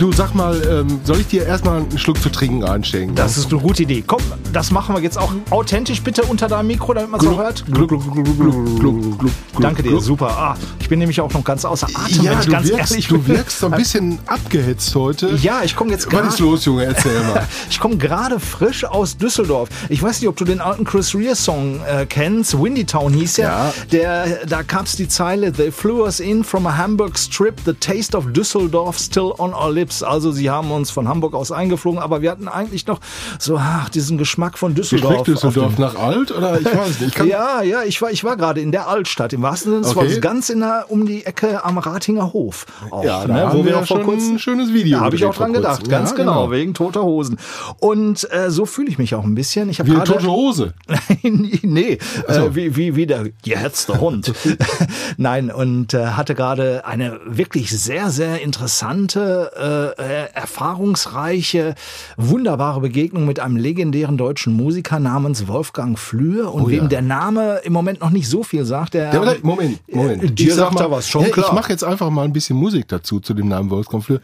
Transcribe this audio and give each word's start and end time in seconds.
Du 0.00 0.10
sag 0.12 0.34
mal, 0.34 0.62
ähm, 0.66 0.98
soll 1.04 1.20
ich 1.20 1.26
dir 1.26 1.44
erstmal 1.44 1.80
einen 1.82 1.98
Schluck 1.98 2.22
zu 2.22 2.30
trinken 2.30 2.64
einstellen? 2.64 3.14
Das 3.14 3.36
ist 3.36 3.52
eine 3.52 3.60
gute 3.60 3.82
Idee. 3.82 4.02
Komm, 4.06 4.22
das 4.50 4.70
machen 4.70 4.94
wir 4.94 5.02
jetzt 5.02 5.18
auch 5.18 5.30
authentisch 5.50 6.00
bitte 6.00 6.22
unter 6.22 6.48
deinem 6.48 6.68
Mikro, 6.68 6.94
damit 6.94 7.10
man 7.10 7.20
es 7.20 7.26
auch 7.26 7.36
hört. 7.36 7.66
Gluck, 7.70 7.88
gluck, 7.90 8.02
gluck, 8.10 8.24
gluck, 8.24 8.80
gluck, 8.80 9.18
gluck, 9.18 9.32
Danke 9.60 9.82
dir, 9.82 10.00
super. 10.00 10.28
Ah, 10.30 10.56
ich 10.80 10.88
bin 10.88 11.00
nämlich 11.00 11.20
auch 11.20 11.30
noch 11.34 11.44
ganz 11.44 11.66
außer 11.66 11.86
Atem, 11.92 12.24
Ja, 12.24 12.30
wenn 12.32 12.38
ich 12.38 12.44
du 12.46 12.50
ganz 12.50 12.68
wirkst, 12.70 12.90
ehrlich 12.92 13.08
du 13.08 13.18
bin. 13.18 13.36
wirkst 13.36 13.58
so 13.58 13.66
ein 13.66 13.72
bisschen 13.72 14.18
abgehetzt 14.24 14.94
heute. 14.94 15.34
Ja, 15.42 15.60
ich 15.64 15.76
komme 15.76 15.90
jetzt 15.90 16.06
Was 16.06 16.12
gerade. 16.14 16.28
ist 16.28 16.38
los, 16.38 16.64
Junge? 16.64 16.84
Erzähl 16.86 17.20
mal. 17.20 17.46
Ich 17.68 17.78
komme 17.78 17.98
gerade 17.98 18.40
frisch 18.40 18.84
aus 18.84 19.18
Düsseldorf. 19.18 19.68
Ich 19.90 20.02
weiß 20.02 20.20
nicht, 20.22 20.28
ob 20.30 20.36
du 20.36 20.46
den 20.46 20.60
alten 20.62 20.84
Chris 20.84 21.14
Rea 21.14 21.34
Song 21.34 21.80
äh, 21.86 22.06
kennst. 22.06 22.58
Windy 22.60 22.86
Town 22.86 23.12
hieß 23.12 23.36
er. 23.38 23.48
Ja. 23.48 23.72
Der, 23.92 24.46
da 24.46 24.62
gab's 24.62 24.96
die 24.96 25.08
Zeile: 25.08 25.52
They 25.52 25.70
flew 25.70 26.02
us 26.04 26.20
in 26.20 26.42
from 26.42 26.66
a 26.66 26.74
Hamburg 26.78 27.18
strip. 27.18 27.60
The 27.66 27.74
taste 27.74 28.16
of 28.16 28.32
Düsseldorf 28.32 28.98
still 28.98 29.34
on 29.36 29.52
our 29.52 29.70
lips. 29.70 29.89
Also 30.02 30.32
sie 30.32 30.50
haben 30.50 30.70
uns 30.70 30.90
von 30.90 31.08
Hamburg 31.08 31.34
aus 31.34 31.52
eingeflogen, 31.52 32.00
aber 32.00 32.22
wir 32.22 32.30
hatten 32.30 32.48
eigentlich 32.48 32.86
noch 32.86 33.00
so 33.38 33.56
ach, 33.58 33.88
diesen 33.88 34.18
Geschmack 34.18 34.58
von 34.58 34.74
Düsseldorf. 34.74 35.12
schmeckt 35.14 35.28
Düsseldorf 35.28 35.78
nach 35.78 35.96
alt? 35.96 36.30
Oder 36.30 36.60
ich 36.60 36.66
weiß 36.66 37.00
nicht. 37.00 37.18
Ich 37.18 37.24
Ja, 37.26 37.62
ja, 37.62 37.82
ich 37.82 38.00
war, 38.00 38.10
ich 38.10 38.24
war 38.24 38.36
gerade 38.36 38.60
in 38.60 38.72
der 38.72 38.88
Altstadt, 38.88 39.32
im 39.32 39.42
wahrsten 39.42 39.72
Sinne 39.72 39.82
des 39.82 39.90
Okay. 39.90 40.00
Wortes, 40.00 40.20
ganz 40.20 40.50
in 40.50 40.60
der, 40.60 40.86
um 40.88 41.06
die 41.06 41.24
Ecke 41.26 41.64
am 41.64 41.78
Ratinger 41.78 42.32
Hof. 42.32 42.66
Auch, 42.90 43.04
Ja, 43.04 43.26
ne, 43.26 43.34
haben 43.46 43.58
wo 43.58 43.64
wir 43.64 43.72
noch 43.72 43.86
vor 43.86 43.98
schon 43.98 44.06
kurzem 44.06 44.34
ein 44.34 44.38
schönes 44.38 44.72
Video 44.72 44.98
Da 44.98 45.04
habe 45.04 45.16
ich 45.16 45.24
auch 45.24 45.34
dran 45.34 45.52
gedacht, 45.52 45.88
ganz 45.88 46.10
Ja, 46.10 46.16
genau, 46.16 46.32
genau. 46.46 46.50
wegen 46.52 46.74
toter 46.74 47.02
Hosen. 47.02 47.38
Und 47.78 48.26
äh, 48.32 48.50
so 48.50 48.66
fühle 48.66 48.88
ich 48.88 48.98
mich 48.98 49.14
auch 49.14 49.24
ein 49.24 49.34
bisschen. 49.34 49.68
Ich 49.68 49.78
habe 49.80 49.88
wie 49.88 49.94
eine 49.94 50.04
gerade 50.04 50.18
tote 50.20 50.30
Hose. 50.30 50.74
nee, 51.22 51.98
äh, 52.28 52.40
wie, 52.52 52.76
wie, 52.76 52.96
wie 52.96 53.06
der 53.06 53.24
gehetzte 53.42 54.00
Hund. 54.00 54.32
Nein, 55.16 55.50
und 55.50 55.94
äh, 55.94 56.06
hatte 56.08 56.34
gerade 56.34 56.84
eine 56.84 57.20
wirklich 57.26 57.70
sehr, 57.70 58.10
sehr 58.10 58.40
interessante, 58.40 59.50
äh, 59.56 59.79
äh, 59.98 60.32
erfahrungsreiche, 60.32 61.74
wunderbare 62.16 62.80
Begegnung 62.80 63.26
mit 63.26 63.40
einem 63.40 63.56
legendären 63.56 64.16
deutschen 64.16 64.52
Musiker 64.54 64.98
namens 65.00 65.48
Wolfgang 65.48 65.98
Flür 65.98 66.52
und 66.54 66.62
Oh 66.62 66.68
ja. 66.68 66.80
wem 66.82 66.88
der 66.88 67.02
Name 67.02 67.60
im 67.64 67.72
Moment 67.72 68.00
noch 68.00 68.10
nicht 68.10 68.28
so 68.28 68.42
viel 68.42 68.64
sagt. 68.64 68.94
Der, 68.94 69.12
Ja, 69.12 69.20
warte, 69.24 69.44
Moment, 69.44 69.80
Moment. 69.92 70.22
Äh, 70.22 70.30
dir 70.30 70.54
sag 70.54 70.68
sagt 70.70 70.80
er 70.80 70.90
was, 70.90 71.08
schon 71.08 71.22
ja, 71.24 71.30
klar. 71.30 71.46
Ich 71.48 71.52
mache 71.52 71.72
jetzt 71.72 71.84
einfach 71.84 72.10
mal 72.10 72.24
ein 72.24 72.32
bisschen 72.32 72.56
Musik 72.56 72.88
dazu, 72.88 73.20
zu 73.20 73.34
dem 73.34 73.48
Namen 73.48 73.70
Wolfgang 73.70 74.04
Fleur. 74.04 74.20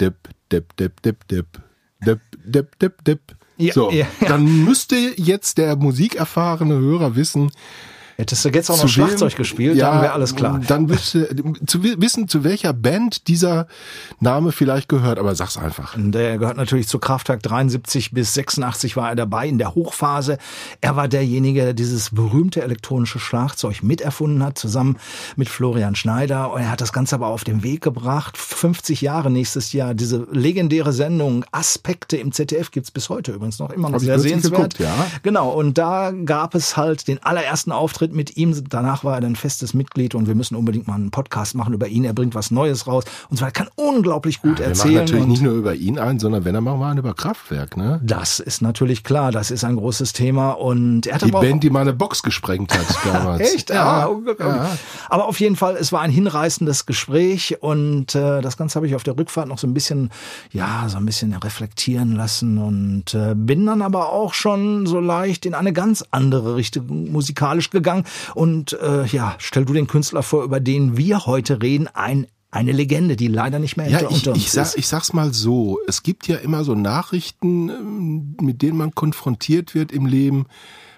Depp, 0.00 0.28
depp, 0.50 0.76
depp, 0.76 1.02
depp, 1.02 1.28
depp. 1.28 1.46
Depp, 2.04 2.20
depp, 2.44 2.78
depp, 2.78 3.04
depp. 3.04 3.20
Ja, 3.58 3.72
so, 3.72 3.90
ja, 3.90 4.06
ja. 4.20 4.28
dann 4.28 4.64
müsste 4.64 4.96
jetzt 5.16 5.56
der 5.56 5.76
musikerfahrene 5.76 6.74
Hörer 6.74 7.16
wissen, 7.16 7.50
Hättest 8.18 8.44
du 8.44 8.48
jetzt 8.48 8.70
auch 8.70 8.80
noch 8.80 8.88
Schlagzeug 8.88 9.32
wem- 9.32 9.36
gespielt, 9.36 9.78
dann 9.80 10.00
wäre 10.00 10.12
alles 10.12 10.34
klar. 10.34 10.58
Dann 10.66 10.88
wüsste, 10.88 11.28
zu 11.66 11.82
wi- 11.84 11.96
wissen, 11.98 12.28
zu 12.28 12.44
welcher 12.44 12.72
Band 12.72 13.28
dieser 13.28 13.66
Name 14.20 14.52
vielleicht 14.52 14.88
gehört, 14.88 15.18
aber 15.18 15.34
sag's 15.34 15.58
einfach. 15.58 15.94
Der 15.98 16.38
gehört 16.38 16.56
natürlich 16.56 16.88
zu 16.88 16.98
Kraftwerk 16.98 17.42
73 17.42 18.12
bis 18.12 18.32
86 18.32 18.96
war 18.96 19.10
er 19.10 19.16
dabei 19.16 19.46
in 19.46 19.58
der 19.58 19.74
Hochphase. 19.74 20.38
Er 20.80 20.96
war 20.96 21.08
derjenige, 21.08 21.60
der 21.62 21.74
dieses 21.74 22.10
berühmte 22.10 22.62
elektronische 22.62 23.18
Schlagzeug 23.18 23.82
miterfunden 23.82 24.42
hat, 24.42 24.56
zusammen 24.58 24.96
mit 25.36 25.50
Florian 25.50 25.94
Schneider. 25.94 26.52
Und 26.52 26.62
er 26.62 26.70
hat 26.70 26.80
das 26.80 26.94
Ganze 26.94 27.16
aber 27.16 27.26
auf 27.26 27.44
den 27.44 27.62
Weg 27.62 27.82
gebracht. 27.82 28.38
50 28.38 29.02
Jahre 29.02 29.30
nächstes 29.30 29.74
Jahr. 29.74 29.92
Diese 29.92 30.26
legendäre 30.32 30.94
Sendung 30.94 31.44
Aspekte 31.52 32.16
im 32.16 32.32
ZDF 32.32 32.70
gibt's 32.70 32.90
bis 32.90 33.10
heute 33.10 33.32
übrigens 33.32 33.58
noch 33.58 33.68
immer 33.70 33.88
noch 33.90 33.96
Hab 33.96 34.00
sehr 34.00 34.18
sehenswert. 34.18 34.54
geguckt, 34.54 34.78
ja. 34.78 35.06
Genau. 35.22 35.50
Und 35.50 35.76
da 35.76 36.12
gab 36.24 36.54
es 36.54 36.78
halt 36.78 37.08
den 37.08 37.22
allerersten 37.22 37.72
Auftritt 37.72 38.05
mit 38.14 38.36
ihm. 38.36 38.54
Danach 38.68 39.04
war 39.04 39.16
er 39.16 39.20
dann 39.20 39.36
festes 39.36 39.74
Mitglied 39.74 40.14
und 40.14 40.26
wir 40.26 40.34
müssen 40.34 40.56
unbedingt 40.56 40.86
mal 40.86 40.94
einen 40.94 41.10
Podcast 41.10 41.54
machen 41.54 41.74
über 41.74 41.88
ihn. 41.88 42.04
Er 42.04 42.12
bringt 42.12 42.34
was 42.34 42.50
Neues 42.50 42.86
raus 42.86 43.04
und 43.30 43.36
zwar 43.38 43.50
kann 43.50 43.68
unglaublich 43.76 44.40
gut 44.42 44.58
Wir 44.58 44.66
machen 44.68 44.78
erzählen. 44.78 44.94
natürlich 44.96 45.26
nicht 45.26 45.42
nur 45.42 45.54
über 45.54 45.74
ihn 45.74 45.98
ein, 45.98 46.18
sondern 46.18 46.44
wenn 46.44 46.54
er 46.54 46.60
machen 46.60 46.80
wir 46.80 46.86
einen 46.86 46.98
über 46.98 47.14
Kraftwerk, 47.14 47.76
ne? 47.76 48.00
das 48.02 48.40
ist 48.40 48.62
natürlich 48.62 49.04
klar, 49.04 49.32
das 49.32 49.50
ist 49.50 49.64
ein 49.64 49.76
großes 49.76 50.12
Thema 50.12 50.50
und 50.52 51.06
er 51.06 51.14
hat 51.16 51.22
Die 51.22 51.32
aber 51.32 51.40
Band, 51.40 51.62
die 51.62 51.70
meine 51.70 51.92
Box 51.92 52.22
gesprengt 52.22 52.72
hat 52.76 52.86
damals. 53.04 53.54
Echt? 53.54 53.70
Ja. 53.70 54.02
Ah, 54.02 54.04
unglaublich. 54.06 54.46
Aber 55.08 55.26
auf 55.26 55.40
jeden 55.40 55.56
Fall, 55.56 55.76
es 55.76 55.92
war 55.92 56.00
ein 56.02 56.10
hinreißendes 56.10 56.86
Gespräch 56.86 57.56
und 57.60 58.14
äh, 58.14 58.40
das 58.40 58.56
Ganze 58.56 58.76
habe 58.76 58.86
ich 58.86 58.94
auf 58.94 59.02
der 59.02 59.16
Rückfahrt 59.16 59.48
noch 59.48 59.58
so 59.58 59.66
ein 59.66 59.74
bisschen, 59.74 60.10
ja, 60.52 60.84
so 60.88 60.98
ein 60.98 61.06
bisschen 61.06 61.32
reflektieren 61.34 62.12
lassen 62.12 62.58
und 62.58 63.14
äh, 63.14 63.34
bin 63.34 63.66
dann 63.66 63.82
aber 63.82 64.12
auch 64.12 64.34
schon 64.34 64.86
so 64.86 65.00
leicht 65.00 65.46
in 65.46 65.54
eine 65.54 65.72
ganz 65.72 66.04
andere 66.10 66.56
Richtung 66.56 67.10
musikalisch 67.12 67.70
gegangen 67.70 67.95
und 68.34 68.72
äh, 68.80 69.06
ja, 69.06 69.34
stell 69.38 69.64
du 69.64 69.72
den 69.72 69.86
Künstler 69.86 70.22
vor, 70.22 70.44
über 70.44 70.60
den 70.60 70.96
wir 70.96 71.26
heute 71.26 71.62
reden, 71.62 71.88
ein 71.92 72.26
eine 72.50 72.72
Legende, 72.72 73.16
die 73.16 73.28
leider 73.28 73.58
nicht 73.58 73.76
mehr 73.76 73.88
Ja, 73.88 74.06
unter 74.06 74.14
ich, 74.16 74.28
uns 74.28 74.38
ich, 74.38 74.52
sag, 74.52 74.66
ist. 74.66 74.78
ich 74.78 74.88
sag's 74.88 75.12
mal 75.12 75.34
so. 75.34 75.78
Es 75.86 76.02
gibt 76.02 76.26
ja 76.26 76.36
immer 76.36 76.64
so 76.64 76.74
Nachrichten, 76.74 77.68
ähm, 77.68 78.36
mit 78.40 78.62
denen 78.62 78.78
man 78.78 78.94
konfrontiert 78.94 79.74
wird 79.74 79.92
im 79.92 80.06
Leben, 80.06 80.46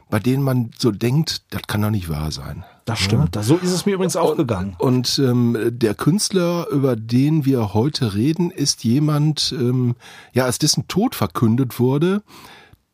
bei 0.09 0.21
denen 0.21 0.43
man 0.43 0.71
so 0.79 0.91
denkt, 0.93 1.43
das 1.51 1.63
kann 1.67 1.83
doch 1.83 1.91
nicht 1.91 2.09
wahr 2.09 2.31
sein. 2.31 2.65
Das 2.85 3.01
stimmt. 3.01 3.37
So 3.43 3.57
ist 3.57 3.73
es 3.73 3.85
mir 3.85 3.95
übrigens 3.95 4.17
auch 4.17 4.37
gegangen. 4.37 4.75
Und 4.79 5.19
ähm, 5.19 5.57
der 5.71 5.95
Künstler, 5.95 6.69
über 6.71 6.97
den 6.97 7.45
wir 7.45 7.75
heute 7.75 8.15
reden, 8.15 8.51
ist 8.51 8.85
jemand, 8.85 9.55
ähm, 9.59 9.95
ja, 10.33 10.45
als 10.45 10.59
dessen 10.59 10.89
Tod 10.89 11.15
verkündet 11.15 11.79
wurde, 11.79 12.23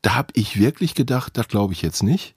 da 0.02 0.16
habe 0.16 0.32
ich 0.34 0.58
wirklich 0.58 0.94
gedacht, 0.94 1.36
das 1.36 1.48
glaube 1.48 1.72
ich 1.74 1.82
jetzt 1.82 2.02
nicht. 2.02 2.33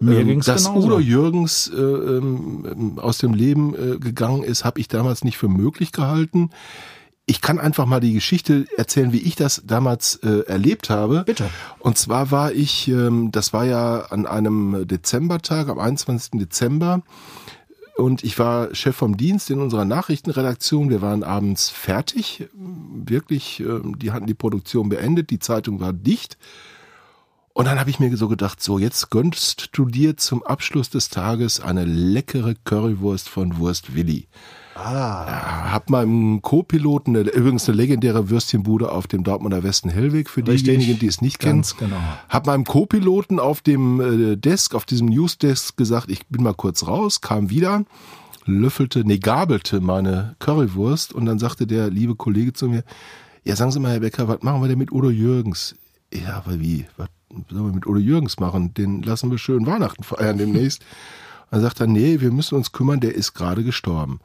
Mir 0.00 0.20
Ähm, 0.20 0.26
ging's 0.28 0.46
Dass 0.46 0.64
genauso. 0.64 0.86
Udo 0.86 0.98
Jürgens 0.98 1.70
äh, 1.74 1.80
ähm, 1.80 2.98
aus 2.98 3.18
dem 3.18 3.34
Leben 3.34 3.74
äh, 3.74 3.98
gegangen 3.98 4.42
ist, 4.42 4.64
habe 4.64 4.80
ich 4.80 4.88
damals 4.88 5.24
nicht 5.24 5.38
für 5.38 5.48
möglich 5.48 5.92
gehalten. 5.92 6.50
Ich 7.26 7.42
kann 7.42 7.58
einfach 7.58 7.84
mal 7.84 8.00
die 8.00 8.14
Geschichte 8.14 8.66
erzählen, 8.76 9.12
wie 9.12 9.18
ich 9.18 9.36
das 9.36 9.62
damals 9.66 10.16
äh, 10.16 10.46
erlebt 10.46 10.88
habe. 10.88 11.24
Bitte. 11.26 11.50
Und 11.78 11.98
zwar 11.98 12.30
war 12.30 12.52
ich, 12.52 12.88
ähm, 12.88 13.30
das 13.32 13.52
war 13.52 13.66
ja 13.66 14.06
an 14.06 14.26
einem 14.26 14.86
Dezembertag, 14.86 15.68
am 15.68 15.78
21. 15.78 16.40
Dezember, 16.40 17.02
und 17.98 18.22
ich 18.22 18.38
war 18.38 18.72
Chef 18.76 18.94
vom 18.94 19.16
Dienst 19.16 19.50
in 19.50 19.60
unserer 19.60 19.84
Nachrichtenredaktion. 19.84 20.88
Wir 20.88 21.02
waren 21.02 21.24
abends 21.24 21.68
fertig, 21.68 22.46
wirklich, 22.54 23.58
ähm, 23.58 23.98
die 23.98 24.12
hatten 24.12 24.26
die 24.26 24.34
Produktion 24.34 24.88
beendet, 24.88 25.30
die 25.30 25.40
Zeitung 25.40 25.80
war 25.80 25.92
dicht. 25.92 26.38
Und 27.58 27.64
dann 27.64 27.80
habe 27.80 27.90
ich 27.90 27.98
mir 27.98 28.16
so 28.16 28.28
gedacht, 28.28 28.62
so 28.62 28.78
jetzt 28.78 29.10
gönnst 29.10 29.70
du 29.72 29.86
dir 29.86 30.16
zum 30.16 30.44
Abschluss 30.44 30.90
des 30.90 31.08
Tages 31.08 31.58
eine 31.58 31.84
leckere 31.84 32.54
Currywurst 32.54 33.28
von 33.28 33.58
Wurst 33.58 33.96
Willi. 33.96 34.28
Ah. 34.76 35.72
Hab 35.72 35.90
meinem 35.90 36.40
Co-Piloten, 36.40 37.16
übrigens 37.16 37.68
eine 37.68 37.76
legendäre 37.76 38.30
Würstchenbude 38.30 38.92
auf 38.92 39.08
dem 39.08 39.24
Dortmunder 39.24 39.64
Westen 39.64 39.90
Hellweg, 39.90 40.30
für 40.30 40.46
Richtig. 40.46 40.62
diejenigen, 40.62 41.00
die 41.00 41.08
es 41.08 41.20
nicht 41.20 41.40
kennen. 41.40 41.62
Ganz 41.62 41.76
genau. 41.76 41.96
Hab 42.28 42.46
meinem 42.46 42.62
Co-Piloten 42.62 43.40
auf 43.40 43.60
dem 43.60 44.00
äh, 44.00 44.36
Desk, 44.36 44.76
auf 44.76 44.84
diesem 44.84 45.08
Newsdesk 45.08 45.76
gesagt, 45.76 46.12
ich 46.12 46.28
bin 46.28 46.44
mal 46.44 46.54
kurz 46.54 46.86
raus, 46.86 47.22
kam 47.22 47.50
wieder, 47.50 47.84
löffelte, 48.44 49.02
nee, 49.04 49.18
gabelte 49.18 49.80
meine 49.80 50.36
Currywurst 50.38 51.12
und 51.12 51.26
dann 51.26 51.40
sagte 51.40 51.66
der 51.66 51.90
liebe 51.90 52.14
Kollege 52.14 52.52
zu 52.52 52.68
mir, 52.68 52.84
ja, 53.42 53.56
sagen 53.56 53.72
Sie 53.72 53.80
mal, 53.80 53.90
Herr 53.90 54.00
Becker, 54.00 54.28
was 54.28 54.42
machen 54.42 54.62
wir 54.62 54.68
denn 54.68 54.78
mit 54.78 54.92
Udo 54.92 55.10
Jürgens? 55.10 55.74
Ja, 56.12 56.36
aber 56.38 56.60
wie? 56.60 56.86
Was 56.96 57.08
sollen 57.50 57.66
wir 57.66 57.74
mit 57.74 57.86
Udo 57.86 57.98
Jürgens 57.98 58.40
machen? 58.40 58.74
Den 58.74 59.02
lassen 59.02 59.30
wir 59.30 59.38
schön 59.38 59.66
Weihnachten 59.66 60.02
feiern 60.02 60.38
demnächst. 60.38 60.82
Dann 61.50 61.60
sagt 61.60 61.80
er, 61.80 61.86
nee, 61.86 62.20
wir 62.20 62.30
müssen 62.30 62.56
uns 62.56 62.72
kümmern, 62.72 63.00
der 63.00 63.14
ist 63.14 63.34
gerade 63.34 63.64
gestorben. 63.64 64.20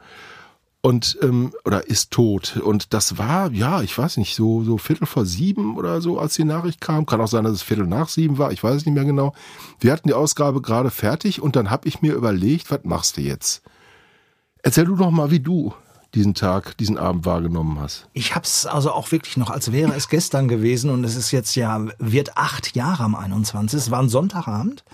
Und, 0.82 1.16
ähm, 1.22 1.54
oder 1.64 1.88
ist 1.88 2.10
tot. 2.10 2.58
Und 2.58 2.92
das 2.92 3.16
war, 3.16 3.50
ja, 3.52 3.80
ich 3.80 3.96
weiß 3.96 4.18
nicht, 4.18 4.34
so, 4.34 4.62
so 4.62 4.76
Viertel 4.76 5.06
vor 5.06 5.24
sieben 5.24 5.78
oder 5.78 6.02
so, 6.02 6.18
als 6.18 6.34
die 6.34 6.44
Nachricht 6.44 6.82
kam. 6.82 7.06
Kann 7.06 7.22
auch 7.22 7.28
sein, 7.28 7.44
dass 7.44 7.54
es 7.54 7.62
Viertel 7.62 7.86
nach 7.86 8.10
sieben 8.10 8.36
war, 8.36 8.52
ich 8.52 8.62
weiß 8.62 8.76
es 8.76 8.84
nicht 8.84 8.94
mehr 8.94 9.06
genau. 9.06 9.32
Wir 9.80 9.92
hatten 9.92 10.08
die 10.08 10.14
Ausgabe 10.14 10.60
gerade 10.60 10.90
fertig 10.90 11.40
und 11.40 11.56
dann 11.56 11.70
habe 11.70 11.88
ich 11.88 12.02
mir 12.02 12.12
überlegt, 12.12 12.70
was 12.70 12.80
machst 12.84 13.16
du 13.16 13.22
jetzt? 13.22 13.62
Erzähl 14.62 14.84
du 14.84 14.96
doch 14.96 15.10
mal, 15.10 15.30
wie 15.30 15.40
du 15.40 15.72
diesen 16.14 16.34
Tag, 16.34 16.76
diesen 16.78 16.98
Abend 16.98 17.26
wahrgenommen 17.26 17.78
hast. 17.80 18.06
Ich 18.12 18.34
hab's 18.34 18.66
also 18.66 18.92
auch 18.92 19.10
wirklich 19.12 19.36
noch, 19.36 19.50
als 19.50 19.72
wäre 19.72 19.94
es 19.94 20.08
gestern 20.08 20.48
gewesen 20.48 20.90
und 20.90 21.04
es 21.04 21.16
ist 21.16 21.30
jetzt 21.30 21.54
ja, 21.56 21.84
wird 21.98 22.36
acht 22.36 22.74
Jahre 22.76 23.02
am 23.04 23.14
21. 23.14 23.78
Es 23.78 23.90
war 23.90 24.00
ein 24.00 24.08
Sonntagabend. 24.08 24.84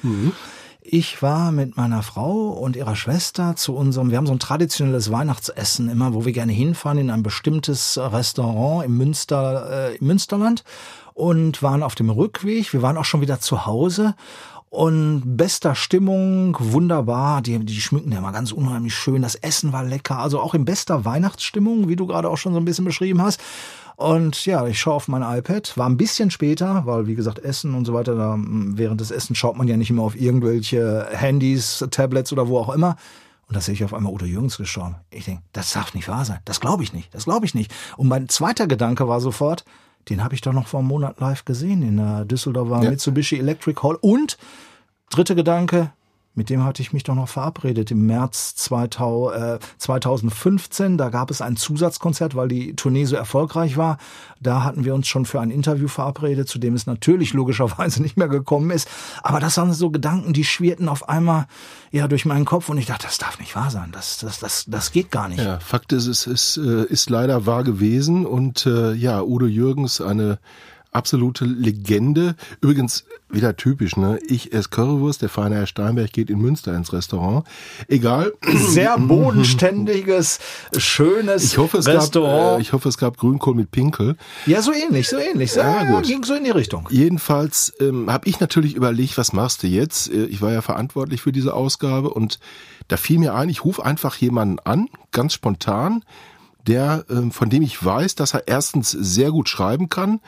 Ich 0.83 1.23
war 1.23 1.53
mit 1.53 1.77
meiner 1.77 2.03
Frau 2.03 2.49
und 2.49 2.75
ihrer 2.75 2.97
Schwester 2.97 3.55
zu 3.55 3.77
unserem, 3.77 4.11
wir 4.11 4.17
haben 4.17 4.27
so 4.27 4.33
ein 4.33 4.39
traditionelles 4.39 5.13
Weihnachtsessen 5.13 5.91
immer, 5.91 6.15
wo 6.15 6.25
wir 6.25 6.33
gerne 6.33 6.53
hinfahren 6.53 6.99
in 6.99 7.11
ein 7.11 7.23
bestimmtes 7.23 7.99
Restaurant 7.99 8.87
im 8.87 8.97
Münster, 8.97 9.91
äh, 9.91 9.97
im 9.97 10.07
Münsterland. 10.07 10.65
und 11.13 11.63
waren 11.63 11.83
auf 11.83 11.95
dem 11.95 12.09
Rückweg. 12.09 12.73
Wir 12.73 12.81
waren 12.81 12.97
auch 12.97 13.05
schon 13.05 13.21
wieder 13.21 13.41
zu 13.41 13.67
Hause 13.67 14.15
und 14.71 15.37
bester 15.37 15.75
Stimmung, 15.75 16.57
wunderbar. 16.61 17.43
Die, 17.43 17.59
die 17.59 17.81
schmücken 17.81 18.13
ja 18.13 18.21
mal 18.21 18.31
ganz 18.31 18.53
unheimlich 18.53 18.95
schön. 18.95 19.21
Das 19.21 19.35
Essen 19.35 19.73
war 19.73 19.85
lecker, 19.85 20.19
also 20.19 20.41
auch 20.41 20.55
in 20.55 20.65
bester 20.65 21.05
Weihnachtsstimmung, 21.05 21.89
wie 21.89 21.97
du 21.97 22.07
gerade 22.07 22.31
auch 22.31 22.39
schon 22.39 22.53
so 22.53 22.61
ein 22.61 22.65
bisschen 22.65 22.85
beschrieben 22.85 23.21
hast. 23.21 23.41
Und 23.97 24.47
ja, 24.47 24.67
ich 24.67 24.81
schaue 24.81 24.95
auf 24.95 25.09
mein 25.09 25.23
iPad, 25.23 25.77
war 25.77 25.89
ein 25.89 25.97
bisschen 25.97 26.31
später, 26.31 26.87
weil 26.87 27.07
wie 27.07 27.17
gesagt, 27.17 27.41
Essen 27.41 27.75
und 27.75 27.85
so 27.85 27.93
weiter, 27.93 28.15
da, 28.15 28.39
während 28.39 29.01
des 29.01 29.11
Essens 29.11 29.37
schaut 29.37 29.59
man 29.59 29.69
ja 29.69 29.77
nicht 29.77 29.91
immer 29.91 30.05
auf 30.05 30.19
irgendwelche 30.19 31.09
Handys, 31.11 31.85
Tablets 31.91 32.33
oder 32.33 32.49
wo 32.49 32.59
auch 32.59 32.73
immer. 32.73 32.97
Und 33.49 33.57
da 33.57 33.61
sehe 33.61 33.75
ich 33.75 33.83
auf 33.83 33.93
einmal 33.93 34.13
Udo 34.13 34.25
Jürgens 34.25 34.57
gestorben. 34.57 34.95
Ich 35.11 35.25
denke, 35.25 35.43
das 35.53 35.73
darf 35.73 35.93
nicht 35.95 36.07
wahr 36.07 36.25
sein. 36.25 36.39
Das 36.45 36.61
glaube 36.61 36.85
ich 36.85 36.93
nicht. 36.93 37.13
Das 37.13 37.25
glaube 37.25 37.45
ich 37.45 37.55
nicht. 37.55 37.75
Und 37.97 38.07
mein 38.07 38.29
zweiter 38.29 38.69
Gedanke 38.69 39.09
war 39.09 39.21
sofort, 39.21 39.65
den 40.09 40.25
habe 40.25 40.35
ich 40.35 40.41
doch 40.41 40.53
noch 40.53 40.67
vor 40.67 40.81
einem 40.81 40.89
Monat 40.89 41.21
live 41.21 41.45
gesehen 41.45 41.83
in 41.83 41.97
der 41.99 42.25
Düsseldorfer 42.25 42.83
ja. 42.83 42.91
Mitsubishi 42.91 43.39
Electric 43.39 43.81
Hall. 43.83 43.97
Und 44.01 44.39
dritter 45.11 45.35
Gedanke, 45.35 45.93
mit 46.41 46.49
dem 46.49 46.65
hatte 46.65 46.81
ich 46.81 46.95
mich 46.95 47.03
doch 47.03 47.15
noch 47.15 47.29
verabredet 47.29 47.91
im 47.91 48.07
März 48.07 48.55
2015. 48.55 50.97
Da 50.97 51.11
gab 51.11 51.31
es 51.31 51.43
ein 51.43 51.57
Zusatzkonzert, 51.57 52.35
weil 52.35 52.49
die 52.49 52.75
Tournee 52.75 53.05
so 53.05 53.15
erfolgreich 53.15 53.77
war. 53.77 53.99
Da 54.41 54.65
hatten 54.65 54.87
wir 54.87 54.95
uns 54.95 55.07
schon 55.07 55.27
für 55.27 55.39
ein 55.39 55.51
Interview 55.51 55.87
verabredet, 55.87 56.49
zu 56.49 56.59
dem 56.59 56.73
es 56.73 56.87
natürlich 56.87 57.35
logischerweise 57.35 58.01
nicht 58.01 58.17
mehr 58.17 58.29
gekommen 58.29 58.71
ist. 58.71 58.89
Aber 59.23 59.39
das 59.39 59.59
waren 59.59 59.75
so 59.75 59.91
Gedanken, 59.91 60.33
die 60.33 60.45
schwirrten 60.45 60.89
auf 60.89 61.11
einmal 61.11 61.45
ja 61.91 62.09
durch 62.09 62.25
meinen 62.25 62.47
Kopf 62.47 62.71
und 62.71 62.79
ich 62.79 62.87
dachte, 62.87 63.07
das 63.07 63.19
darf 63.19 63.39
nicht 63.39 63.55
wahr 63.55 63.71
sein. 63.71 63.91
Das, 63.93 64.17
das, 64.17 64.39
das, 64.39 64.65
das 64.67 64.93
geht 64.93 65.11
gar 65.11 65.29
nicht. 65.29 65.43
Ja, 65.43 65.61
Fakt 65.61 65.93
ist, 65.93 66.07
es 66.07 66.27
ist, 66.27 66.57
äh, 66.57 66.87
ist 66.87 67.11
leider 67.11 67.45
wahr 67.45 67.65
gewesen 67.65 68.25
und 68.25 68.65
äh, 68.65 68.95
ja, 68.95 69.21
Udo 69.21 69.45
Jürgens, 69.45 70.01
eine 70.01 70.39
absolute 70.93 71.45
Legende. 71.45 72.35
Übrigens 72.61 73.05
wieder 73.29 73.57
typisch, 73.57 73.97
ne? 73.97 74.19
Ich 74.27 74.53
esse 74.53 74.69
Currywurst, 74.71 75.23
der 75.23 75.29
feine 75.29 75.55
Herr 75.57 75.67
Steinberg 75.67 76.13
geht 76.13 76.31
in 76.31 76.39
Münster 76.39 76.75
ins 76.75 76.93
Restaurant. 76.93 77.47
Egal. 77.89 78.33
Sehr 78.69 78.99
bodenständiges, 78.99 80.41
schönes 80.77 81.45
ich 81.45 81.59
hoffe, 81.59 81.79
es 81.79 81.87
Restaurant. 81.87 82.51
Gab, 82.53 82.59
äh, 82.59 82.63
ich 82.63 82.73
hoffe, 82.73 82.89
es 82.89 82.99
gab 82.99 83.17
Grünkohl 83.17 83.55
mit 83.55 83.71
Pinkel. 83.71 84.17
Ja, 84.47 84.63
so 84.63 84.73
ähnlich, 84.73 85.09
so 85.09 85.17
ähnlich. 85.17 85.55
Ja, 85.55 85.85
ja, 85.85 85.93
gut. 85.93 86.05
ging 86.05 86.25
so 86.25 86.35
in 86.35 86.45
die 86.45 86.51
Richtung. 86.51 86.89
Jedenfalls 86.91 87.73
ähm, 87.81 88.11
habe 88.11 88.29
ich 88.29 88.41
natürlich 88.41 88.75
überlegt, 88.75 89.17
was 89.17 89.33
machst 89.33 89.63
du 89.63 89.69
jetzt? 89.69 90.11
Äh, 90.11 90.25
ich 90.25 90.43
war 90.43 90.53
ja 90.53 90.63
verantwortlich 90.63 91.23
für 91.23 91.33
diese 91.33 91.55
Ausgabe 91.55 92.11
und 92.11 92.41
da 92.89 92.97
fiel 92.97 93.19
mir 93.19 93.35
ein, 93.35 93.49
ich 93.49 93.65
rufe 93.65 93.85
einfach 93.85 94.17
jemanden 94.17 94.59
an, 94.61 94.89
ganz 95.13 95.35
spontan, 95.35 96.05
der, 96.67 97.05
ähm, 97.09 97.31
von 97.31 97.49
dem 97.49 97.63
ich 97.63 97.83
weiß, 97.83 98.17
dass 98.17 98.35
er 98.35 98.49
erstens 98.49 98.91
sehr 98.91 99.31
gut 99.31 99.49
schreiben 99.49 99.89
kann, 99.89 100.21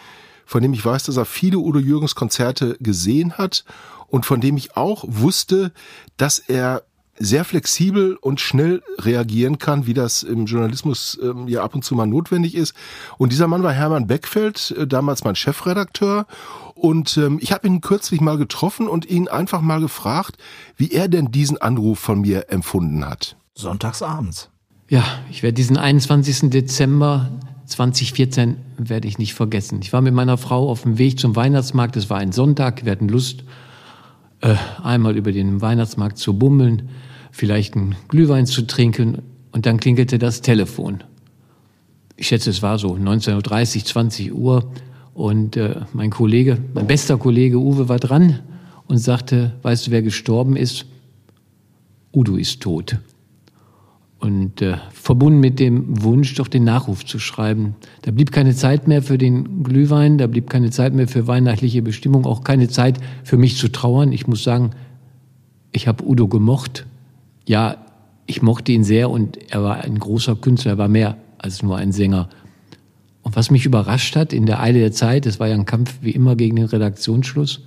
von 0.46 0.62
dem 0.62 0.72
ich 0.72 0.84
weiß, 0.84 1.04
dass 1.04 1.16
er 1.16 1.24
viele 1.24 1.58
Udo 1.58 1.78
Jürgens 1.78 2.14
Konzerte 2.14 2.76
gesehen 2.80 3.38
hat 3.38 3.64
und 4.08 4.26
von 4.26 4.40
dem 4.40 4.56
ich 4.56 4.76
auch 4.76 5.04
wusste, 5.06 5.72
dass 6.16 6.38
er 6.38 6.82
sehr 7.18 7.44
flexibel 7.44 8.16
und 8.16 8.40
schnell 8.40 8.82
reagieren 8.98 9.58
kann, 9.58 9.86
wie 9.86 9.94
das 9.94 10.22
im 10.22 10.46
Journalismus 10.46 11.18
ähm, 11.22 11.46
ja 11.46 11.62
ab 11.62 11.74
und 11.74 11.84
zu 11.84 11.94
mal 11.94 12.06
notwendig 12.06 12.54
ist. 12.54 12.74
Und 13.18 13.32
dieser 13.32 13.46
Mann 13.46 13.62
war 13.62 13.72
Hermann 13.72 14.06
Beckfeld, 14.06 14.74
äh, 14.76 14.86
damals 14.86 15.24
mein 15.24 15.36
Chefredakteur. 15.36 16.26
Und 16.74 17.16
ähm, 17.18 17.38
ich 17.40 17.52
habe 17.52 17.66
ihn 17.66 17.80
kürzlich 17.80 18.20
mal 18.20 18.38
getroffen 18.38 18.88
und 18.88 19.08
ihn 19.08 19.28
einfach 19.28 19.60
mal 19.60 19.80
gefragt, 19.80 20.36
wie 20.76 20.90
er 20.90 21.08
denn 21.08 21.30
diesen 21.30 21.60
Anruf 21.60 21.98
von 21.98 22.20
mir 22.20 22.50
empfunden 22.50 23.06
hat. 23.06 23.36
Sonntagsabends. 23.54 24.48
Ja, 24.88 25.04
ich 25.30 25.42
werde 25.42 25.54
diesen 25.54 25.76
21. 25.76 26.50
Dezember 26.50 27.30
2014 27.66 28.56
werde 28.76 29.08
ich 29.08 29.18
nicht 29.18 29.34
vergessen. 29.34 29.80
Ich 29.82 29.92
war 29.92 30.00
mit 30.00 30.14
meiner 30.14 30.36
Frau 30.36 30.68
auf 30.68 30.82
dem 30.82 30.98
Weg 30.98 31.18
zum 31.18 31.36
Weihnachtsmarkt. 31.36 31.96
Es 31.96 32.10
war 32.10 32.18
ein 32.18 32.32
Sonntag. 32.32 32.84
Wir 32.84 32.92
hatten 32.92 33.08
Lust, 33.08 33.44
äh, 34.40 34.56
einmal 34.82 35.16
über 35.16 35.32
den 35.32 35.60
Weihnachtsmarkt 35.60 36.18
zu 36.18 36.38
bummeln, 36.38 36.90
vielleicht 37.30 37.74
einen 37.74 37.94
Glühwein 38.08 38.46
zu 38.46 38.66
trinken. 38.66 39.22
Und 39.52 39.66
dann 39.66 39.78
klingelte 39.78 40.18
das 40.18 40.40
Telefon. 40.40 41.04
Ich 42.16 42.28
schätze, 42.28 42.50
es 42.50 42.62
war 42.62 42.78
so 42.78 42.94
19.30 42.94 43.76
Uhr, 43.76 43.84
20 43.84 44.34
Uhr. 44.34 44.72
Und 45.14 45.56
äh, 45.56 45.80
mein 45.92 46.10
Kollege, 46.10 46.58
mein 46.74 46.86
bester 46.86 47.18
Kollege 47.18 47.58
Uwe 47.58 47.88
war 47.88 47.98
dran 47.98 48.40
und 48.86 48.98
sagte, 48.98 49.52
weißt 49.62 49.86
du, 49.86 49.90
wer 49.90 50.02
gestorben 50.02 50.56
ist? 50.56 50.86
Udo 52.12 52.36
ist 52.36 52.60
tot 52.60 52.98
und 54.22 54.62
äh, 54.62 54.76
verbunden 54.92 55.40
mit 55.40 55.58
dem 55.58 56.00
Wunsch, 56.04 56.36
doch 56.36 56.46
den 56.46 56.62
Nachruf 56.62 57.04
zu 57.04 57.18
schreiben. 57.18 57.74
Da 58.02 58.12
blieb 58.12 58.30
keine 58.30 58.54
Zeit 58.54 58.86
mehr 58.86 59.02
für 59.02 59.18
den 59.18 59.64
Glühwein, 59.64 60.16
da 60.16 60.28
blieb 60.28 60.48
keine 60.48 60.70
Zeit 60.70 60.94
mehr 60.94 61.08
für 61.08 61.26
weihnachtliche 61.26 61.82
Bestimmung, 61.82 62.24
auch 62.24 62.44
keine 62.44 62.68
Zeit 62.68 63.00
für 63.24 63.36
mich 63.36 63.56
zu 63.56 63.66
trauern. 63.66 64.12
Ich 64.12 64.28
muss 64.28 64.44
sagen, 64.44 64.70
ich 65.72 65.88
habe 65.88 66.06
Udo 66.06 66.28
gemocht. 66.28 66.86
Ja, 67.46 67.84
ich 68.26 68.42
mochte 68.42 68.70
ihn 68.70 68.84
sehr 68.84 69.10
und 69.10 69.38
er 69.50 69.64
war 69.64 69.80
ein 69.80 69.98
großer 69.98 70.36
Künstler, 70.36 70.72
er 70.72 70.78
war 70.78 70.88
mehr 70.88 71.16
als 71.38 71.64
nur 71.64 71.76
ein 71.76 71.90
Sänger. 71.90 72.28
Und 73.22 73.34
was 73.34 73.50
mich 73.50 73.66
überrascht 73.66 74.14
hat 74.14 74.32
in 74.32 74.46
der 74.46 74.60
Eile 74.60 74.78
der 74.78 74.92
Zeit, 74.92 75.26
es 75.26 75.40
war 75.40 75.48
ja 75.48 75.54
ein 75.54 75.66
Kampf 75.66 75.98
wie 76.00 76.12
immer 76.12 76.36
gegen 76.36 76.54
den 76.54 76.66
Redaktionsschluss, 76.66 77.62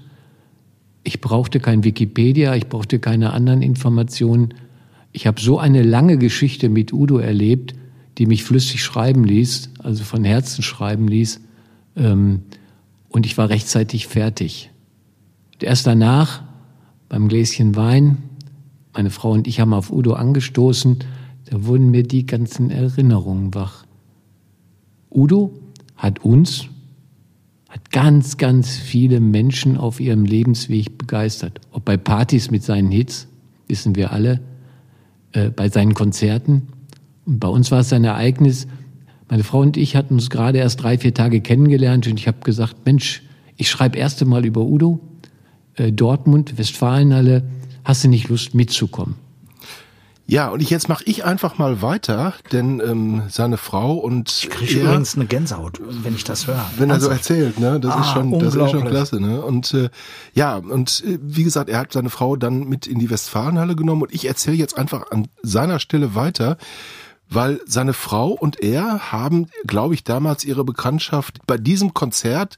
ich 1.03 1.19
brauchte 1.19 1.59
kein 1.59 1.83
Wikipedia, 1.83 2.55
ich 2.55 2.67
brauchte 2.67 2.99
keine 2.99 3.33
anderen 3.33 3.61
Informationen, 3.61 4.53
ich 5.15 5.27
habe 5.27 5.39
so 5.39 5.57
eine 5.57 5.81
lange 5.81 6.17
Geschichte 6.17 6.67
mit 6.67 6.91
Udo 6.91 7.19
erlebt, 7.19 7.73
die 8.17 8.25
mich 8.25 8.43
flüssig 8.43 8.83
schreiben 8.83 9.23
ließ, 9.23 9.69
also 9.79 10.03
von 10.03 10.25
Herzen 10.25 10.61
schreiben 10.61 11.07
ließ. 11.07 11.39
Ähm, 11.95 12.41
und 13.07 13.25
ich 13.25 13.37
war 13.37 13.49
rechtzeitig 13.49 14.07
fertig. 14.07 14.71
Und 15.53 15.63
erst 15.63 15.87
danach, 15.87 16.43
beim 17.07 17.29
Gläschen 17.29 17.77
Wein, 17.77 18.17
meine 18.93 19.09
Frau 19.09 19.31
und 19.31 19.47
ich 19.47 19.61
haben 19.61 19.73
auf 19.73 19.89
Udo 19.89 20.13
angestoßen, 20.13 20.97
da 21.45 21.65
wurden 21.65 21.91
mir 21.91 22.03
die 22.03 22.25
ganzen 22.25 22.69
Erinnerungen 22.69 23.53
wach. 23.53 23.85
Udo 25.09 25.53
hat 25.95 26.25
uns, 26.25 26.65
hat 27.69 27.89
ganz, 27.91 28.35
ganz 28.35 28.75
viele 28.75 29.21
Menschen 29.21 29.77
auf 29.77 30.01
ihrem 30.01 30.25
Lebensweg 30.25 30.97
begeistert. 30.97 31.61
Ob 31.71 31.85
bei 31.85 31.95
Partys 31.95 32.51
mit 32.51 32.63
seinen 32.63 32.91
Hits, 32.91 33.27
wissen 33.67 33.95
wir 33.95 34.11
alle, 34.11 34.41
äh, 35.35 35.49
bei 35.49 35.69
seinen 35.69 35.93
Konzerten. 35.93 36.67
Und 37.25 37.39
bei 37.39 37.47
uns 37.47 37.71
war 37.71 37.79
es 37.79 37.93
ein 37.93 38.03
Ereignis, 38.03 38.67
meine 39.27 39.43
Frau 39.43 39.59
und 39.59 39.77
ich 39.77 39.95
hatten 39.95 40.15
uns 40.15 40.29
gerade 40.29 40.59
erst 40.59 40.83
drei, 40.83 40.97
vier 40.97 41.13
Tage 41.13 41.41
kennengelernt 41.41 42.07
und 42.07 42.19
ich 42.19 42.27
habe 42.27 42.39
gesagt, 42.43 42.85
Mensch, 42.85 43.23
ich 43.57 43.69
schreibe 43.69 43.97
erst 43.97 44.21
einmal 44.21 44.45
über 44.45 44.61
Udo, 44.61 44.99
äh, 45.75 45.91
Dortmund, 45.91 46.57
Westfalenhalle, 46.57 47.43
hast 47.83 48.03
du 48.03 48.07
nicht 48.07 48.29
Lust 48.29 48.53
mitzukommen? 48.53 49.15
Ja, 50.27 50.49
und 50.49 50.59
ich, 50.59 50.71
jetzt 50.71 50.89
mache 50.89 51.03
ich 51.05 51.23
einfach 51.23 51.59
mal 51.59 51.83
weiter, 51.83 52.33
denn 52.51 52.79
ähm, 52.79 53.23
seine 53.29 53.57
Frau 53.57 53.93
und 53.93 54.31
ich 54.31 54.49
kriege 54.49 54.81
übrigens 54.81 55.15
eine 55.15 55.27
Gänsehaut, 55.27 55.79
wenn 55.83 56.15
ich 56.15 56.23
das 56.23 56.47
höre. 56.47 56.65
Wenn 56.77 56.89
er 56.89 56.99
so 56.99 57.09
erzählt, 57.09 57.59
ne, 57.59 57.79
das 57.79 57.91
ah, 57.93 58.01
ist 58.01 58.09
schon, 58.09 58.39
das 58.39 58.55
ist 58.55 58.71
schon 58.71 58.85
klasse, 58.85 59.21
ne? 59.21 59.43
Und 59.43 59.75
äh, 59.75 59.89
ja, 60.33 60.55
und 60.55 61.03
äh, 61.05 61.19
wie 61.21 61.43
gesagt, 61.43 61.69
er 61.69 61.77
hat 61.77 61.93
seine 61.93 62.09
Frau 62.09 62.37
dann 62.37 62.67
mit 62.67 62.87
in 62.87 62.97
die 62.97 63.11
Westfalenhalle 63.11 63.75
genommen 63.75 64.01
und 64.01 64.13
ich 64.15 64.25
erzähle 64.25 64.57
jetzt 64.57 64.75
einfach 64.75 65.11
an 65.11 65.27
seiner 65.43 65.79
Stelle 65.79 66.15
weiter, 66.15 66.57
weil 67.29 67.59
seine 67.67 67.93
Frau 67.93 68.29
und 68.29 68.59
er 68.61 69.11
haben, 69.11 69.47
glaube 69.67 69.93
ich, 69.93 70.03
damals 70.03 70.43
ihre 70.43 70.63
Bekanntschaft 70.63 71.45
bei 71.45 71.57
diesem 71.57 71.93
Konzert 71.93 72.57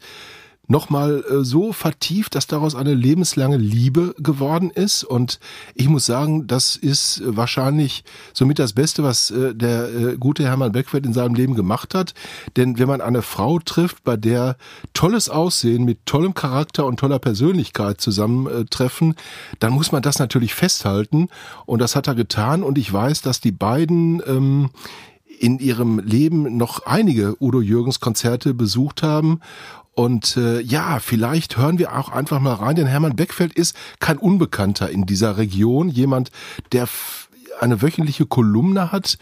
nochmal 0.67 1.23
äh, 1.29 1.43
so 1.43 1.71
vertieft, 1.71 2.35
dass 2.35 2.47
daraus 2.47 2.75
eine 2.75 2.93
lebenslange 2.93 3.57
Liebe 3.57 4.13
geworden 4.19 4.69
ist. 4.69 5.03
Und 5.03 5.39
ich 5.73 5.87
muss 5.87 6.05
sagen, 6.05 6.47
das 6.47 6.75
ist 6.75 7.21
wahrscheinlich 7.25 8.03
somit 8.33 8.59
das 8.59 8.73
Beste, 8.73 9.03
was 9.03 9.31
äh, 9.31 9.55
der 9.55 9.89
äh, 9.89 10.17
gute 10.17 10.43
Hermann 10.43 10.73
Beckfeld 10.73 11.05
in 11.05 11.13
seinem 11.13 11.35
Leben 11.35 11.55
gemacht 11.55 11.95
hat. 11.95 12.13
Denn 12.57 12.77
wenn 12.77 12.87
man 12.87 13.01
eine 13.01 13.21
Frau 13.21 13.59
trifft, 13.59 14.03
bei 14.03 14.17
der 14.17 14.57
tolles 14.93 15.29
Aussehen 15.29 15.85
mit 15.85 16.05
tollem 16.05 16.33
Charakter 16.33 16.85
und 16.85 16.99
toller 16.99 17.19
Persönlichkeit 17.19 18.01
zusammentreffen, 18.01 19.15
dann 19.59 19.73
muss 19.73 19.91
man 19.91 20.01
das 20.01 20.19
natürlich 20.19 20.53
festhalten. 20.53 21.29
Und 21.65 21.79
das 21.79 21.95
hat 21.95 22.07
er 22.07 22.15
getan. 22.15 22.63
Und 22.63 22.77
ich 22.77 22.91
weiß, 22.91 23.21
dass 23.21 23.39
die 23.39 23.51
beiden 23.51 24.21
ähm, 24.27 24.69
in 25.39 25.59
ihrem 25.59 25.99
Leben 25.99 26.57
noch 26.57 26.85
einige 26.85 27.35
Udo 27.39 27.61
Jürgens 27.61 27.99
Konzerte 27.99 28.53
besucht 28.53 29.03
haben 29.03 29.39
und 29.97 30.37
äh, 30.37 30.59
ja, 30.61 30.99
vielleicht 30.99 31.57
hören 31.57 31.79
wir 31.79 31.97
auch 31.97 32.09
einfach 32.09 32.39
mal 32.39 32.53
rein, 32.53 32.75
denn 32.75 32.85
Hermann 32.85 33.15
Beckfeld 33.15 33.53
ist 33.53 33.75
kein 33.99 34.19
Unbekannter 34.19 34.91
in 34.91 35.07
dieser 35.07 35.37
Region, 35.37 35.89
jemand, 35.89 36.29
der 36.71 36.87
eine 37.59 37.81
wöchentliche 37.81 38.27
Kolumne 38.27 38.91
hat 38.91 39.17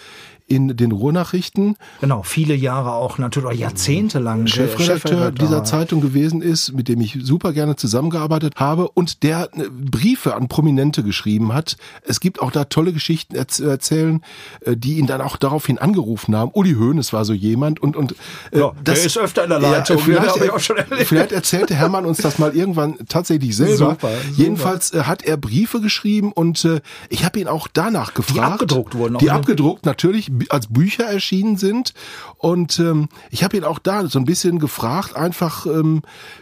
in 0.47 0.77
den 0.77 0.91
Ruhrnachrichten. 0.91 1.75
Genau, 2.01 2.21
viele 2.23 2.53
Jahre 2.53 2.93
auch 2.93 3.17
natürlich 3.17 3.59
jahrzehntelang 3.59 4.45
Chefredakteur 4.47 5.31
dieser 5.31 5.63
Zeitung 5.63 6.01
gewesen 6.01 6.41
ist, 6.41 6.73
mit 6.73 6.87
dem 6.87 7.01
ich 7.01 7.17
super 7.21 7.51
gerne 7.51 7.75
zusammengearbeitet 7.75 8.55
habe 8.57 8.89
und 8.89 9.23
der 9.23 9.49
Briefe 9.71 10.35
an 10.35 10.47
Prominente 10.47 11.03
geschrieben 11.03 11.53
hat. 11.53 11.77
Es 12.03 12.19
gibt 12.19 12.41
auch 12.41 12.51
da 12.51 12.65
tolle 12.65 12.93
Geschichten 12.93 13.35
zu 13.47 13.65
erzählen, 13.65 14.21
äh, 14.61 14.77
die 14.77 14.97
ihn 14.97 15.07
dann 15.07 15.21
auch 15.21 15.37
daraufhin 15.37 15.79
angerufen 15.79 16.35
haben. 16.35 16.51
Uli 16.53 16.73
Hoeneß 16.73 17.11
war 17.11 17.25
so 17.25 17.33
jemand 17.33 17.81
und 17.81 17.95
und 17.95 18.15
äh, 18.51 18.59
ja, 18.59 18.71
das 18.83 18.99
der 18.99 19.05
ist 19.07 19.17
öfter 19.17 19.43
in 19.43 19.49
der 19.49 19.59
Leitung. 19.59 19.97
Ja, 20.07 20.21
vielleicht, 20.59 21.07
vielleicht 21.07 21.31
erzählte 21.31 21.75
Hermann 21.75 22.05
uns 22.05 22.19
das 22.19 22.37
mal 22.37 22.55
irgendwann 22.55 22.97
tatsächlich 23.07 23.55
selber. 23.55 23.91
Super. 23.91 24.11
Jedenfalls 24.35 24.93
äh, 24.93 25.03
hat 25.03 25.23
er 25.23 25.37
Briefe 25.37 25.81
geschrieben 25.81 26.31
und 26.31 26.65
äh, 26.65 26.81
ich 27.09 27.25
habe 27.25 27.39
ihn 27.39 27.47
auch 27.47 27.67
danach 27.71 28.13
gefragt. 28.13 28.35
Die 28.35 28.41
abgedruckt 28.41 28.95
wurden. 28.95 29.17
Die 29.17 29.31
abgedruckt 29.31 29.85
natürlich 29.85 30.34
als 30.49 30.67
Bücher 30.67 31.05
erschienen 31.05 31.57
sind 31.57 31.93
und 32.37 32.79
ähm, 32.79 33.09
ich 33.31 33.43
habe 33.43 33.57
ihn 33.57 33.63
auch 33.63 33.79
da 33.79 34.07
so 34.07 34.19
ein 34.19 34.25
bisschen 34.25 34.59
gefragt, 34.59 35.15
einfach 35.15 35.65
ähm, 35.65 36.01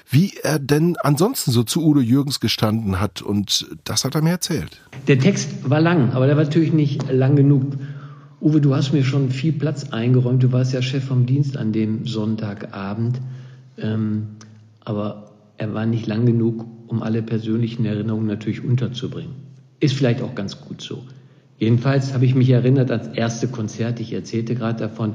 wie 0.09 0.33
er 0.41 0.59
denn 0.59 0.95
ansonsten 1.01 1.51
so 1.51 1.63
zu 1.63 1.83
Udo 1.83 2.00
Jürgens 2.00 2.39
gestanden 2.39 3.00
hat 3.00 3.21
und 3.21 3.67
das 3.83 4.05
hat 4.05 4.15
er 4.15 4.21
mir 4.21 4.31
erzählt. 4.31 4.81
Der 5.07 5.19
Text 5.19 5.69
war 5.69 5.81
lang, 5.81 6.12
aber 6.12 6.27
der 6.27 6.38
war 6.38 6.43
natürlich 6.43 6.73
nicht 6.73 7.12
lang 7.12 7.35
genug. 7.35 7.77
Uwe, 8.43 8.59
du 8.59 8.75
hast 8.75 8.91
mir 8.91 9.05
schon 9.05 9.29
viel 9.29 9.53
Platz 9.53 9.91
eingeräumt. 9.91 10.43
Du 10.43 10.51
warst 10.51 10.73
ja 10.73 10.81
Chef 10.81 11.05
vom 11.05 11.25
Dienst 11.25 11.55
an 11.55 11.71
dem 11.71 12.05
Sonntagabend. 12.05 13.21
Ähm, 13.77 14.27
aber 14.81 15.31
er 15.57 15.73
war 15.73 15.85
nicht 15.85 16.07
lang 16.07 16.25
genug, 16.25 16.65
um 16.88 17.03
alle 17.03 17.21
persönlichen 17.21 17.85
Erinnerungen 17.85 18.27
natürlich 18.27 18.63
unterzubringen. 18.63 19.35
Ist 19.79 19.95
vielleicht 19.95 20.21
auch 20.21 20.35
ganz 20.35 20.59
gut 20.59 20.81
so. 20.81 21.03
Jedenfalls 21.63 22.13
habe 22.13 22.25
ich 22.25 22.36
mich 22.36 22.50
erinnert 22.50 22.91
ans 22.91 23.08
erste 23.15 23.48
Konzert. 23.48 24.01
Ich 24.01 24.12
erzählte 24.12 24.53
gerade 24.53 24.79
davon. 24.79 25.13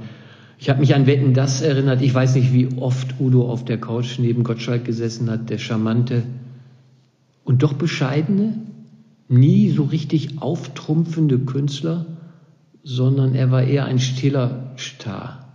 Ich 0.58 0.70
habe 0.70 0.80
mich 0.80 0.94
an 0.94 1.06
Wetten 1.06 1.34
das 1.34 1.60
erinnert. 1.60 2.00
Ich 2.00 2.14
weiß 2.14 2.36
nicht, 2.36 2.54
wie 2.54 2.68
oft 2.78 3.20
Udo 3.20 3.50
auf 3.50 3.66
der 3.66 3.78
Couch 3.78 4.18
neben 4.18 4.44
Gottschalk 4.44 4.86
gesessen 4.86 5.28
hat, 5.28 5.50
der 5.50 5.58
charmante 5.58 6.22
und 7.44 7.62
doch 7.62 7.74
bescheidene, 7.74 8.54
nie 9.28 9.68
so 9.68 9.82
richtig 9.82 10.40
auftrumpfende 10.40 11.38
Künstler, 11.38 12.06
sondern 12.82 13.34
er 13.34 13.50
war 13.50 13.64
eher 13.64 13.84
ein 13.84 13.98
stiller 13.98 14.72
Star, 14.78 15.52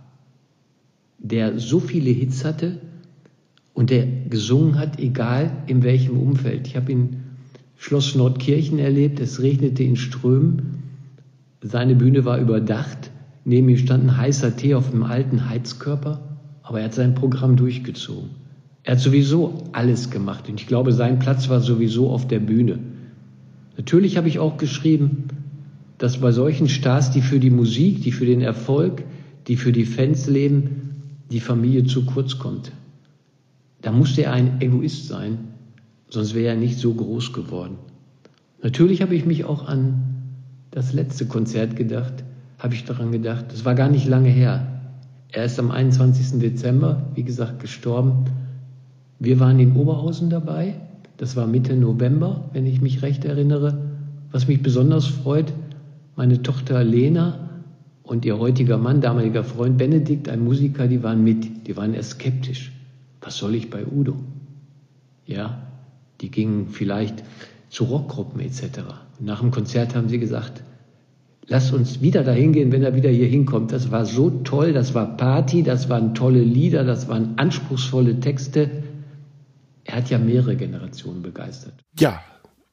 der 1.18 1.58
so 1.58 1.80
viele 1.80 2.10
Hits 2.10 2.44
hatte, 2.44 2.78
und 3.72 3.90
der 3.90 4.06
gesungen 4.06 4.78
hat, 4.78 5.00
egal 5.00 5.50
in 5.66 5.82
welchem 5.82 6.16
Umfeld. 6.16 6.68
Ich 6.68 6.76
habe 6.76 6.92
ihn 6.92 7.24
Schloss 7.76 8.14
Nordkirchen 8.14 8.78
erlebt, 8.78 9.18
es 9.18 9.42
regnete 9.42 9.82
in 9.82 9.96
Strömen, 9.96 10.73
seine 11.66 11.94
Bühne 11.94 12.26
war 12.26 12.38
überdacht, 12.38 13.10
neben 13.46 13.70
ihm 13.70 13.78
stand 13.78 14.04
ein 14.04 14.16
heißer 14.18 14.54
Tee 14.54 14.74
auf 14.74 14.92
einem 14.92 15.02
alten 15.02 15.48
Heizkörper, 15.48 16.20
aber 16.62 16.80
er 16.80 16.84
hat 16.86 16.94
sein 16.94 17.14
Programm 17.14 17.56
durchgezogen. 17.56 18.30
Er 18.82 18.92
hat 18.92 19.00
sowieso 19.00 19.64
alles 19.72 20.10
gemacht 20.10 20.46
und 20.50 20.60
ich 20.60 20.66
glaube, 20.66 20.92
sein 20.92 21.18
Platz 21.18 21.48
war 21.48 21.60
sowieso 21.60 22.10
auf 22.10 22.28
der 22.28 22.40
Bühne. 22.40 22.80
Natürlich 23.78 24.18
habe 24.18 24.28
ich 24.28 24.38
auch 24.38 24.58
geschrieben, 24.58 25.24
dass 25.96 26.18
bei 26.18 26.32
solchen 26.32 26.68
Stars, 26.68 27.12
die 27.12 27.22
für 27.22 27.40
die 27.40 27.50
Musik, 27.50 28.02
die 28.02 28.12
für 28.12 28.26
den 28.26 28.42
Erfolg, 28.42 29.02
die 29.48 29.56
für 29.56 29.72
die 29.72 29.86
Fans 29.86 30.26
leben, 30.26 31.02
die 31.32 31.40
Familie 31.40 31.84
zu 31.84 32.04
kurz 32.04 32.38
kommt. 32.38 32.72
Da 33.80 33.90
musste 33.90 34.24
er 34.24 34.34
ein 34.34 34.60
Egoist 34.60 35.08
sein, 35.08 35.38
sonst 36.10 36.34
wäre 36.34 36.48
er 36.48 36.56
nicht 36.56 36.78
so 36.78 36.92
groß 36.92 37.32
geworden. 37.32 37.78
Natürlich 38.62 39.00
habe 39.00 39.14
ich 39.14 39.24
mich 39.24 39.46
auch 39.46 39.66
an 39.66 40.13
das 40.74 40.92
letzte 40.92 41.26
Konzert 41.26 41.76
gedacht, 41.76 42.24
habe 42.58 42.74
ich 42.74 42.84
daran 42.84 43.12
gedacht. 43.12 43.46
Das 43.48 43.64
war 43.64 43.74
gar 43.74 43.88
nicht 43.88 44.06
lange 44.06 44.28
her. 44.28 44.66
Er 45.30 45.44
ist 45.44 45.58
am 45.58 45.70
21. 45.70 46.40
Dezember, 46.40 47.06
wie 47.14 47.24
gesagt, 47.24 47.60
gestorben. 47.60 48.24
Wir 49.18 49.40
waren 49.40 49.58
in 49.60 49.76
Oberhausen 49.76 50.30
dabei. 50.30 50.74
Das 51.16 51.36
war 51.36 51.46
Mitte 51.46 51.76
November, 51.76 52.50
wenn 52.52 52.66
ich 52.66 52.80
mich 52.80 53.02
recht 53.02 53.24
erinnere. 53.24 53.78
Was 54.32 54.48
mich 54.48 54.62
besonders 54.62 55.06
freut, 55.06 55.52
meine 56.16 56.42
Tochter 56.42 56.82
Lena 56.82 57.50
und 58.02 58.24
ihr 58.24 58.38
heutiger 58.38 58.78
Mann, 58.78 59.00
damaliger 59.00 59.44
Freund 59.44 59.78
Benedikt, 59.78 60.28
ein 60.28 60.42
Musiker, 60.42 60.88
die 60.88 61.02
waren 61.02 61.22
mit. 61.22 61.66
Die 61.66 61.76
waren 61.76 61.94
eher 61.94 62.02
skeptisch 62.02 62.72
was 63.24 63.38
soll 63.38 63.54
ich 63.54 63.70
bei 63.70 63.84
Udo? 63.86 64.16
Ja, 65.26 65.66
die 66.20 66.30
gingen 66.30 66.68
vielleicht 66.68 67.24
zu 67.70 67.84
Rockgruppen 67.84 68.40
etc. 68.40 68.80
Nach 69.18 69.40
dem 69.40 69.50
Konzert 69.50 69.94
haben 69.94 70.08
sie 70.08 70.18
gesagt, 70.18 70.62
lass 71.46 71.72
uns 71.72 72.00
wieder 72.00 72.24
dahin 72.24 72.52
gehen, 72.52 72.72
wenn 72.72 72.82
er 72.82 72.94
wieder 72.94 73.10
hier 73.10 73.28
hinkommt. 73.28 73.72
Das 73.72 73.90
war 73.90 74.04
so 74.04 74.30
toll, 74.30 74.72
das 74.72 74.94
war 74.94 75.16
Party, 75.16 75.62
das 75.62 75.88
waren 75.88 76.14
tolle 76.14 76.42
Lieder, 76.42 76.84
das 76.84 77.08
waren 77.08 77.34
anspruchsvolle 77.36 78.20
Texte. 78.20 78.82
Er 79.84 79.96
hat 79.96 80.10
ja 80.10 80.18
mehrere 80.18 80.56
Generationen 80.56 81.22
begeistert. 81.22 81.74
Ja, 81.98 82.20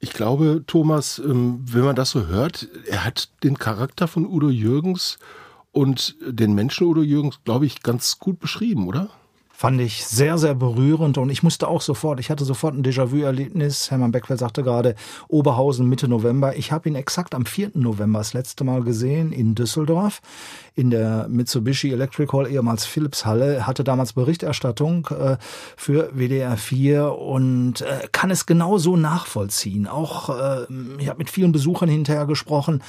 ich 0.00 0.12
glaube, 0.12 0.64
Thomas, 0.66 1.20
ähm, 1.24 1.60
wenn 1.64 1.84
man 1.84 1.96
das 1.96 2.10
so 2.10 2.26
hört, 2.26 2.68
er 2.86 3.04
hat 3.04 3.28
den 3.44 3.58
Charakter 3.58 4.08
von 4.08 4.26
Udo 4.26 4.50
Jürgens 4.50 5.18
und 5.70 6.16
den 6.26 6.54
Menschen 6.54 6.86
Udo 6.86 7.02
Jürgens, 7.02 7.40
glaube 7.44 7.66
ich, 7.66 7.82
ganz 7.82 8.18
gut 8.18 8.40
beschrieben, 8.40 8.88
oder? 8.88 9.10
Fand 9.62 9.80
ich 9.80 10.04
sehr, 10.04 10.38
sehr 10.38 10.56
berührend 10.56 11.18
und 11.18 11.30
ich 11.30 11.44
musste 11.44 11.68
auch 11.68 11.82
sofort, 11.82 12.18
ich 12.18 12.30
hatte 12.30 12.44
sofort 12.44 12.74
ein 12.74 12.82
Déjà-vu-Erlebnis. 12.82 13.92
Hermann 13.92 14.10
Beckfeld 14.10 14.40
sagte 14.40 14.64
gerade 14.64 14.96
Oberhausen 15.28 15.88
Mitte 15.88 16.08
November. 16.08 16.56
Ich 16.56 16.72
habe 16.72 16.88
ihn 16.88 16.96
exakt 16.96 17.32
am 17.32 17.46
4. 17.46 17.70
November 17.74 18.18
das 18.18 18.34
letzte 18.34 18.64
Mal 18.64 18.82
gesehen 18.82 19.30
in 19.30 19.54
Düsseldorf 19.54 20.20
in 20.74 20.90
der 20.90 21.28
Mitsubishi 21.28 21.92
Electric 21.92 22.32
Hall, 22.32 22.50
ehemals 22.50 22.86
Philips 22.86 23.26
Halle, 23.26 23.66
hatte 23.66 23.84
damals 23.84 24.14
Berichterstattung 24.14 25.06
äh, 25.08 25.36
für 25.76 26.10
WDR 26.12 26.56
4 26.56 27.12
und 27.12 27.82
äh, 27.82 28.08
kann 28.10 28.30
es 28.30 28.46
genauso 28.46 28.96
nachvollziehen. 28.96 29.86
Auch 29.86 30.30
äh, 30.30 30.66
ich 30.98 31.08
habe 31.08 31.18
mit 31.18 31.30
vielen 31.30 31.52
Besuchern 31.52 31.90
hinterher 31.90 32.26
gesprochen, 32.26 32.82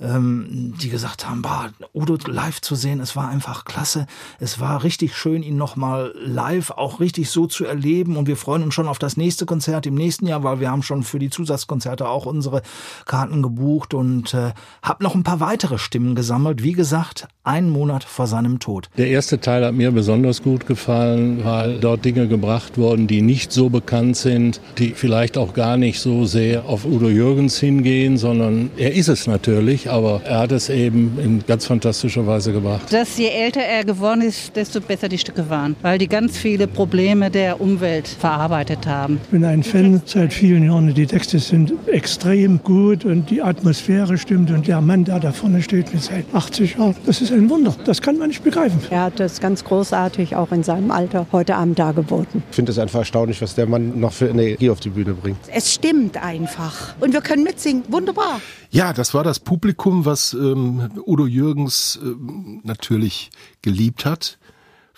ähm, 0.00 0.74
die 0.80 0.90
gesagt 0.90 1.28
haben, 1.28 1.42
bah, 1.42 1.70
Udo 1.94 2.18
live 2.26 2.60
zu 2.60 2.74
sehen, 2.74 3.00
es 3.00 3.14
war 3.14 3.28
einfach 3.28 3.64
klasse. 3.64 4.06
Es 4.40 4.58
war 4.58 4.82
richtig 4.82 5.16
schön, 5.16 5.42
ihn 5.42 5.56
nochmal 5.56 6.14
live 6.20 6.70
auch 6.70 7.00
richtig 7.00 7.30
so 7.30 7.46
zu 7.46 7.64
erleben 7.64 8.16
und 8.16 8.26
wir 8.26 8.36
freuen 8.36 8.62
uns 8.62 8.74
schon 8.74 8.88
auf 8.88 8.98
das 8.98 9.16
nächste 9.16 9.46
Konzert 9.46 9.86
im 9.86 9.94
nächsten 9.94 10.26
Jahr, 10.26 10.42
weil 10.42 10.60
wir 10.60 10.70
haben 10.70 10.82
schon 10.82 11.02
für 11.02 11.18
die 11.18 11.30
Zusatzkonzerte 11.30 12.08
auch 12.08 12.26
unsere 12.26 12.62
Karten 13.06 13.42
gebucht 13.42 13.94
und 13.94 14.34
äh, 14.34 14.52
habe 14.82 15.04
noch 15.04 15.14
ein 15.14 15.22
paar 15.22 15.40
weitere 15.40 15.78
Stimmen 15.78 16.14
gesammelt. 16.14 16.62
Wie 16.62 16.72
gesagt, 16.72 17.28
einen 17.44 17.70
Monat 17.70 18.04
vor 18.04 18.26
seinem 18.26 18.58
Tod. 18.58 18.90
Der 18.96 19.08
erste 19.08 19.40
Teil 19.40 19.64
hat 19.64 19.74
mir 19.74 19.90
besonders 19.90 20.42
gut 20.42 20.66
gefallen, 20.66 21.44
weil 21.44 21.78
dort 21.78 22.04
Dinge 22.04 22.28
gebracht 22.28 22.78
wurden, 22.78 23.06
die 23.06 23.22
nicht 23.22 23.52
so 23.52 23.70
bekannt 23.70 24.16
sind, 24.16 24.60
die 24.78 24.90
vielleicht 24.90 25.38
auch 25.38 25.54
gar 25.54 25.76
nicht 25.76 26.00
so 26.00 26.26
sehr 26.26 26.66
auf 26.66 26.84
Udo 26.84 27.08
Jürgens 27.08 27.58
hingehen, 27.58 28.18
sondern 28.18 28.70
er 28.76 28.94
ist 28.94 29.08
es 29.08 29.26
natürlich, 29.26 29.90
aber 29.90 30.22
er 30.24 30.40
hat 30.40 30.52
es 30.52 30.68
eben 30.68 31.18
in 31.18 31.44
ganz 31.46 31.66
fantastischer 31.66 32.26
Weise 32.26 32.52
gebracht. 32.52 32.92
Dass 32.92 33.16
je 33.16 33.28
älter 33.28 33.60
er 33.60 33.84
geworden 33.84 34.22
ist, 34.22 34.54
desto 34.56 34.80
besser 34.80 35.08
die 35.08 35.18
Stücke 35.18 35.48
waren, 35.50 35.76
weil 35.82 35.97
die 35.98 36.08
ganz 36.08 36.38
viele 36.38 36.66
Probleme 36.66 37.30
der 37.30 37.60
Umwelt 37.60 38.08
verarbeitet 38.08 38.86
haben. 38.86 39.20
Ich 39.24 39.30
bin 39.30 39.44
ein 39.44 39.62
Fan 39.62 40.00
seit 40.06 40.32
vielen 40.32 40.64
Jahren. 40.64 40.94
Die 40.94 41.06
Texte 41.06 41.38
sind 41.38 41.74
extrem 41.86 42.62
gut 42.62 43.04
und 43.04 43.28
die 43.28 43.42
Atmosphäre 43.42 44.16
stimmt 44.16 44.50
und 44.50 44.66
der 44.66 44.80
Mann, 44.80 45.04
der 45.04 45.20
da 45.20 45.32
vorne 45.32 45.60
steht 45.62 45.92
mit 45.92 46.02
seinen 46.02 46.24
80 46.32 46.76
Jahren, 46.76 46.96
das 47.04 47.18
das 47.18 47.30
ist 47.30 47.36
ein 47.36 47.50
Wunder. 47.50 47.74
Das 47.84 48.00
kann 48.00 48.16
man 48.16 48.28
nicht 48.28 48.44
begreifen. 48.44 48.80
Er 48.90 49.02
hat 49.02 49.18
das 49.18 49.40
ganz 49.40 49.64
großartig 49.64 50.36
auch 50.36 50.52
in 50.52 50.62
seinem 50.62 50.92
Alter 50.92 51.26
heute 51.32 51.56
Abend 51.56 51.76
dargeboten. 51.76 52.44
Ich 52.48 52.54
finde 52.54 52.70
es 52.70 52.78
einfach 52.78 53.00
erstaunlich, 53.00 53.42
was 53.42 53.56
der 53.56 53.66
Mann 53.66 53.98
noch 53.98 54.12
für 54.12 54.28
Energie 54.28 54.70
auf 54.70 54.78
die 54.78 54.90
Bühne 54.90 55.14
bringt. 55.14 55.38
Es 55.52 55.74
stimmt 55.74 56.16
einfach. 56.16 56.94
Und 57.00 57.12
wir 57.12 57.20
können 57.20 57.42
mitsingen. 57.42 57.82
Wunderbar. 57.88 58.40
Ja, 58.70 58.92
das 58.92 59.14
war 59.14 59.24
das 59.24 59.40
Publikum, 59.40 60.04
was 60.04 60.32
ähm, 60.32 60.90
Udo 61.06 61.26
Jürgens 61.26 61.98
ähm, 62.00 62.60
natürlich 62.62 63.30
geliebt 63.62 64.04
hat 64.04 64.38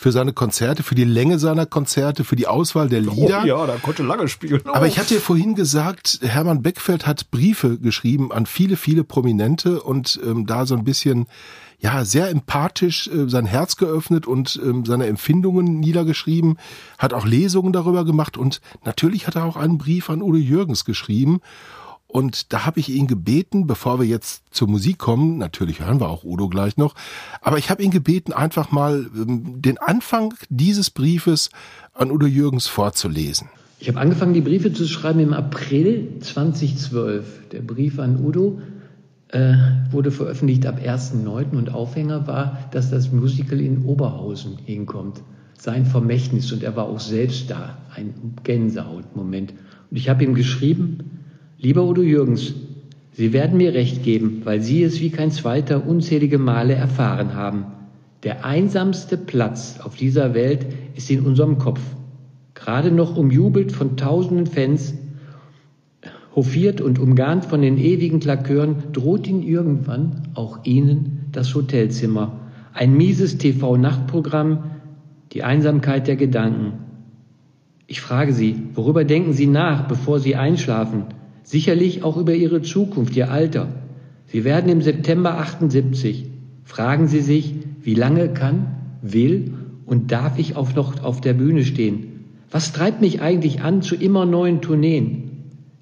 für 0.00 0.12
seine 0.12 0.33
Konzerte, 0.33 0.83
für 0.83 0.95
die 0.95 1.04
Länge 1.04 1.38
seiner 1.38 1.66
Konzerte, 1.66 2.25
für 2.25 2.35
die 2.35 2.47
Auswahl 2.47 2.88
der 2.88 3.02
Lieder. 3.02 3.42
Oh, 3.42 3.47
ja, 3.47 3.66
da 3.66 3.76
konnte 3.76 4.02
lange 4.02 4.28
spielen. 4.28 4.62
Oh. 4.64 4.73
Aber 4.73 4.87
ich 4.87 4.99
hatte 4.99 5.12
ja 5.12 5.21
vorhin 5.21 5.54
gesagt, 5.54 6.21
Hermann 6.23 6.62
Beckfeld 6.62 7.07
hat 7.07 7.30
Briefe 7.30 7.76
geschrieben 7.76 8.33
an 8.33 8.47
viele, 8.47 8.78
viele 8.78 9.04
Prominente 9.04 9.83
und 9.83 10.19
ähm, 10.25 10.47
da 10.47 10.64
so 10.64 10.75
ein 10.75 10.85
bisschen 10.85 11.26
ja 11.80 12.07
sehr 12.07 12.30
empathisch 12.30 13.09
äh, 13.09 13.28
sein 13.28 13.45
Herz 13.45 13.76
geöffnet 13.76 14.26
und 14.26 14.59
ähm, 14.64 14.87
seine 14.87 15.04
Empfindungen 15.04 15.80
niedergeschrieben, 15.80 16.57
hat 16.97 17.12
auch 17.12 17.26
Lesungen 17.26 17.75
darüber 17.75 18.07
gemacht 18.07 18.38
und 18.38 18.62
natürlich 18.87 19.26
hat 19.26 19.37
er 19.37 19.45
auch 19.45 19.57
einen 19.57 19.76
Brief 19.76 20.09
an 20.09 20.23
Udo 20.23 20.38
Jürgens 20.38 20.87
geschrieben 20.87 21.42
und 22.12 22.52
da 22.52 22.67
habe 22.67 22.81
ich 22.81 22.88
ihn 22.88 23.07
gebeten, 23.07 23.67
bevor 23.67 24.00
wir 24.00 24.07
jetzt 24.07 24.43
zur 24.50 24.69
Musik 24.69 24.99
kommen, 24.99 25.38
natürlich 25.38 25.81
hören 25.81 26.00
wir 26.00 26.09
auch 26.09 26.25
Udo 26.25 26.49
gleich 26.49 26.76
noch, 26.76 26.95
aber 27.40 27.59
ich 27.59 27.71
habe 27.71 27.83
ihn 27.83 27.90
gebeten, 27.90 28.33
einfach 28.33 28.73
mal 28.73 29.09
ähm, 29.14 29.62
den 29.62 29.79
Anfang 29.79 30.35
dieses 30.49 30.90
Briefes 30.90 31.50
an 31.95 32.11
Udo 32.11 32.26
Jürgens 32.26 32.67
vorzulesen. 32.67 33.49
Ich 33.79 33.88
habe 33.88 33.99
angefangen, 33.99 34.35
die 34.35 34.43
Briefe 34.43 34.73
zu 34.73 34.87
schreiben 34.87 35.21
im 35.21 35.33
April 35.33 36.19
2012. 36.21 37.49
Der 37.52 37.62
Brief 37.62 37.99
an 37.99 38.23
Udo 38.23 38.61
äh, 39.29 39.55
wurde 39.90 40.11
veröffentlicht 40.11 40.67
ab 40.67 40.81
1.9. 40.85 41.57
und 41.57 41.73
Aufhänger 41.73 42.26
war, 42.26 42.59
dass 42.73 42.90
das 42.90 43.11
Musical 43.11 43.61
in 43.61 43.85
Oberhausen 43.85 44.59
hinkommt. 44.59 45.23
Sein 45.57 45.87
Vermächtnis 45.87 46.52
und 46.52 46.62
er 46.62 46.76
war 46.76 46.87
auch 46.87 47.00
selbst 47.00 47.50
da. 47.50 47.79
Ein 47.95 48.35
Gänsehautmoment. 48.43 49.55
Und 49.90 49.97
ich 49.97 50.09
habe 50.09 50.25
ihm 50.25 50.35
geschrieben, 50.35 51.19
lieber 51.61 51.85
Udo 51.85 52.02
Jürgens, 52.02 52.55
Sie 53.12 53.33
werden 53.33 53.59
mir 53.59 53.75
recht 53.75 54.02
geben, 54.02 54.43
weil 54.45 54.62
Sie 54.62 54.83
es 54.83 55.00
wie 55.00 55.11
kein 55.11 55.31
zweiter 55.31 55.87
unzählige 55.87 56.38
Male 56.38 56.75
erfahren 56.75 57.35
haben. 57.35 57.67
Der 58.23 58.45
einsamste 58.45 59.17
Platz 59.17 59.79
auf 59.83 59.97
dieser 59.97 60.33
Welt 60.35 60.67
ist 60.95 61.11
in 61.11 61.21
unserem 61.21 61.59
Kopf. 61.59 61.81
Gerade 62.55 62.90
noch 62.90 63.17
umjubelt 63.17 63.73
von 63.73 63.97
tausenden 63.97 64.47
Fans, 64.47 64.95
hofiert 66.35 66.81
und 66.81 66.99
umgarnt 66.99 67.45
von 67.45 67.61
den 67.61 67.79
ewigen 67.79 68.21
Klakören, 68.21 68.76
droht 68.93 69.26
Ihnen 69.26 69.43
irgendwann, 69.43 70.29
auch 70.35 70.64
Ihnen, 70.64 71.26
das 71.33 71.55
Hotelzimmer. 71.55 72.40
Ein 72.73 72.97
mieses 72.97 73.38
TV-Nachtprogramm, 73.38 74.64
die 75.33 75.43
Einsamkeit 75.43 76.07
der 76.07 76.17
Gedanken. 76.17 76.73
Ich 77.87 78.00
frage 78.00 78.33
Sie, 78.33 78.57
worüber 78.75 79.05
denken 79.05 79.33
Sie 79.33 79.47
nach, 79.47 79.88
bevor 79.88 80.21
Sie 80.21 80.37
einschlafen? 80.37 81.07
Sicherlich 81.42 82.02
auch 82.02 82.16
über 82.16 82.35
Ihre 82.35 82.62
Zukunft, 82.62 83.16
Ihr 83.16 83.30
Alter. 83.30 83.68
Sie 84.26 84.44
werden 84.44 84.70
im 84.70 84.82
September 84.82 85.38
78. 85.38 86.26
Fragen 86.64 87.09
Sie 87.09 87.20
sich, 87.20 87.54
wie 87.82 87.94
lange 87.94 88.28
kann, 88.28 88.76
will 89.02 89.54
und 89.87 90.12
darf 90.12 90.38
ich 90.38 90.56
auch 90.56 90.75
noch 90.75 91.02
auf 91.02 91.20
der 91.20 91.35
Bühne 91.35 91.64
stehen? 91.64 92.06
Was 92.50 92.73
treibt 92.73 93.00
mich 93.00 93.20
eigentlich 93.20 93.62
an 93.62 93.82
zu 93.82 93.94
immer 93.94 94.26
neuen 94.26 94.61
Tourneen? 94.61 95.30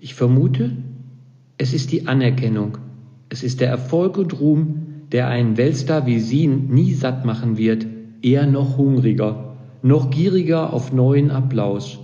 Ich 0.00 0.15
vermute, 0.15 0.77
es 1.59 1.75
ist 1.75 1.93
die 1.93 2.07
Anerkennung. 2.07 2.79
Es 3.29 3.43
ist 3.43 3.61
der 3.61 3.69
Erfolg 3.69 4.17
und 4.17 4.41
Ruhm, 4.41 4.85
der 5.12 5.29
einen 5.29 5.57
Weltstar 5.57 6.07
wie 6.07 6.21
Sie 6.21 6.47
nie 6.47 6.95
satt 6.95 7.25
machen 7.25 7.59
wird, 7.59 7.87
eher 8.23 8.47
noch 8.47 8.77
hungriger, 8.79 9.57
noch 9.83 10.11
gieriger 10.11 10.73
auf 10.73 10.93
neuen 10.93 11.31
Applaus. 11.31 11.99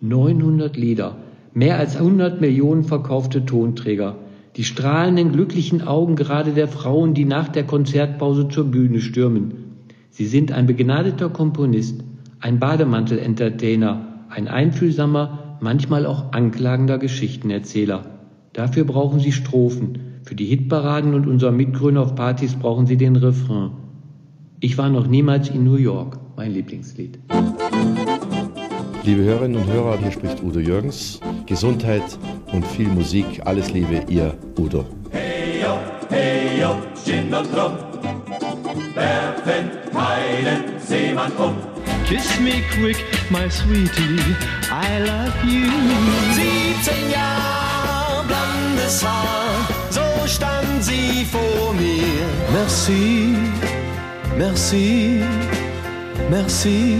900 0.00 0.76
Lieder, 0.76 1.16
mehr 1.58 1.76
als 1.76 1.96
100 1.96 2.40
Millionen 2.40 2.84
verkaufte 2.84 3.44
Tonträger, 3.44 4.14
die 4.54 4.62
strahlenden, 4.62 5.32
glücklichen 5.32 5.82
Augen 5.82 6.14
gerade 6.14 6.52
der 6.52 6.68
Frauen, 6.68 7.14
die 7.14 7.24
nach 7.24 7.48
der 7.48 7.64
Konzertpause 7.64 8.48
zur 8.48 8.66
Bühne 8.66 9.00
stürmen. 9.00 9.54
Sie 10.10 10.26
sind 10.26 10.52
ein 10.52 10.66
begnadeter 10.66 11.28
Komponist, 11.28 12.04
ein 12.38 12.60
Bademantel-Entertainer, 12.60 14.24
ein 14.28 14.46
einfühlsamer, 14.46 15.58
manchmal 15.60 16.06
auch 16.06 16.32
anklagender 16.32 16.96
Geschichtenerzähler. 16.98 18.04
Dafür 18.52 18.84
brauchen 18.84 19.18
Sie 19.18 19.32
Strophen. 19.32 19.98
Für 20.22 20.36
die 20.36 20.46
Hitparaden 20.46 21.12
und 21.14 21.26
unser 21.26 21.50
Mitgrüner 21.50 22.02
auf 22.02 22.14
Partys 22.14 22.54
brauchen 22.54 22.86
Sie 22.86 22.96
den 22.96 23.16
Refrain. 23.16 23.72
Ich 24.60 24.78
war 24.78 24.90
noch 24.90 25.08
niemals 25.08 25.48
in 25.48 25.64
New 25.64 25.76
York, 25.76 26.18
mein 26.36 26.52
Lieblingslied. 26.52 27.18
Liebe 29.08 29.22
Hörerinnen 29.22 29.62
und 29.62 29.72
Hörer, 29.72 29.96
hier 29.96 30.12
spricht 30.12 30.42
Udo 30.42 30.60
Jürgens. 30.60 31.18
Gesundheit 31.46 32.02
und 32.52 32.66
viel 32.66 32.88
Musik. 32.88 33.40
Alles 33.42 33.72
Liebe, 33.72 34.04
Ihr 34.06 34.34
Udo. 34.58 34.84
Hey 35.10 35.62
yo, 35.62 35.78
hey 36.10 36.60
yo, 36.60 36.76
Gin 37.06 37.32
und 37.32 37.46
Rum. 37.56 37.72
Wer 38.94 39.34
fängt 39.46 39.90
keinen 39.94 40.78
Seemann 40.78 41.32
um? 41.38 41.54
Kiss 42.06 42.38
me 42.38 42.62
quick, 42.78 43.02
my 43.30 43.48
sweetie, 43.48 44.20
I 44.70 44.98
love 45.00 45.32
you. 45.42 45.70
17 46.34 47.10
Jahre 47.10 48.26
blondes 48.26 49.02
Haar, 49.02 49.66
so 49.88 50.02
stand 50.26 50.84
sie 50.84 51.24
vor 51.24 51.72
mir. 51.72 52.26
Merci, 52.52 53.36
merci, 54.36 55.22
merci. 56.28 56.98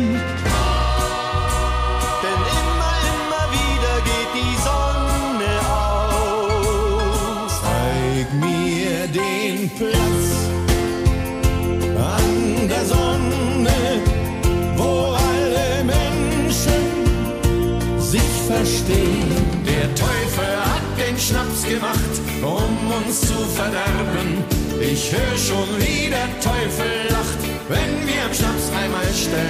Verstehen. 18.69 19.29
Der 19.67 19.95
Teufel 19.95 20.57
hat 20.65 20.83
den 20.99 21.19
Schnaps 21.19 21.65
gemacht, 21.65 22.15
um 22.43 22.93
uns 22.93 23.21
zu 23.21 23.35
verderben. 23.57 24.45
Ich 24.81 25.13
höre 25.13 25.39
schon, 25.39 25.69
wie 25.78 26.09
der 26.09 26.28
Teufel 26.41 27.11
lacht, 27.11 27.41
wenn 27.69 28.07
wir 28.07 28.25
am 28.25 28.35
Schnaps 28.35 28.71
einmal 28.71 29.07
sterben. 29.15 29.49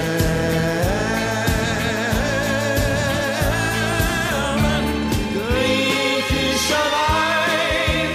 Griechischer 5.35 6.87
Wein 6.97 8.11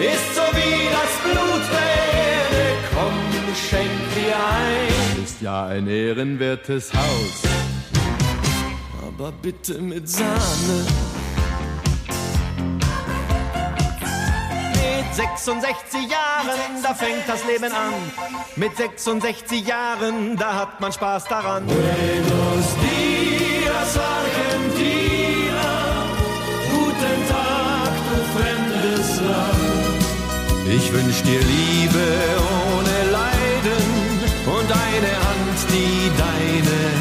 ist 0.00 0.28
so 0.34 0.46
wie 0.58 0.78
das 0.96 1.12
Blut 1.24 1.64
der 1.76 1.94
Erde. 2.26 2.64
Komm, 2.94 3.16
schenk 3.68 3.96
dir 4.14 4.36
ein. 4.36 5.24
Ist 5.24 5.40
ja 5.40 5.66
ein 5.66 5.88
ehrenwertes 5.88 6.92
Haus. 6.92 7.65
Aber 9.18 9.32
bitte 9.32 9.80
mit 9.80 10.08
Sahne. 10.08 10.86
Mit 14.72 15.14
66 15.14 16.00
Jahren, 16.10 16.82
da 16.82 16.94
fängt 16.94 17.26
das 17.26 17.44
Leben 17.46 17.72
an. 17.72 17.94
Mit 18.56 18.76
66 18.76 19.66
Jahren, 19.66 20.36
da 20.36 20.54
hat 20.54 20.80
man 20.80 20.92
Spaß 20.92 21.24
daran. 21.24 21.64
Buenos 21.66 22.66
dias, 22.84 23.98
Argentina. 24.16 25.64
Guten 26.70 27.18
Tag, 27.28 27.92
du 28.08 28.18
fremdes 28.38 29.20
Land. 29.20 30.76
Ich 30.76 30.92
wünsch 30.92 31.22
dir 31.22 31.40
Liebe 31.40 32.06
ohne 32.68 33.10
Leiden 33.12 33.86
und 34.46 34.70
eine 34.70 35.12
Hand, 35.26 35.58
die 35.70 36.10
deine 36.18 36.95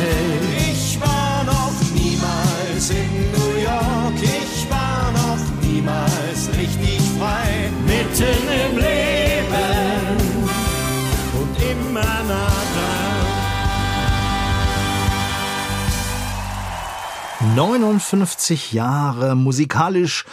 niemals 5.85 6.49
richtig 6.57 6.99
frei. 7.17 7.69
Mitten 7.85 8.49
im 8.65 8.77
Leben 8.77 10.17
und 11.39 11.53
immer 11.61 12.23
nah 12.27 12.57
dran. 12.73 13.15
59 17.55 18.73
Jahre 18.73 19.35
musikalisch 19.35 20.25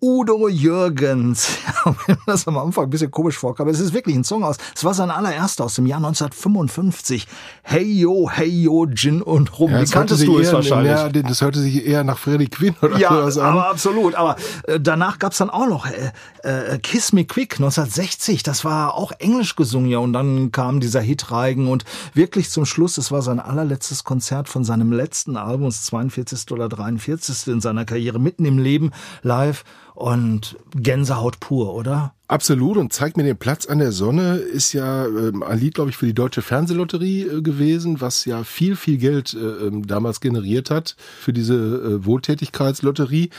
Udo 0.00 0.48
Jürgens. 0.48 1.48
Ja, 1.84 1.94
wenn 2.06 2.16
das 2.26 2.46
am 2.48 2.58
Anfang 2.58 2.84
ein 2.84 2.90
bisschen 2.90 3.10
komisch 3.10 3.36
vorkam, 3.38 3.64
aber 3.64 3.70
es 3.70 3.78
ist 3.80 3.94
wirklich 3.94 4.14
ein 4.16 4.24
Song 4.24 4.42
aus. 4.42 4.56
Es 4.74 4.84
war 4.84 4.94
sein 4.94 5.10
allererster 5.10 5.64
aus 5.64 5.76
dem 5.76 5.86
Jahr 5.86 5.98
1955. 5.98 7.26
Hey 7.62 7.84
yo, 8.00 8.28
hey 8.28 8.48
yo, 8.48 8.86
Gin 8.92 9.22
und 9.22 9.58
Rum. 9.58 9.70
Ja, 9.70 9.76
Wie 9.76 9.80
das 9.82 9.90
hörte 9.90 9.98
kanntest 9.98 10.20
sich 10.20 10.28
du 10.28 10.38
es 10.38 10.48
eher- 10.48 10.52
wahrscheinlich? 10.54 10.90
Ja, 10.92 11.08
das 11.08 11.40
hörte 11.40 11.60
sich 11.60 11.86
eher 11.86 12.02
nach 12.04 12.18
Freddie 12.18 12.48
Quinn 12.48 12.74
oder 12.82 12.98
ja, 12.98 13.10
sowas 13.10 13.38
an. 13.38 13.52
aber 13.52 13.70
absolut. 13.70 14.14
Aber 14.16 14.36
äh, 14.64 14.80
danach 14.80 15.18
gab's 15.20 15.38
dann 15.38 15.50
auch 15.50 15.68
noch 15.68 15.86
äh, 15.86 16.10
äh, 16.42 16.78
Kiss 16.78 17.12
Me 17.12 17.24
Quick 17.24 17.54
1960. 17.54 18.42
Das 18.42 18.64
war 18.64 18.94
auch 18.94 19.12
englisch 19.20 19.54
gesungen, 19.54 19.88
ja. 19.88 19.98
Und 19.98 20.12
dann 20.12 20.50
kam 20.50 20.80
dieser 20.80 21.00
Hitreigen 21.00 21.68
und 21.68 21.84
wirklich 22.12 22.50
zum 22.50 22.66
Schluss, 22.66 22.98
es 22.98 23.12
war 23.12 23.22
sein 23.22 23.38
allerletztes 23.40 24.02
Konzert 24.04 24.48
von 24.48 24.64
seinem 24.64 24.92
letzten 24.92 25.36
Album, 25.36 25.66
das 25.66 25.84
42. 25.84 26.50
oder 26.50 26.68
43. 26.68 27.46
in 27.46 27.60
seiner 27.60 27.84
Karriere, 27.84 28.18
mitten 28.18 28.44
im 28.44 28.58
Leben, 28.58 28.90
live 29.22 29.62
und 29.98 30.56
Gänsehaut 30.76 31.40
pur, 31.40 31.74
oder? 31.74 32.14
Absolut 32.28 32.76
und 32.76 32.92
zeigt 32.92 33.16
mir 33.16 33.24
den 33.24 33.36
Platz 33.36 33.66
an 33.66 33.80
der 33.80 33.90
Sonne 33.90 34.36
ist 34.36 34.72
ja 34.72 35.06
ähm, 35.06 35.42
ein 35.42 35.58
Lied, 35.58 35.74
glaube 35.74 35.90
ich, 35.90 35.96
für 35.96 36.06
die 36.06 36.14
deutsche 36.14 36.40
Fernsehlotterie 36.40 37.22
äh, 37.22 37.42
gewesen, 37.42 38.00
was 38.00 38.24
ja 38.24 38.44
viel, 38.44 38.76
viel 38.76 38.98
Geld 38.98 39.34
äh, 39.34 39.38
ähm, 39.38 39.88
damals 39.88 40.20
generiert 40.20 40.70
hat 40.70 40.94
für 41.18 41.32
diese 41.32 41.54
äh, 41.54 42.04
Wohltätigkeitslotterie. 42.04 43.30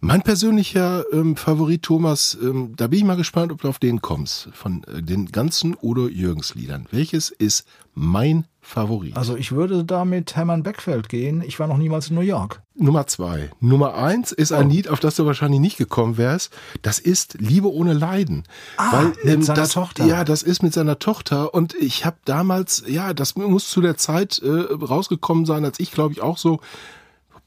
Mein 0.00 0.22
persönlicher 0.22 1.04
ähm, 1.12 1.36
Favorit, 1.36 1.84
Thomas, 1.84 2.36
ähm, 2.42 2.72
da 2.74 2.88
bin 2.88 2.98
ich 2.98 3.04
mal 3.04 3.16
gespannt, 3.16 3.52
ob 3.52 3.60
du 3.60 3.68
auf 3.68 3.78
den 3.78 4.02
kommst, 4.02 4.48
von 4.54 4.82
äh, 4.84 5.02
den 5.02 5.26
ganzen 5.26 5.76
Udo 5.80 6.08
Jürgens 6.08 6.56
Liedern. 6.56 6.86
Welches 6.90 7.30
ist 7.30 7.64
mein 7.94 8.46
Favorit? 8.68 9.16
Also 9.16 9.34
ich 9.34 9.52
würde 9.52 9.82
da 9.82 10.04
mit 10.04 10.36
Hermann 10.36 10.62
Beckfeld 10.62 11.08
gehen. 11.08 11.42
Ich 11.46 11.58
war 11.58 11.66
noch 11.66 11.78
niemals 11.78 12.10
in 12.10 12.16
New 12.16 12.20
York. 12.20 12.60
Nummer 12.74 13.06
zwei. 13.06 13.50
Nummer 13.60 13.94
eins 13.94 14.30
ist 14.30 14.52
ein 14.52 14.66
Oh. 14.66 14.70
Lied, 14.70 14.88
auf 14.88 15.00
das 15.00 15.16
du 15.16 15.24
wahrscheinlich 15.24 15.58
nicht 15.58 15.78
gekommen 15.78 16.18
wärst. 16.18 16.52
Das 16.82 16.98
ist 16.98 17.38
Liebe 17.40 17.72
ohne 17.72 17.94
Leiden. 17.94 18.44
Ah, 18.76 19.06
mit 19.24 19.42
seiner 19.42 19.60
das, 19.62 19.72
Tochter. 19.72 20.04
Ja, 20.04 20.22
das 20.22 20.42
ist 20.42 20.62
mit 20.62 20.74
seiner 20.74 20.98
Tochter. 20.98 21.54
Und 21.54 21.74
ich 21.74 22.04
habe 22.04 22.18
damals, 22.26 22.84
ja, 22.86 23.14
das 23.14 23.36
muss 23.36 23.68
zu 23.68 23.80
der 23.80 23.96
Zeit 23.96 24.38
äh, 24.44 24.48
rausgekommen 24.50 25.46
sein, 25.46 25.64
als 25.64 25.80
ich, 25.80 25.90
glaube 25.90 26.12
ich, 26.12 26.20
auch 26.20 26.36
so 26.36 26.60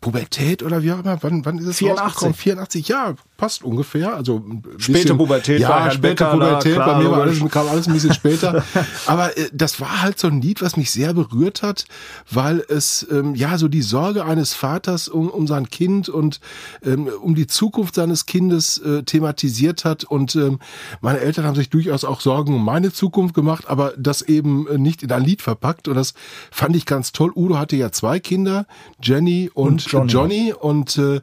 Pubertät 0.02 0.64
oder 0.64 0.82
wie 0.82 0.92
auch 0.92 1.00
immer. 1.00 1.18
Wann, 1.22 1.46
wann 1.46 1.60
ist 1.60 1.68
es 1.68 1.78
84. 1.78 2.06
rausgekommen? 2.06 2.34
84, 2.34 2.88
ja, 2.88 3.14
passt 3.38 3.64
ungefähr. 3.64 4.16
Also 4.16 4.38
ein 4.38 4.64
Späte 4.78 5.00
bisschen- 5.04 5.18
Pubertät 5.18 5.62
ja, 5.62 5.70
bei 5.70 5.80
Herrn 5.82 5.92
späte 5.92 6.02
Becker, 6.02 6.32
Pubertät. 6.32 6.74
klar, 6.74 6.88
bei 6.96 7.04
mir 7.04 7.12
war 7.12 7.22
alles, 7.22 7.40
kam 7.52 7.68
alles 7.70 7.88
ein 7.88 7.94
bisschen 7.94 8.14
später. 8.14 8.64
Aber 9.06 9.38
äh, 9.38 9.50
das 9.54 9.80
war 9.80 10.02
halt 10.02 10.18
so 10.20 10.28
ein 10.28 10.42
Lied, 10.42 10.62
was 10.64 10.76
mich 10.76 10.90
sehr 10.90 11.14
berührt 11.14 11.62
hat, 11.62 11.86
weil 12.32 12.64
es 12.68 13.06
ähm, 13.12 13.36
ja 13.36 13.60
so 13.60 13.68
die 13.68 13.84
Sorge 13.84 14.26
eines 14.26 14.54
Vaters 14.56 15.08
um, 15.08 15.30
um 15.30 15.46
sein 15.46 15.70
Kind 15.70 16.10
und 16.10 16.40
ähm, 16.84 17.08
um 17.22 17.36
die 17.36 17.46
Zukunft 17.46 17.94
seines 17.94 18.26
Kindes 18.26 18.80
äh, 18.80 19.04
thematisiert 19.04 19.86
hat. 19.86 20.04
Und 20.04 20.36
ähm, 20.36 20.58
meine 21.02 21.20
Eltern 21.20 21.46
haben 21.46 21.56
sich 21.56 21.70
durchaus 21.70 22.04
auch 22.06 22.22
Sorgen 22.22 22.56
um 22.56 22.66
meine 22.66 22.92
Zukunft 22.92 23.36
gemacht, 23.36 23.66
aber 23.68 23.94
das 24.00 24.24
eben 24.24 24.68
äh, 24.68 24.80
nicht 24.80 25.04
in 25.04 25.12
ein 25.12 25.24
Lied 25.24 25.44
verpackt. 25.44 25.88
Und 25.88 25.94
das 25.96 26.16
fand 26.50 26.76
ich 26.76 26.88
ganz 26.88 27.12
toll. 27.12 27.32
Udo 27.36 27.60
hatte 27.60 27.76
ja 27.76 27.92
zwei 27.92 28.20
Kinder, 28.20 28.66
Jenny 29.00 29.52
Und 29.54 29.91
Johnny. 29.92 30.12
Johnny. 30.12 30.54
Und 30.54 30.98
äh, 30.98 31.22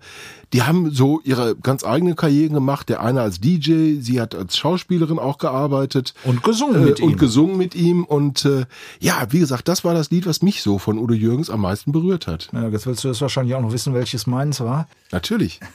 die 0.52 0.62
haben 0.62 0.90
so 0.90 1.20
ihre 1.24 1.56
ganz 1.56 1.84
eigene 1.84 2.14
Karrieren 2.14 2.54
gemacht. 2.54 2.88
Der 2.88 3.02
eine 3.02 3.20
als 3.22 3.40
DJ, 3.40 4.00
sie 4.00 4.20
hat 4.20 4.34
als 4.34 4.56
Schauspielerin 4.56 5.18
auch 5.18 5.38
gearbeitet. 5.38 6.14
Und 6.24 6.42
gesungen 6.42 6.84
mit 6.84 7.00
äh, 7.00 7.02
Und 7.02 7.12
ihm. 7.12 7.18
gesungen 7.18 7.56
mit 7.56 7.74
ihm. 7.74 8.04
Und 8.04 8.44
äh, 8.44 8.64
ja, 9.00 9.26
wie 9.30 9.40
gesagt, 9.40 9.68
das 9.68 9.84
war 9.84 9.94
das 9.94 10.10
Lied, 10.10 10.26
was 10.26 10.42
mich 10.42 10.62
so 10.62 10.78
von 10.78 10.98
Udo 10.98 11.14
Jürgens 11.14 11.50
am 11.50 11.60
meisten 11.60 11.92
berührt 11.92 12.26
hat. 12.26 12.48
Ja, 12.52 12.68
jetzt 12.68 12.86
willst 12.86 13.04
du 13.04 13.08
das 13.08 13.20
wahrscheinlich 13.20 13.54
auch 13.54 13.60
noch 13.62 13.72
wissen, 13.72 13.94
welches 13.94 14.26
meins 14.26 14.60
war. 14.60 14.88
Natürlich. 15.12 15.60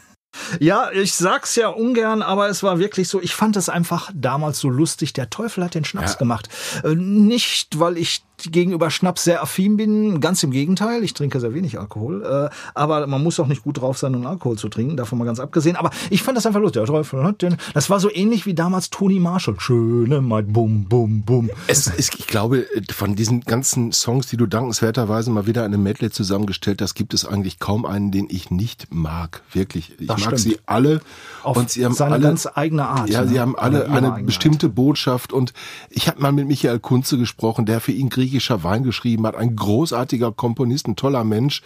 Ja, 0.59 0.89
ich 0.91 1.13
sag's 1.13 1.55
ja 1.57 1.67
ungern, 1.67 2.23
aber 2.23 2.49
es 2.49 2.63
war 2.63 2.79
wirklich 2.79 3.07
so, 3.07 3.21
ich 3.21 3.35
fand 3.35 3.55
es 3.55 3.69
einfach 3.69 4.09
damals 4.15 4.57
so 4.59 4.67
lustig. 4.67 5.13
Der 5.13 5.29
Teufel 5.29 5.63
hat 5.63 5.75
den 5.75 5.85
Schnaps 5.85 6.13
Ja. 6.13 6.17
gemacht. 6.17 6.49
Äh, 6.83 6.95
Nicht, 6.95 7.79
weil 7.79 7.99
ich 7.99 8.23
gegenüber 8.51 8.89
Schnaps 8.89 9.23
sehr 9.23 9.41
affin 9.41 9.77
bin, 9.77 10.19
ganz 10.19 10.43
im 10.43 10.51
Gegenteil. 10.51 11.03
Ich 11.03 11.13
trinke 11.13 11.39
sehr 11.39 11.53
wenig 11.53 11.79
Alkohol. 11.79 12.23
Äh, 12.23 12.55
Aber 12.73 13.07
man 13.07 13.23
muss 13.23 13.39
auch 13.39 13.47
nicht 13.47 13.63
gut 13.63 13.79
drauf 13.81 13.97
sein, 13.97 14.15
um 14.15 14.25
Alkohol 14.25 14.57
zu 14.57 14.69
trinken, 14.69 14.97
davon 14.97 15.17
mal 15.19 15.25
ganz 15.25 15.39
abgesehen. 15.39 15.75
Aber 15.75 15.91
ich 16.09 16.23
fand 16.23 16.37
das 16.37 16.45
einfach 16.45 16.59
lustig. 16.59 16.81
Der 16.81 16.87
Teufel 16.87 17.23
hat 17.23 17.41
den. 17.41 17.57
Das 17.73 17.89
war 17.89 17.99
so 17.99 18.09
ähnlich 18.11 18.45
wie 18.45 18.53
damals 18.53 18.89
Toni 18.89 19.19
Marshall. 19.19 19.55
Schöne 19.59 20.21
Maid, 20.21 20.51
bum, 20.51 20.85
bum, 20.85 21.21
bum. 21.21 21.49
Es 21.67 21.87
ist, 21.87 22.15
ich 22.19 22.27
glaube, 22.27 22.65
von 22.91 23.15
diesen 23.15 23.41
ganzen 23.41 23.91
Songs, 23.91 24.27
die 24.27 24.37
du 24.37 24.45
dankenswerterweise 24.45 25.31
mal 25.31 25.45
wieder 25.47 25.65
in 25.65 25.73
einem 25.73 25.83
Medley 25.83 26.09
zusammengestellt 26.11 26.81
hast, 26.81 26.95
gibt 26.95 27.13
es 27.13 27.25
eigentlich 27.25 27.59
kaum 27.59 27.85
einen, 27.85 28.11
den 28.11 28.27
ich 28.29 28.51
nicht 28.51 28.87
mag. 28.93 29.41
Wirklich. 29.53 29.93
Ich 29.99 30.07
Das 30.07 30.17
mag 30.19 30.37
stimmt. 30.37 30.39
sie 30.39 30.57
alle. 30.65 31.01
Auf 31.43 31.57
und 31.57 31.69
sie 31.69 31.85
haben 31.85 31.93
seine 31.93 32.13
alle, 32.15 32.23
ganz 32.23 32.47
eigene 32.53 32.85
Art. 32.85 33.09
Ja, 33.09 33.21
ne? 33.21 33.27
sie 33.27 33.39
haben 33.39 33.55
alle 33.55 33.89
eine 33.89 34.23
bestimmte 34.23 34.69
Botschaft 34.69 35.33
und 35.33 35.53
ich 35.89 36.07
habe 36.07 36.21
mal 36.21 36.31
mit 36.31 36.47
Michael 36.47 36.79
Kunze 36.79 37.17
gesprochen, 37.17 37.65
der 37.65 37.79
für 37.79 37.91
ihn 37.91 38.09
griechischer 38.33 38.63
Wein 38.63 38.83
geschrieben 38.83 39.27
hat, 39.27 39.35
ein 39.35 39.55
großartiger 39.55 40.31
Komponist, 40.31 40.87
ein 40.87 40.95
toller 40.95 41.23
Mensch 41.23 41.61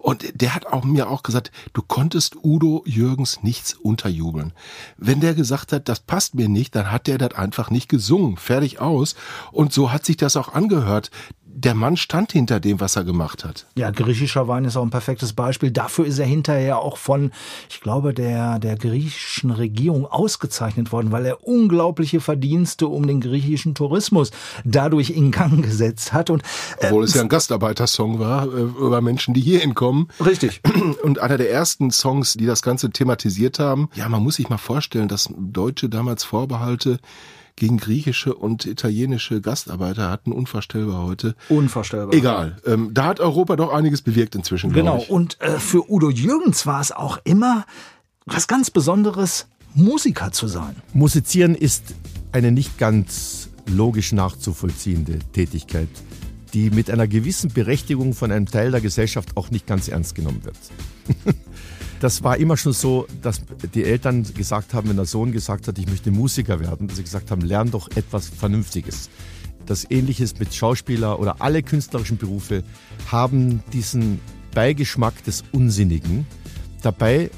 und 0.00 0.40
der 0.40 0.52
hat 0.52 0.66
auch 0.66 0.82
mir 0.82 1.10
auch 1.10 1.22
gesagt, 1.22 1.52
du 1.74 1.82
konntest 1.82 2.36
Udo 2.42 2.82
Jürgens 2.86 3.44
nichts 3.44 3.74
unterjubeln. 3.74 4.52
Wenn 4.96 5.20
der 5.20 5.34
gesagt 5.34 5.72
hat, 5.72 5.88
das 5.88 6.00
passt 6.00 6.34
mir 6.34 6.48
nicht, 6.48 6.74
dann 6.74 6.90
hat 6.90 7.06
der 7.06 7.18
das 7.18 7.34
einfach 7.34 7.70
nicht 7.70 7.88
gesungen, 7.88 8.36
fertig 8.36 8.80
aus 8.80 9.14
und 9.52 9.72
so 9.72 9.92
hat 9.92 10.04
sich 10.04 10.16
das 10.16 10.36
auch 10.36 10.54
angehört. 10.54 11.12
Der 11.50 11.74
Mann 11.74 11.96
stand 11.96 12.32
hinter 12.32 12.60
dem, 12.60 12.78
was 12.78 12.94
er 12.94 13.04
gemacht 13.04 13.44
hat. 13.44 13.66
Ja, 13.74 13.90
griechischer 13.90 14.46
Wein 14.48 14.64
ist 14.64 14.76
auch 14.76 14.82
ein 14.82 14.90
perfektes 14.90 15.32
Beispiel. 15.32 15.70
Dafür 15.70 16.06
ist 16.06 16.18
er 16.18 16.26
hinterher 16.26 16.78
auch 16.78 16.98
von, 16.98 17.32
ich 17.70 17.80
glaube, 17.80 18.14
der, 18.14 18.58
der 18.58 18.76
griechischen 18.76 19.50
Regierung 19.50 20.06
ausgezeichnet 20.06 20.92
worden, 20.92 21.10
weil 21.10 21.26
er 21.26 21.46
unglaubliche 21.46 22.20
Verdienste 22.20 22.86
um 22.86 23.06
den 23.06 23.20
griechischen 23.20 23.74
Tourismus 23.74 24.30
dadurch 24.64 25.10
in 25.10 25.30
Gang 25.30 25.62
gesetzt 25.64 26.12
hat. 26.12 26.30
Und, 26.30 26.42
äh, 26.78 26.86
Obwohl 26.86 27.04
es 27.04 27.14
ja 27.14 27.22
ein 27.22 27.28
Gastarbeitersong 27.28 28.18
war, 28.18 28.44
äh, 28.44 28.60
über 28.60 29.00
Menschen, 29.00 29.34
die 29.34 29.40
hierhin 29.40 29.74
kommen. 29.74 30.08
Richtig. 30.24 30.60
Und 31.02 31.18
einer 31.18 31.38
der 31.38 31.50
ersten 31.50 31.90
Songs, 31.90 32.34
die 32.34 32.46
das 32.46 32.62
Ganze 32.62 32.90
thematisiert 32.90 33.58
haben. 33.58 33.88
Ja, 33.94 34.08
man 34.08 34.22
muss 34.22 34.36
sich 34.36 34.48
mal 34.48 34.58
vorstellen, 34.58 35.08
dass 35.08 35.28
Deutsche 35.36 35.88
damals 35.88 36.24
Vorbehalte 36.24 36.98
gegen 37.58 37.76
griechische 37.76 38.34
und 38.34 38.66
italienische 38.66 39.40
Gastarbeiter 39.40 40.10
hatten. 40.10 40.32
Unvorstellbar 40.32 41.04
heute. 41.04 41.34
Unvorstellbar. 41.48 42.14
Egal. 42.14 42.56
Ähm, 42.64 42.90
da 42.92 43.04
hat 43.06 43.20
Europa 43.20 43.56
doch 43.56 43.72
einiges 43.72 44.02
bewirkt 44.02 44.34
inzwischen, 44.34 44.72
Genau. 44.72 45.04
Und 45.08 45.40
äh, 45.40 45.58
für 45.58 45.90
Udo 45.90 46.10
Jürgens 46.10 46.66
war 46.66 46.80
es 46.80 46.92
auch 46.92 47.18
immer 47.24 47.66
was 48.26 48.46
ganz 48.46 48.70
Besonderes, 48.70 49.46
Musiker 49.74 50.32
zu 50.32 50.48
sein. 50.48 50.76
Musizieren 50.92 51.54
ist 51.54 51.94
eine 52.32 52.52
nicht 52.52 52.78
ganz 52.78 53.48
logisch 53.66 54.12
nachzuvollziehende 54.12 55.18
Tätigkeit, 55.32 55.88
die 56.54 56.70
mit 56.70 56.90
einer 56.90 57.06
gewissen 57.06 57.52
Berechtigung 57.52 58.14
von 58.14 58.32
einem 58.32 58.46
Teil 58.46 58.70
der 58.70 58.80
Gesellschaft 58.80 59.36
auch 59.36 59.50
nicht 59.50 59.66
ganz 59.66 59.88
ernst 59.88 60.14
genommen 60.14 60.42
wird. 60.44 60.56
Das 62.00 62.22
war 62.22 62.36
immer 62.36 62.56
schon 62.56 62.72
so, 62.72 63.06
dass 63.22 63.42
die 63.74 63.82
Eltern 63.82 64.22
gesagt 64.34 64.72
haben, 64.72 64.88
wenn 64.88 64.96
der 64.96 65.04
Sohn 65.04 65.32
gesagt 65.32 65.66
hat, 65.66 65.78
ich 65.78 65.88
möchte 65.88 66.12
Musiker 66.12 66.60
werden, 66.60 66.86
dass 66.86 66.98
sie 66.98 67.02
gesagt 67.02 67.30
haben, 67.32 67.40
lern 67.40 67.72
doch 67.72 67.88
etwas 67.96 68.28
Vernünftiges. 68.28 69.10
Das 69.66 69.90
Ähnliches 69.90 70.38
mit 70.38 70.54
Schauspieler 70.54 71.18
oder 71.18 71.42
alle 71.42 71.62
künstlerischen 71.62 72.16
Berufe 72.16 72.62
haben 73.10 73.62
diesen 73.72 74.20
Beigeschmack 74.54 75.24
des 75.24 75.42
Unsinnigen. 75.50 76.24
Dabei 76.82 77.30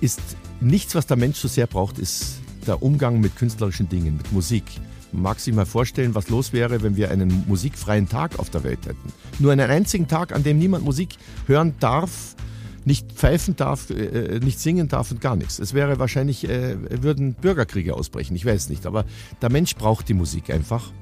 ist 0.00 0.20
nichts, 0.60 0.94
was 0.94 1.06
der 1.06 1.18
Mensch 1.18 1.38
so 1.38 1.46
sehr 1.46 1.66
braucht, 1.66 1.98
ist 1.98 2.40
der 2.66 2.82
Umgang 2.82 3.20
mit 3.20 3.36
künstlerischen 3.36 3.88
Dingen, 3.90 4.16
mit 4.16 4.32
Musik. 4.32 4.64
Man 5.12 5.22
mag 5.22 5.40
sich 5.40 5.54
mal 5.54 5.66
vorstellen, 5.66 6.14
was 6.14 6.30
los 6.30 6.52
wäre, 6.54 6.82
wenn 6.82 6.96
wir 6.96 7.10
einen 7.10 7.44
musikfreien 7.46 8.08
Tag 8.08 8.38
auf 8.38 8.48
der 8.50 8.64
Welt 8.64 8.86
hätten. 8.86 9.12
Nur 9.38 9.52
einen 9.52 9.70
einzigen 9.70 10.08
Tag, 10.08 10.34
an 10.34 10.42
dem 10.42 10.58
niemand 10.58 10.84
Musik 10.84 11.16
hören 11.46 11.74
darf, 11.78 12.34
nicht 12.84 13.12
pfeifen 13.12 13.56
darf, 13.56 13.90
äh, 13.90 14.40
nicht 14.40 14.60
singen 14.60 14.88
darf 14.88 15.10
und 15.10 15.20
gar 15.20 15.36
nichts. 15.36 15.58
Es 15.58 15.74
wäre 15.74 15.98
wahrscheinlich, 15.98 16.48
äh, 16.48 16.76
würden 17.02 17.34
Bürgerkriege 17.34 17.94
ausbrechen, 17.94 18.34
ich 18.36 18.44
weiß 18.44 18.68
nicht. 18.68 18.86
Aber 18.86 19.04
der 19.42 19.50
Mensch 19.50 19.74
braucht 19.74 20.08
die 20.08 20.14
Musik 20.14 20.50
einfach. 20.50 20.92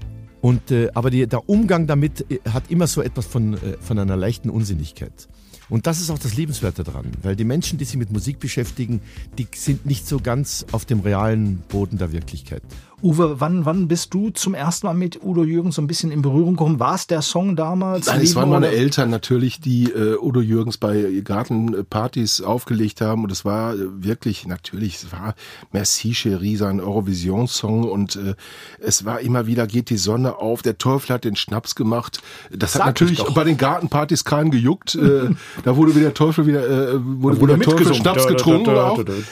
Und, 0.40 0.70
äh, 0.70 0.90
aber 0.94 1.10
die, 1.10 1.26
der 1.26 1.48
Umgang 1.48 1.86
damit 1.86 2.30
äh, 2.30 2.38
hat 2.48 2.70
immer 2.70 2.86
so 2.86 3.02
etwas 3.02 3.26
von, 3.26 3.54
äh, 3.54 3.76
von 3.80 3.98
einer 3.98 4.16
leichten 4.16 4.50
Unsinnigkeit. 4.50 5.28
Und 5.68 5.86
das 5.86 6.00
ist 6.00 6.10
auch 6.10 6.18
das 6.18 6.36
Liebenswerte 6.36 6.84
daran, 6.84 7.10
weil 7.22 7.34
die 7.34 7.44
Menschen, 7.44 7.78
die 7.78 7.84
sich 7.84 7.96
mit 7.96 8.12
Musik 8.12 8.38
beschäftigen, 8.38 9.00
die 9.36 9.48
sind 9.54 9.84
nicht 9.84 10.06
so 10.06 10.18
ganz 10.20 10.64
auf 10.70 10.84
dem 10.84 11.00
realen 11.00 11.58
Boden 11.68 11.98
der 11.98 12.12
Wirklichkeit. 12.12 12.62
Uwe, 13.02 13.40
wann, 13.40 13.66
wann 13.66 13.88
bist 13.88 14.14
du 14.14 14.30
zum 14.30 14.54
ersten 14.54 14.86
Mal 14.86 14.94
mit 14.94 15.22
Udo 15.22 15.44
Jürgens 15.44 15.74
so 15.74 15.82
ein 15.82 15.86
bisschen 15.86 16.10
in 16.10 16.22
Berührung 16.22 16.52
gekommen? 16.56 16.80
War 16.80 16.94
es 16.94 17.06
der 17.06 17.20
Song 17.20 17.54
damals? 17.54 18.06
Nein, 18.06 18.22
es 18.22 18.34
waren 18.34 18.48
meine 18.48 18.68
oder- 18.68 18.76
Eltern 18.76 19.10
natürlich, 19.10 19.60
die 19.60 19.90
äh, 19.90 20.16
Udo 20.18 20.40
Jürgens 20.40 20.78
bei 20.78 21.20
Gartenpartys 21.22 22.40
aufgelegt 22.40 23.02
haben 23.02 23.22
und 23.24 23.30
es 23.30 23.44
war 23.44 23.74
äh, 23.74 23.78
wirklich, 24.02 24.46
natürlich, 24.46 24.94
es 24.96 25.12
war 25.12 25.34
Merci 25.72 26.14
Cherie, 26.14 26.56
sein 26.56 26.80
Eurovision-Song 26.80 27.84
und 27.84 28.16
äh, 28.16 28.34
es 28.80 29.04
war 29.04 29.20
immer 29.20 29.46
wieder, 29.46 29.66
geht 29.66 29.90
die 29.90 29.98
Sonne 29.98 30.36
auf, 30.38 30.62
der 30.62 30.78
Teufel 30.78 31.12
hat 31.14 31.24
den 31.24 31.36
Schnaps 31.36 31.74
gemacht. 31.74 32.22
Das 32.50 32.72
Sag 32.72 32.86
hat 32.86 33.00
ich 33.02 33.10
natürlich 33.10 33.34
bei 33.34 33.44
den 33.44 33.58
Gartenpartys 33.58 34.24
keinen 34.24 34.50
gejuckt. 34.50 34.94
äh, 34.94 35.28
da 35.64 35.76
wurde 35.76 35.92
wieder 35.94 36.06
der 36.06 36.14
Teufel 36.14 36.46
wieder, 36.46 36.64
äh, 36.66 36.94
wurde, 37.02 37.40
wurde 37.42 37.58
Teufel. 37.58 37.94
Schnaps 37.94 38.26
getrunken. 38.26 38.74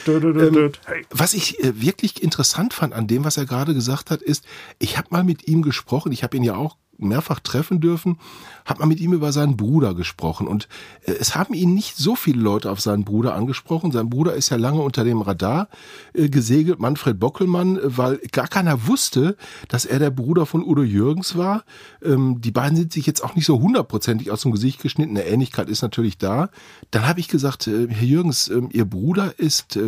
Ähm, 0.07 0.71
was 1.11 1.33
ich 1.33 1.63
äh, 1.63 1.81
wirklich 1.81 2.21
interessant 2.21 2.73
fand 2.73 2.93
an 2.93 3.07
dem, 3.07 3.23
was 3.23 3.37
er 3.37 3.45
gerade 3.45 3.54
gesagt 3.63 4.11
hat, 4.11 4.21
ist, 4.21 4.45
ich 4.79 4.97
habe 4.97 5.07
mal 5.11 5.23
mit 5.23 5.47
ihm 5.47 5.61
gesprochen, 5.61 6.11
ich 6.11 6.23
habe 6.23 6.35
ihn 6.37 6.43
ja 6.43 6.55
auch 6.55 6.77
mehrfach 6.97 7.39
treffen 7.39 7.81
dürfen, 7.81 8.17
habe 8.65 8.79
mal 8.79 8.85
mit 8.85 8.99
ihm 8.99 9.13
über 9.13 9.31
seinen 9.31 9.57
Bruder 9.57 9.93
gesprochen 9.93 10.47
und 10.47 10.67
äh, 11.03 11.11
es 11.11 11.35
haben 11.35 11.53
ihn 11.53 11.73
nicht 11.73 11.97
so 11.97 12.15
viele 12.15 12.41
Leute 12.41 12.71
auf 12.71 12.81
seinen 12.81 13.03
Bruder 13.03 13.35
angesprochen. 13.35 13.91
Sein 13.91 14.09
Bruder 14.09 14.33
ist 14.33 14.49
ja 14.49 14.57
lange 14.57 14.81
unter 14.81 15.03
dem 15.03 15.21
Radar 15.21 15.69
äh, 16.13 16.29
gesegelt, 16.29 16.79
Manfred 16.79 17.19
Bockelmann, 17.19 17.77
äh, 17.77 17.97
weil 17.97 18.17
gar 18.31 18.47
keiner 18.47 18.87
wusste, 18.87 19.35
dass 19.67 19.85
er 19.85 19.99
der 19.99 20.09
Bruder 20.09 20.45
von 20.45 20.63
Udo 20.63 20.83
Jürgens 20.83 21.37
war. 21.37 21.63
Ähm, 22.03 22.41
die 22.41 22.51
beiden 22.51 22.77
sind 22.77 22.93
sich 22.93 23.05
jetzt 23.05 23.23
auch 23.23 23.35
nicht 23.35 23.45
so 23.45 23.59
hundertprozentig 23.59 24.31
aus 24.31 24.41
dem 24.41 24.51
Gesicht 24.51 24.81
geschnitten. 24.81 25.17
Eine 25.17 25.25
Ähnlichkeit 25.25 25.69
ist 25.69 25.81
natürlich 25.81 26.17
da. 26.17 26.49
Dann 26.91 27.07
habe 27.07 27.19
ich 27.19 27.27
gesagt, 27.27 27.67
Herr 27.67 28.03
Jürgens, 28.03 28.47
äh, 28.47 28.61
Ihr 28.71 28.85
Bruder 28.85 29.37
ist 29.37 29.79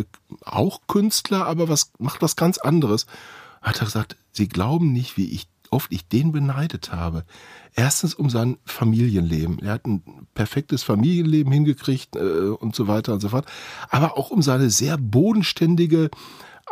auch 0.44 0.80
Künstler, 0.86 1.46
aber 1.46 1.68
was 1.68 1.90
macht 1.98 2.22
was 2.22 2.36
ganz 2.36 2.58
anderes. 2.58 3.06
Hat 3.62 3.80
er 3.80 3.86
gesagt, 3.86 4.16
Sie 4.32 4.48
glauben 4.48 4.92
nicht, 4.92 5.16
wie 5.16 5.30
ich 5.30 5.48
oft 5.70 5.92
ich 5.92 6.08
den 6.08 6.32
beneidet 6.32 6.92
habe. 6.92 7.24
Erstens 7.74 8.14
um 8.14 8.30
sein 8.30 8.56
Familienleben. 8.64 9.58
Er 9.60 9.72
hat 9.72 9.86
ein 9.86 10.02
perfektes 10.34 10.82
Familienleben 10.82 11.52
hingekriegt 11.52 12.16
äh, 12.16 12.20
und 12.20 12.74
so 12.74 12.88
weiter 12.88 13.12
und 13.12 13.20
so 13.20 13.28
fort. 13.28 13.46
Aber 13.90 14.16
auch 14.16 14.30
um 14.30 14.42
seine 14.42 14.70
sehr 14.70 14.96
bodenständige 14.96 16.10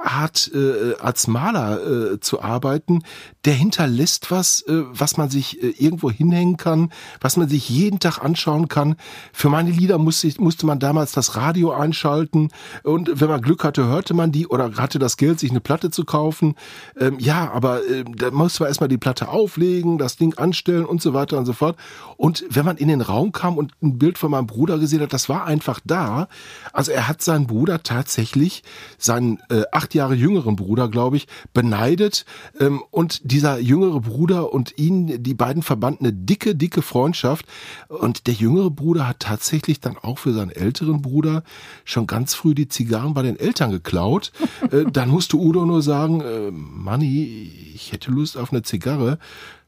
Art 0.02 0.50
äh, 0.54 0.94
als 1.00 1.26
Maler 1.26 2.12
äh, 2.14 2.20
zu 2.20 2.42
arbeiten, 2.42 3.02
der 3.44 3.54
hinterlässt 3.54 4.30
was, 4.30 4.62
äh, 4.62 4.82
was 4.90 5.16
man 5.16 5.30
sich 5.30 5.62
äh, 5.62 5.68
irgendwo 5.78 6.10
hinhängen 6.10 6.56
kann, 6.56 6.92
was 7.20 7.36
man 7.36 7.48
sich 7.48 7.68
jeden 7.68 7.98
Tag 7.98 8.18
anschauen 8.18 8.68
kann. 8.68 8.96
Für 9.32 9.48
meine 9.48 9.70
Lieder 9.70 9.98
musste, 9.98 10.32
musste 10.38 10.66
man 10.66 10.78
damals 10.78 11.12
das 11.12 11.36
Radio 11.36 11.72
einschalten 11.72 12.50
und 12.82 13.20
wenn 13.20 13.28
man 13.28 13.40
Glück 13.40 13.64
hatte, 13.64 13.86
hörte 13.86 14.14
man 14.14 14.32
die 14.32 14.46
oder 14.46 14.76
hatte 14.76 14.98
das 14.98 15.16
Geld, 15.16 15.40
sich 15.40 15.50
eine 15.50 15.60
Platte 15.60 15.90
zu 15.90 16.04
kaufen. 16.04 16.54
Ähm, 16.98 17.18
ja, 17.18 17.50
aber 17.52 17.86
äh, 17.88 18.04
da 18.04 18.30
musste 18.30 18.62
man 18.62 18.68
erstmal 18.68 18.88
die 18.88 18.98
Platte 18.98 19.28
auflegen, 19.28 19.98
das 19.98 20.16
Ding 20.16 20.36
anstellen 20.38 20.84
und 20.84 21.02
so 21.02 21.14
weiter 21.14 21.38
und 21.38 21.46
so 21.46 21.52
fort. 21.52 21.76
Und 22.16 22.44
wenn 22.48 22.64
man 22.64 22.76
in 22.76 22.88
den 22.88 23.00
Raum 23.00 23.32
kam 23.32 23.58
und 23.58 23.72
ein 23.82 23.98
Bild 23.98 24.18
von 24.18 24.30
meinem 24.30 24.46
Bruder 24.46 24.78
gesehen 24.78 25.00
hat, 25.00 25.12
das 25.12 25.28
war 25.28 25.44
einfach 25.44 25.80
da. 25.84 26.28
Also 26.72 26.92
er 26.92 27.08
hat 27.08 27.22
seinen 27.22 27.46
Bruder 27.46 27.82
tatsächlich, 27.82 28.62
seinen 28.98 29.40
äh, 29.50 29.62
Jahre 29.94 30.14
jüngeren 30.14 30.56
Bruder, 30.56 30.88
glaube 30.88 31.16
ich, 31.16 31.26
beneidet 31.52 32.24
ähm, 32.60 32.82
und 32.90 33.30
dieser 33.30 33.58
jüngere 33.58 34.00
Bruder 34.00 34.52
und 34.52 34.78
ihn, 34.78 35.22
die 35.22 35.34
beiden 35.34 35.62
verbanden 35.62 36.06
eine 36.06 36.12
dicke, 36.12 36.54
dicke 36.54 36.82
Freundschaft. 36.82 37.46
Und 37.88 38.26
der 38.26 38.34
jüngere 38.34 38.70
Bruder 38.70 39.08
hat 39.08 39.20
tatsächlich 39.20 39.80
dann 39.80 39.96
auch 39.98 40.18
für 40.18 40.32
seinen 40.32 40.50
älteren 40.50 41.02
Bruder 41.02 41.42
schon 41.84 42.06
ganz 42.06 42.34
früh 42.34 42.54
die 42.54 42.68
Zigarren 42.68 43.14
bei 43.14 43.22
den 43.22 43.38
Eltern 43.38 43.70
geklaut. 43.70 44.32
äh, 44.70 44.84
dann 44.90 45.08
musste 45.08 45.36
Udo 45.36 45.64
nur 45.66 45.82
sagen, 45.82 46.20
äh, 46.20 46.50
Manni, 46.50 47.50
ich 47.74 47.92
hätte 47.92 48.10
Lust 48.10 48.36
auf 48.36 48.52
eine 48.52 48.62
Zigarre. 48.62 49.18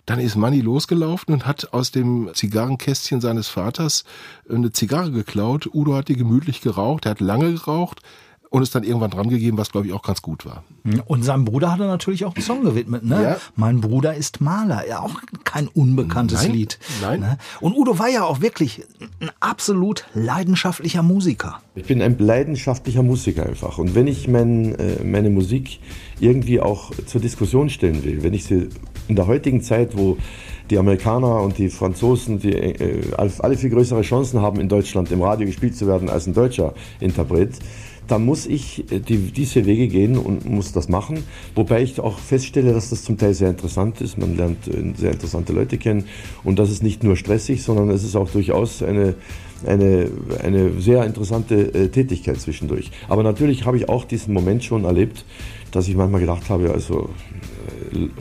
Dann 0.06 0.20
ist 0.20 0.36
Manni 0.36 0.62
losgelaufen 0.62 1.34
und 1.34 1.46
hat 1.46 1.74
aus 1.74 1.90
dem 1.90 2.30
Zigarrenkästchen 2.32 3.20
seines 3.20 3.48
Vaters 3.48 4.04
eine 4.48 4.72
Zigarre 4.72 5.10
geklaut. 5.10 5.68
Udo 5.70 5.94
hat 5.94 6.08
die 6.08 6.16
gemütlich 6.16 6.62
geraucht, 6.62 7.04
er 7.04 7.10
hat 7.10 7.20
lange 7.20 7.52
geraucht 7.52 8.00
und 8.50 8.62
es 8.62 8.70
dann 8.70 8.82
irgendwann 8.82 9.10
dran 9.10 9.28
gegeben, 9.28 9.58
was 9.58 9.70
glaube 9.70 9.86
ich 9.86 9.92
auch 9.92 10.02
ganz 10.02 10.22
gut 10.22 10.46
war. 10.46 10.64
Und 11.06 11.22
seinem 11.22 11.44
Bruder 11.44 11.72
hat 11.72 11.80
er 11.80 11.86
natürlich 11.86 12.24
auch 12.24 12.34
einen 12.34 12.44
Song 12.44 12.62
gewidmet. 12.62 13.04
Ne? 13.04 13.22
Ja. 13.22 13.36
Mein 13.56 13.80
Bruder 13.80 14.14
ist 14.14 14.40
Maler. 14.40 14.88
Ja, 14.88 15.00
auch 15.00 15.20
kein 15.44 15.68
unbekanntes 15.68 16.42
Nein, 16.42 16.52
Lied. 16.52 16.78
nein. 17.02 17.20
Ne? 17.20 17.38
Und 17.60 17.76
Udo 17.76 17.98
war 17.98 18.08
ja 18.08 18.24
auch 18.24 18.40
wirklich 18.40 18.84
ein 19.20 19.30
absolut 19.40 20.06
leidenschaftlicher 20.14 21.02
Musiker. 21.02 21.60
Ich 21.74 21.86
bin 21.86 22.00
ein 22.00 22.16
leidenschaftlicher 22.18 23.02
Musiker 23.02 23.46
einfach. 23.46 23.78
Und 23.78 23.94
wenn 23.94 24.06
ich 24.06 24.28
mein, 24.28 24.74
äh, 24.76 25.04
meine 25.04 25.30
Musik 25.30 25.80
irgendwie 26.20 26.60
auch 26.60 26.92
zur 27.06 27.20
Diskussion 27.20 27.68
stellen 27.68 28.02
will, 28.04 28.22
wenn 28.22 28.34
ich 28.34 28.44
sie 28.44 28.68
in 29.08 29.16
der 29.16 29.26
heutigen 29.26 29.62
Zeit, 29.62 29.96
wo 29.96 30.16
die 30.70 30.78
Amerikaner 30.78 31.40
und 31.40 31.58
die 31.58 31.70
Franzosen 31.70 32.38
die, 32.38 32.52
äh, 32.52 33.02
alle 33.16 33.56
viel 33.56 33.70
größere 33.70 34.02
Chancen 34.02 34.40
haben, 34.40 34.60
in 34.60 34.68
Deutschland 34.68 35.10
im 35.10 35.22
Radio 35.22 35.46
gespielt 35.46 35.76
zu 35.76 35.86
werden 35.86 36.08
als 36.08 36.26
ein 36.26 36.34
deutscher 36.34 36.74
Interpret, 37.00 37.58
da 38.08 38.18
muss 38.18 38.46
ich 38.46 38.90
äh, 38.90 38.98
die, 38.98 39.18
diese 39.30 39.66
Wege 39.66 39.86
gehen 39.86 40.18
und 40.18 40.48
muss 40.48 40.72
das 40.72 40.88
machen. 40.88 41.22
Wobei 41.54 41.82
ich 41.82 42.00
auch 42.00 42.18
feststelle, 42.18 42.72
dass 42.72 42.90
das 42.90 43.04
zum 43.04 43.18
Teil 43.18 43.34
sehr 43.34 43.50
interessant 43.50 44.00
ist. 44.00 44.18
Man 44.18 44.36
lernt 44.36 44.66
äh, 44.66 44.92
sehr 44.96 45.12
interessante 45.12 45.52
Leute 45.52 45.78
kennen 45.78 46.04
und 46.42 46.58
das 46.58 46.70
ist 46.70 46.82
nicht 46.82 47.04
nur 47.04 47.16
stressig, 47.16 47.62
sondern 47.62 47.90
es 47.90 48.02
ist 48.02 48.16
auch 48.16 48.30
durchaus 48.30 48.82
eine, 48.82 49.14
eine, 49.66 50.10
eine 50.42 50.80
sehr 50.80 51.04
interessante 51.04 51.74
äh, 51.74 51.88
Tätigkeit 51.88 52.40
zwischendurch. 52.40 52.90
Aber 53.08 53.22
natürlich 53.22 53.66
habe 53.66 53.76
ich 53.76 53.88
auch 53.88 54.04
diesen 54.04 54.34
Moment 54.34 54.64
schon 54.64 54.84
erlebt, 54.84 55.24
dass 55.70 55.86
ich 55.86 55.94
manchmal 55.94 56.20
gedacht 56.20 56.48
habe, 56.48 56.70
also 56.72 57.10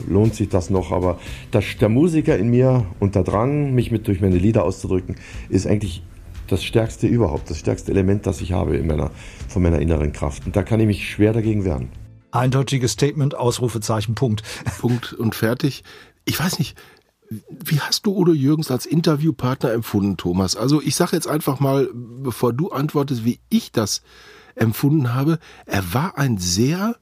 lohnt 0.06 0.34
sich 0.34 0.48
das 0.48 0.70
noch, 0.70 0.92
aber 0.92 1.18
das, 1.50 1.64
der 1.80 1.88
Musiker 1.88 2.36
in 2.36 2.50
mir 2.50 2.86
und 3.00 3.14
der 3.14 3.24
Drang, 3.24 3.74
mich 3.74 3.90
mit 3.90 4.06
durch 4.06 4.20
meine 4.20 4.36
Lieder 4.36 4.64
auszudrücken, 4.64 5.16
ist 5.48 5.66
eigentlich 5.66 6.02
das 6.48 6.64
stärkste 6.64 7.06
überhaupt, 7.06 7.50
das 7.50 7.58
stärkste 7.58 7.92
Element, 7.92 8.26
das 8.26 8.40
ich 8.40 8.52
habe 8.52 8.76
in 8.76 8.86
meiner, 8.86 9.10
von 9.48 9.62
meiner 9.62 9.78
inneren 9.78 10.12
Kraft. 10.12 10.46
Und 10.46 10.56
da 10.56 10.62
kann 10.62 10.80
ich 10.80 10.86
mich 10.86 11.10
schwer 11.10 11.32
dagegen 11.32 11.64
wehren. 11.64 11.88
Eindeutiges 12.30 12.92
Statement, 12.92 13.34
Ausrufezeichen, 13.34 14.14
Punkt. 14.14 14.42
Punkt 14.80 15.12
und 15.12 15.34
fertig. 15.34 15.84
Ich 16.24 16.38
weiß 16.38 16.58
nicht, 16.58 16.76
wie 17.30 17.80
hast 17.80 18.06
du 18.06 18.16
Udo 18.16 18.32
Jürgens 18.32 18.70
als 18.70 18.86
Interviewpartner 18.86 19.72
empfunden, 19.72 20.16
Thomas? 20.16 20.56
Also 20.56 20.80
ich 20.82 20.96
sage 20.96 21.14
jetzt 21.16 21.28
einfach 21.28 21.60
mal, 21.60 21.88
bevor 21.92 22.52
du 22.52 22.70
antwortest, 22.70 23.24
wie 23.24 23.40
ich 23.50 23.72
das 23.72 24.02
empfunden 24.54 25.14
habe. 25.14 25.38
Er 25.66 25.94
war 25.94 26.18
ein 26.18 26.38
sehr 26.38 26.96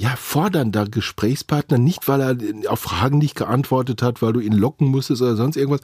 ja, 0.00 0.14
fordernder 0.16 0.86
Gesprächspartner, 0.86 1.76
nicht 1.76 2.06
weil 2.06 2.20
er 2.20 2.70
auf 2.70 2.80
Fragen 2.80 3.18
nicht 3.18 3.34
geantwortet 3.34 4.00
hat, 4.00 4.22
weil 4.22 4.32
du 4.32 4.40
ihn 4.40 4.52
locken 4.52 4.86
musstest 4.88 5.22
oder 5.22 5.34
sonst 5.34 5.56
irgendwas, 5.56 5.80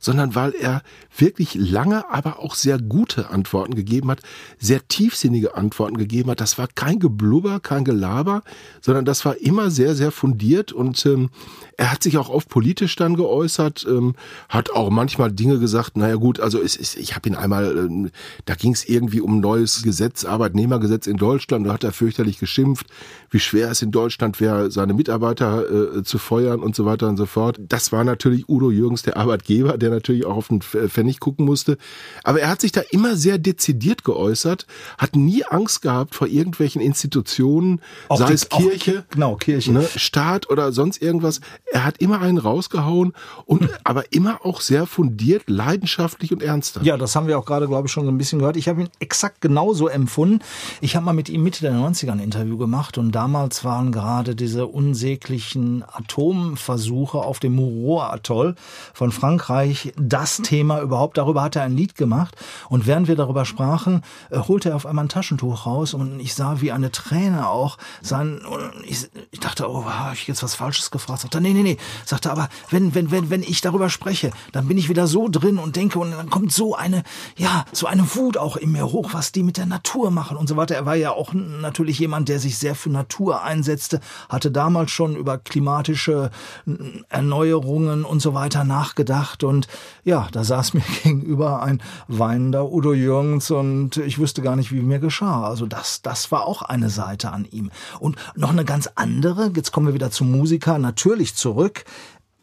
sondern 0.00 0.34
weil 0.34 0.54
er 0.54 0.82
wirklich 1.16 1.54
lange, 1.54 2.10
aber 2.10 2.40
auch 2.40 2.54
sehr 2.54 2.78
gute 2.78 3.30
Antworten 3.30 3.74
gegeben 3.74 4.10
hat, 4.10 4.20
sehr 4.58 4.86
tiefsinnige 4.88 5.56
Antworten 5.56 5.96
gegeben 5.96 6.30
hat. 6.30 6.40
Das 6.40 6.58
war 6.58 6.68
kein 6.68 6.98
Geblubber, 6.98 7.60
kein 7.60 7.84
Gelaber, 7.84 8.42
sondern 8.80 9.04
das 9.04 9.24
war 9.24 9.36
immer 9.38 9.70
sehr, 9.70 9.94
sehr 9.94 10.10
fundiert 10.10 10.72
und 10.72 11.04
ähm, 11.06 11.30
er 11.76 11.92
hat 11.92 12.02
sich 12.02 12.16
auch 12.16 12.30
oft 12.30 12.48
politisch 12.48 12.96
dann 12.96 13.16
geäußert, 13.16 13.86
ähm, 13.88 14.14
hat 14.48 14.70
auch 14.70 14.90
manchmal 14.90 15.30
Dinge 15.30 15.58
gesagt, 15.58 15.96
naja 15.96 16.16
gut, 16.16 16.40
also 16.40 16.60
es 16.60 16.76
ist, 16.76 16.96
ich 16.96 17.14
habe 17.14 17.28
ihn 17.28 17.34
einmal, 17.34 17.76
ähm, 17.76 18.10
da 18.46 18.54
ging 18.54 18.72
es 18.72 18.88
irgendwie 18.88 19.20
um 19.20 19.40
neues 19.40 19.82
Gesetz, 19.82 20.24
Arbeitnehmergesetz 20.24 21.06
in 21.06 21.16
Deutschland, 21.16 21.66
da 21.66 21.72
hat 21.72 21.84
er 21.84 21.92
fürchterlich 21.92 22.38
geschimpft, 22.38 22.86
wie 23.30 23.40
schwer 23.40 23.70
es 23.70 23.82
in 23.82 23.90
Deutschland 23.90 24.40
wäre, 24.40 24.70
seine 24.70 24.94
Mitarbeiter 24.94 25.96
äh, 25.98 26.02
zu 26.02 26.18
feuern 26.18 26.60
und 26.60 26.74
so 26.74 26.86
weiter 26.86 27.08
und 27.08 27.16
so 27.16 27.26
fort. 27.26 27.60
Das 27.60 27.92
war 27.92 28.04
natürlich 28.04 28.48
Udo 28.48 28.70
Jürgens, 28.70 29.02
der 29.02 29.16
Arbeitgeber, 29.16 29.76
der 29.78 29.85
natürlich 29.90 30.24
auch 30.26 30.36
auf 30.36 30.48
den 30.48 30.62
Pfennig 30.62 31.20
gucken 31.20 31.44
musste. 31.46 31.78
Aber 32.24 32.40
er 32.40 32.48
hat 32.48 32.60
sich 32.60 32.72
da 32.72 32.82
immer 32.90 33.16
sehr 33.16 33.38
dezidiert 33.38 34.04
geäußert, 34.04 34.66
hat 34.98 35.16
nie 35.16 35.44
Angst 35.44 35.82
gehabt 35.82 36.14
vor 36.14 36.26
irgendwelchen 36.26 36.80
Institutionen, 36.80 37.80
Auch 38.08 38.18
sei 38.18 38.26
die- 38.28 38.32
es 38.34 38.50
auch- 38.50 38.58
Kirche, 38.58 39.04
genau, 39.10 39.36
Kirche. 39.36 39.72
ne, 39.72 39.86
Staat 39.96 40.48
oder 40.50 40.72
sonst 40.72 41.00
irgendwas. 41.02 41.40
Er 41.72 41.84
hat 41.84 41.98
immer 42.00 42.20
einen 42.20 42.38
rausgehauen 42.38 43.12
und 43.44 43.68
aber 43.84 44.12
immer 44.12 44.44
auch 44.44 44.60
sehr 44.60 44.86
fundiert, 44.86 45.44
leidenschaftlich 45.48 46.32
und 46.32 46.42
ernsthaft. 46.42 46.86
Ja, 46.86 46.96
das 46.96 47.14
haben 47.16 47.26
wir 47.26 47.38
auch 47.38 47.46
gerade, 47.46 47.66
glaube 47.68 47.86
ich, 47.88 47.92
schon 47.92 48.04
so 48.04 48.10
ein 48.10 48.18
bisschen 48.18 48.38
gehört. 48.38 48.56
Ich 48.56 48.68
habe 48.68 48.80
ihn 48.82 48.88
exakt 49.00 49.40
genauso 49.40 49.88
empfunden. 49.88 50.40
Ich 50.80 50.96
habe 50.96 51.04
mal 51.06 51.12
mit 51.12 51.28
ihm 51.28 51.42
Mitte 51.42 51.60
der 51.60 51.72
90er 51.72 52.12
ein 52.12 52.18
Interview 52.20 52.56
gemacht 52.56 52.98
und 52.98 53.12
damals 53.12 53.64
waren 53.64 53.92
gerade 53.92 54.34
diese 54.34 54.66
unsäglichen 54.66 55.84
Atomversuche 55.92 57.18
auf 57.18 57.38
dem 57.40 57.54
Mururoa-Atoll 57.56 58.54
von 58.94 59.12
Frankreich 59.12 59.75
das 59.96 60.38
Thema 60.38 60.80
überhaupt. 60.80 61.18
Darüber 61.18 61.42
hat 61.42 61.56
er 61.56 61.62
ein 61.62 61.76
Lied 61.76 61.94
gemacht 61.94 62.36
und 62.68 62.86
während 62.86 63.08
wir 63.08 63.16
darüber 63.16 63.44
sprachen, 63.44 64.02
äh, 64.30 64.38
holte 64.38 64.70
er 64.70 64.76
auf 64.76 64.86
einmal 64.86 65.04
ein 65.04 65.08
Taschentuch 65.08 65.66
raus 65.66 65.94
und 65.94 66.20
ich 66.20 66.34
sah 66.34 66.60
wie 66.60 66.72
eine 66.72 66.90
Träne 66.92 67.48
auch 67.48 67.78
sein. 68.02 68.40
Ich, 68.84 69.08
ich 69.30 69.40
dachte, 69.40 69.68
oh, 69.68 69.84
habe 69.84 70.14
ich 70.14 70.26
jetzt 70.26 70.42
was 70.42 70.54
Falsches 70.54 70.90
gefragt? 70.90 71.20
Sagte, 71.20 71.40
nee, 71.40 71.52
nee, 71.52 71.62
nee. 71.62 71.76
Sagte, 72.04 72.30
aber 72.30 72.48
wenn, 72.70 72.94
wenn, 72.94 73.10
wenn, 73.10 73.30
wenn 73.30 73.42
ich 73.42 73.60
darüber 73.60 73.90
spreche, 73.90 74.30
dann 74.52 74.68
bin 74.68 74.78
ich 74.78 74.88
wieder 74.88 75.06
so 75.06 75.28
drin 75.28 75.58
und 75.58 75.76
denke 75.76 75.98
und 75.98 76.12
dann 76.12 76.30
kommt 76.30 76.52
so 76.52 76.74
eine, 76.74 77.02
ja, 77.36 77.64
so 77.72 77.86
eine 77.86 78.14
Wut 78.14 78.36
auch 78.36 78.56
in 78.56 78.72
mir 78.72 78.86
hoch, 78.86 79.10
was 79.12 79.32
die 79.32 79.42
mit 79.42 79.56
der 79.56 79.66
Natur 79.66 80.10
machen 80.10 80.36
und 80.36 80.48
so 80.48 80.56
weiter. 80.56 80.74
Er 80.74 80.86
war 80.86 80.96
ja 80.96 81.10
auch 81.12 81.32
natürlich 81.32 81.98
jemand, 81.98 82.28
der 82.28 82.38
sich 82.38 82.58
sehr 82.58 82.74
für 82.74 82.90
Natur 82.90 83.42
einsetzte, 83.42 84.00
hatte 84.28 84.50
damals 84.50 84.90
schon 84.90 85.16
über 85.16 85.38
klimatische 85.38 86.30
n- 86.66 87.04
Erneuerungen 87.08 88.04
und 88.04 88.20
so 88.20 88.34
weiter 88.34 88.64
nachgedacht 88.64 89.44
und 89.44 89.65
ja, 90.04 90.28
da 90.32 90.44
saß 90.44 90.74
mir 90.74 90.82
gegenüber 91.02 91.62
ein 91.62 91.82
weinender 92.08 92.70
Udo 92.72 92.92
Jürgens 92.92 93.50
und 93.50 93.96
ich 93.98 94.18
wüsste 94.18 94.42
gar 94.42 94.56
nicht, 94.56 94.72
wie 94.72 94.80
mir 94.80 94.98
geschah. 94.98 95.46
Also 95.46 95.66
das, 95.66 96.02
das 96.02 96.32
war 96.32 96.46
auch 96.46 96.62
eine 96.62 96.90
Seite 96.90 97.32
an 97.32 97.46
ihm. 97.50 97.70
Und 98.00 98.16
noch 98.34 98.50
eine 98.50 98.64
ganz 98.64 98.88
andere, 98.94 99.52
jetzt 99.54 99.72
kommen 99.72 99.86
wir 99.86 99.94
wieder 99.94 100.10
zum 100.10 100.30
Musiker, 100.30 100.78
natürlich 100.78 101.34
zurück. 101.34 101.84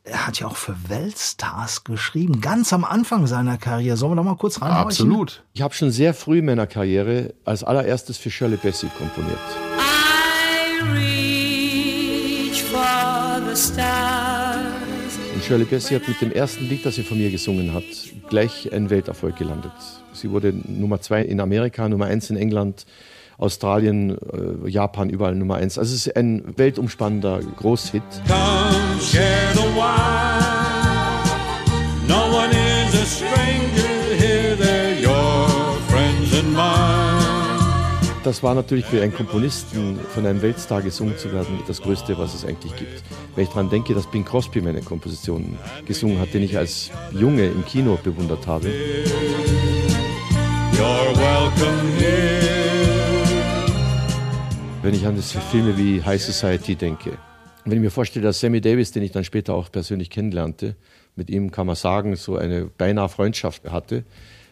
Er 0.05 0.27
hat 0.27 0.37
ja 0.39 0.47
auch 0.47 0.57
für 0.57 0.75
Weltstars 0.89 1.85
geschrieben, 1.85 2.41
ganz 2.41 2.73
am 2.73 2.83
Anfang 2.83 3.25
seiner 3.25 3.57
Karriere. 3.57 3.95
Sollen 3.95 4.11
wir 4.11 4.15
da 4.17 4.23
mal 4.23 4.35
kurz 4.35 4.61
reinhorchen? 4.61 5.27
Ich 5.53 5.61
habe 5.61 5.73
schon 5.73 5.91
sehr 5.91 6.13
früh 6.13 6.39
in 6.39 6.45
meiner 6.45 6.67
Karriere 6.67 7.33
als 7.45 7.63
allererstes 7.63 8.17
für 8.17 8.29
Shirley 8.29 8.57
Bassey 8.57 8.89
komponiert. 8.97 9.39
reach 10.91 12.61
for 12.61 13.39
the 13.39 13.55
stars. 13.55 14.82
Shirley 15.45 15.65
Bassey 15.65 15.95
hat 15.95 16.07
mit 16.07 16.21
dem 16.21 16.31
ersten 16.31 16.69
Lied, 16.69 16.85
das 16.85 16.95
sie 16.95 17.03
von 17.03 17.17
mir 17.17 17.29
gesungen 17.29 17.73
hat, 17.73 17.83
gleich 18.29 18.71
einen 18.71 18.89
Welterfolg 18.89 19.35
gelandet. 19.35 19.73
Sie 20.13 20.31
wurde 20.31 20.53
Nummer 20.53 21.01
zwei 21.01 21.21
in 21.21 21.41
Amerika, 21.41 21.89
Nummer 21.89 22.05
eins 22.05 22.29
in 22.29 22.37
England, 22.37 22.85
Australien, 23.37 24.11
äh, 24.11 24.69
Japan, 24.69 25.09
überall 25.09 25.35
Nummer 25.35 25.55
eins. 25.55 25.77
Also 25.77 25.95
es 25.95 26.07
ist 26.07 26.15
ein 26.15 26.43
weltumspannender 26.55 27.41
Großhit. 27.57 28.03
Come 28.25 29.01
share 29.01 29.53
the 29.53 29.63
wine. 29.75 30.52
Das 38.23 38.41
war 38.41 38.55
natürlich 38.55 38.85
für 38.85 39.01
einen 39.01 39.13
Komponisten 39.13 39.99
von 40.13 40.25
einem 40.25 40.41
Weltstar 40.41 40.81
gesungen 40.81 41.17
zu 41.17 41.31
werden 41.33 41.59
das 41.67 41.81
Größte, 41.81 42.17
was 42.17 42.33
es 42.33 42.45
eigentlich 42.45 42.75
gibt. 42.75 43.03
Wenn 43.35 43.43
ich 43.43 43.49
daran 43.49 43.69
denke, 43.69 43.93
dass 43.93 44.09
Bing 44.09 44.23
Crosby 44.23 44.61
meine 44.61 44.81
Kompositionen 44.81 45.57
gesungen 45.85 46.19
hat, 46.19 46.33
den 46.33 46.43
ich 46.43 46.57
als 46.57 46.89
Junge 47.11 47.47
im 47.47 47.65
Kino 47.65 47.99
bewundert 48.01 48.47
habe. 48.47 48.67
You're 50.71 51.15
welcome 51.15 51.99
here. 51.99 52.43
wenn 54.83 54.93
ich 54.93 55.05
an 55.05 55.15
das 55.15 55.31
Filme 55.31 55.77
wie 55.77 56.03
High 56.03 56.21
Society 56.21 56.75
denke. 56.75 57.17
Wenn 57.63 57.77
ich 57.77 57.79
mir 57.79 57.89
vorstelle, 57.89 58.25
dass 58.25 58.41
Sammy 58.41 58.59
Davis, 58.59 58.91
den 58.91 59.01
ich 59.01 59.13
dann 59.13 59.23
später 59.23 59.53
auch 59.53 59.71
persönlich 59.71 60.09
kennenlernte, 60.09 60.75
mit 61.15 61.29
ihm 61.29 61.51
kann 61.51 61.67
man 61.67 61.77
sagen, 61.77 62.17
so 62.17 62.35
eine 62.35 62.65
beinahe 62.65 63.07
Freundschaft 63.07 63.63
hatte, 63.71 64.03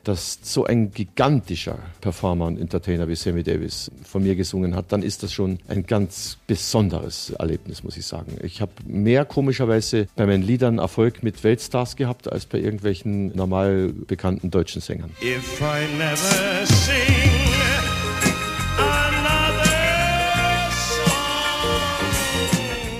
dass 0.03 0.39
so 0.41 0.65
ein 0.65 0.91
gigantischer 0.91 1.79
Performer 2.01 2.45
und 2.47 2.59
Entertainer 2.59 3.07
wie 3.07 3.15
Sammy 3.15 3.43
Davis 3.43 3.91
von 4.03 4.23
mir 4.23 4.35
gesungen 4.35 4.75
hat, 4.75 4.91
dann 4.91 5.03
ist 5.03 5.23
das 5.23 5.33
schon 5.33 5.59
ein 5.67 5.85
ganz 5.85 6.37
besonderes 6.47 7.31
Erlebnis, 7.31 7.83
muss 7.83 7.97
ich 7.97 8.05
sagen. 8.05 8.37
Ich 8.43 8.61
habe 8.61 8.71
mehr 8.85 9.25
komischerweise 9.25 10.07
bei 10.15 10.25
meinen 10.25 10.43
Liedern 10.43 10.79
Erfolg 10.79 11.23
mit 11.23 11.43
Weltstars 11.43 11.95
gehabt 11.95 12.31
als 12.31 12.45
bei 12.45 12.59
irgendwelchen 12.59 13.35
normal 13.35 13.93
bekannten 14.07 14.51
deutschen 14.51 14.81
Sängern. 14.81 15.11
If 15.21 15.61
I 15.61 15.85
never 15.97 16.65
sing 16.65 17.51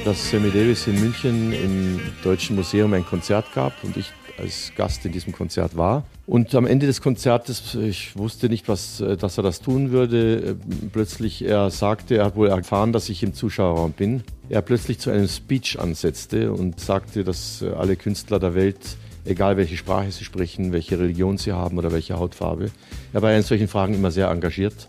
dass 0.06 0.32
Sammy 0.32 0.50
Davis 0.50 0.88
in 0.88 1.00
München 1.00 1.54
im 1.54 2.00
Deutschen 2.24 2.56
Museum 2.56 2.94
ein 2.94 3.06
Konzert 3.06 3.46
gab 3.54 3.84
und 3.84 3.96
ich 3.98 4.12
als 4.42 4.74
Gast 4.76 5.06
in 5.06 5.12
diesem 5.12 5.34
Konzert 5.34 5.78
war. 5.78 6.04
Und 6.26 6.54
am 6.56 6.66
Ende 6.66 6.88
des 6.88 7.02
Konzertes, 7.02 7.76
ich 7.76 8.16
wusste 8.18 8.50
nicht, 8.50 8.68
was, 8.68 9.00
äh, 9.02 9.18
dass 9.18 9.38
er 9.38 9.44
das 9.44 9.62
tun 9.62 9.92
würde. 9.92 10.36
Äh, 10.36 10.56
plötzlich, 10.92 11.44
er 11.46 11.70
sagte, 11.70 12.18
er 12.18 12.26
hat 12.26 12.36
wohl 12.36 12.50
erfahren, 12.50 12.94
dass 12.94 13.10
ich 13.10 13.24
im 13.24 13.34
Zuschauerraum 13.34 13.94
bin. 13.94 14.24
Er 14.50 14.62
plötzlich 14.62 15.00
zu 15.00 15.10
einem 15.12 15.28
Speech 15.28 15.80
ansetzte 15.80 16.52
und 16.52 16.80
sagte, 16.80 17.24
dass 17.24 17.62
äh, 17.62 17.70
alle 17.70 17.96
Künstler 17.96 18.40
der 18.40 18.56
Welt, 18.56 18.98
egal 19.26 19.58
welche 19.58 19.78
Sprache 19.78 20.12
sie 20.12 20.26
sprechen, 20.26 20.72
welche 20.72 21.00
Religion 21.00 21.38
sie 21.38 21.52
haben 21.52 21.78
oder 21.78 21.92
welche 21.92 22.18
Hautfarbe, 22.18 22.72
er 23.14 23.22
war 23.22 23.34
in 23.34 23.44
solchen 23.44 23.68
Fragen 23.68 23.94
immer 23.94 24.12
sehr 24.12 24.30
engagiert, 24.30 24.88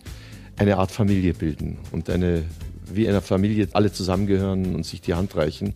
eine 0.56 0.78
Art 0.78 0.90
Familie 0.90 1.34
bilden 1.34 1.78
und 1.92 2.08
eine 2.10 2.44
wie 2.94 3.04
in 3.04 3.10
einer 3.10 3.22
Familie 3.22 3.68
alle 3.72 3.92
zusammengehören 3.92 4.74
und 4.74 4.84
sich 4.84 5.00
die 5.00 5.14
Hand 5.14 5.36
reichen. 5.36 5.74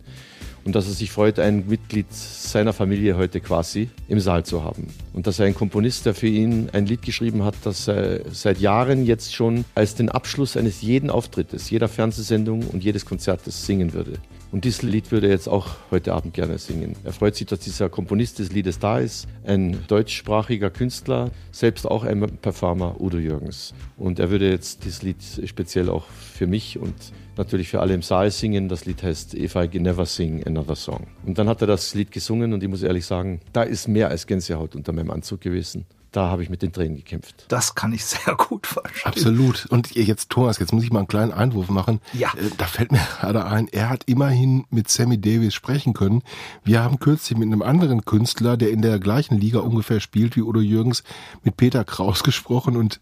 Und 0.67 0.75
dass 0.75 0.85
er 0.85 0.91
sich 0.91 1.11
freut, 1.11 1.39
ein 1.39 1.65
Mitglied 1.69 2.11
seiner 2.11 2.73
Familie 2.73 3.15
heute 3.15 3.39
quasi 3.39 3.89
im 4.09 4.19
Saal 4.19 4.43
zu 4.43 4.65
haben. 4.65 4.89
Und 5.13 5.25
dass 5.25 5.39
er 5.39 5.45
ein 5.45 5.55
Komponist, 5.55 6.05
der 6.05 6.13
für 6.13 6.27
ihn 6.27 6.69
ein 6.73 6.85
Lied 6.85 7.03
geschrieben 7.03 7.45
hat, 7.45 7.55
das 7.63 7.87
er 7.87 8.29
seit 8.33 8.59
Jahren 8.59 9.05
jetzt 9.05 9.33
schon 9.33 9.63
als 9.75 9.95
den 9.95 10.09
Abschluss 10.09 10.57
eines 10.57 10.81
jeden 10.81 11.09
Auftrittes, 11.09 11.69
jeder 11.69 11.87
Fernsehsendung 11.87 12.67
und 12.67 12.83
jedes 12.83 13.05
Konzertes 13.05 13.65
singen 13.65 13.93
würde. 13.93 14.19
Und 14.51 14.65
dieses 14.65 14.81
Lied 14.81 15.09
würde 15.09 15.27
er 15.27 15.33
jetzt 15.33 15.47
auch 15.47 15.69
heute 15.89 16.13
Abend 16.13 16.33
gerne 16.33 16.57
singen. 16.57 16.97
Er 17.05 17.13
freut 17.13 17.37
sich, 17.37 17.47
dass 17.47 17.59
dieser 17.59 17.87
Komponist 17.87 18.39
des 18.39 18.51
Liedes 18.51 18.77
da 18.77 18.99
ist, 18.99 19.25
ein 19.45 19.87
deutschsprachiger 19.87 20.69
Künstler, 20.69 21.31
selbst 21.53 21.85
auch 21.85 22.03
ein 22.03 22.19
Performer, 22.41 22.99
Udo 22.99 23.19
Jürgens. 23.19 23.73
Und 23.95 24.19
er 24.19 24.31
würde 24.31 24.49
jetzt 24.49 24.83
dieses 24.83 25.01
Lied 25.01 25.23
speziell 25.45 25.87
auch 25.87 26.07
für 26.07 26.45
mich 26.45 26.77
und 26.77 26.93
natürlich 27.37 27.69
für 27.69 27.79
alle 27.79 27.93
im 27.93 28.01
Saal 28.01 28.31
singen. 28.31 28.69
Das 28.69 28.85
Lied 28.85 29.03
heißt 29.03 29.33
If 29.33 29.55
I 29.55 29.67
Never 29.79 30.05
Sing 30.05 30.43
Another 30.45 30.75
Song. 30.75 31.07
Und 31.25 31.37
dann 31.37 31.47
hat 31.49 31.61
er 31.61 31.67
das 31.67 31.93
Lied 31.93 32.11
gesungen 32.11 32.53
und 32.53 32.63
ich 32.63 32.69
muss 32.69 32.83
ehrlich 32.83 33.05
sagen, 33.05 33.41
da 33.53 33.63
ist 33.63 33.87
mehr 33.87 34.09
als 34.09 34.27
Gänsehaut 34.27 34.75
unter 34.75 34.93
meinem 34.93 35.11
Anzug 35.11 35.41
gewesen 35.41 35.85
da 36.11 36.29
habe 36.29 36.43
ich 36.43 36.49
mit 36.49 36.61
den 36.61 36.71
Tränen 36.71 36.95
gekämpft. 36.95 37.45
Das 37.49 37.75
kann 37.75 37.91
ich 37.93 38.05
sehr 38.05 38.35
gut 38.35 38.67
verstehen. 38.67 39.05
Absolut. 39.05 39.65
Und 39.69 39.95
jetzt, 39.95 40.29
Thomas, 40.29 40.59
jetzt 40.59 40.73
muss 40.73 40.83
ich 40.83 40.91
mal 40.91 40.99
einen 40.99 41.07
kleinen 41.07 41.31
Einwurf 41.31 41.69
machen. 41.69 41.99
Ja. 42.13 42.29
Äh, 42.29 42.49
da 42.57 42.65
fällt 42.65 42.91
mir 42.91 42.99
gerade 43.19 43.45
ein, 43.45 43.67
er 43.67 43.89
hat 43.89 44.03
immerhin 44.05 44.65
mit 44.69 44.89
Sammy 44.89 45.19
Davis 45.19 45.53
sprechen 45.53 45.93
können. 45.93 46.23
Wir 46.63 46.83
haben 46.83 46.99
kürzlich 46.99 47.37
mit 47.37 47.47
einem 47.47 47.61
anderen 47.61 48.05
Künstler, 48.05 48.57
der 48.57 48.71
in 48.71 48.81
der 48.81 48.99
gleichen 48.99 49.37
Liga 49.37 49.59
ungefähr 49.59 49.99
spielt 49.99 50.35
wie 50.35 50.41
Udo 50.41 50.59
Jürgens, 50.59 51.03
mit 51.43 51.57
Peter 51.57 51.83
Kraus 51.83 52.23
gesprochen 52.23 52.77
und 52.77 52.99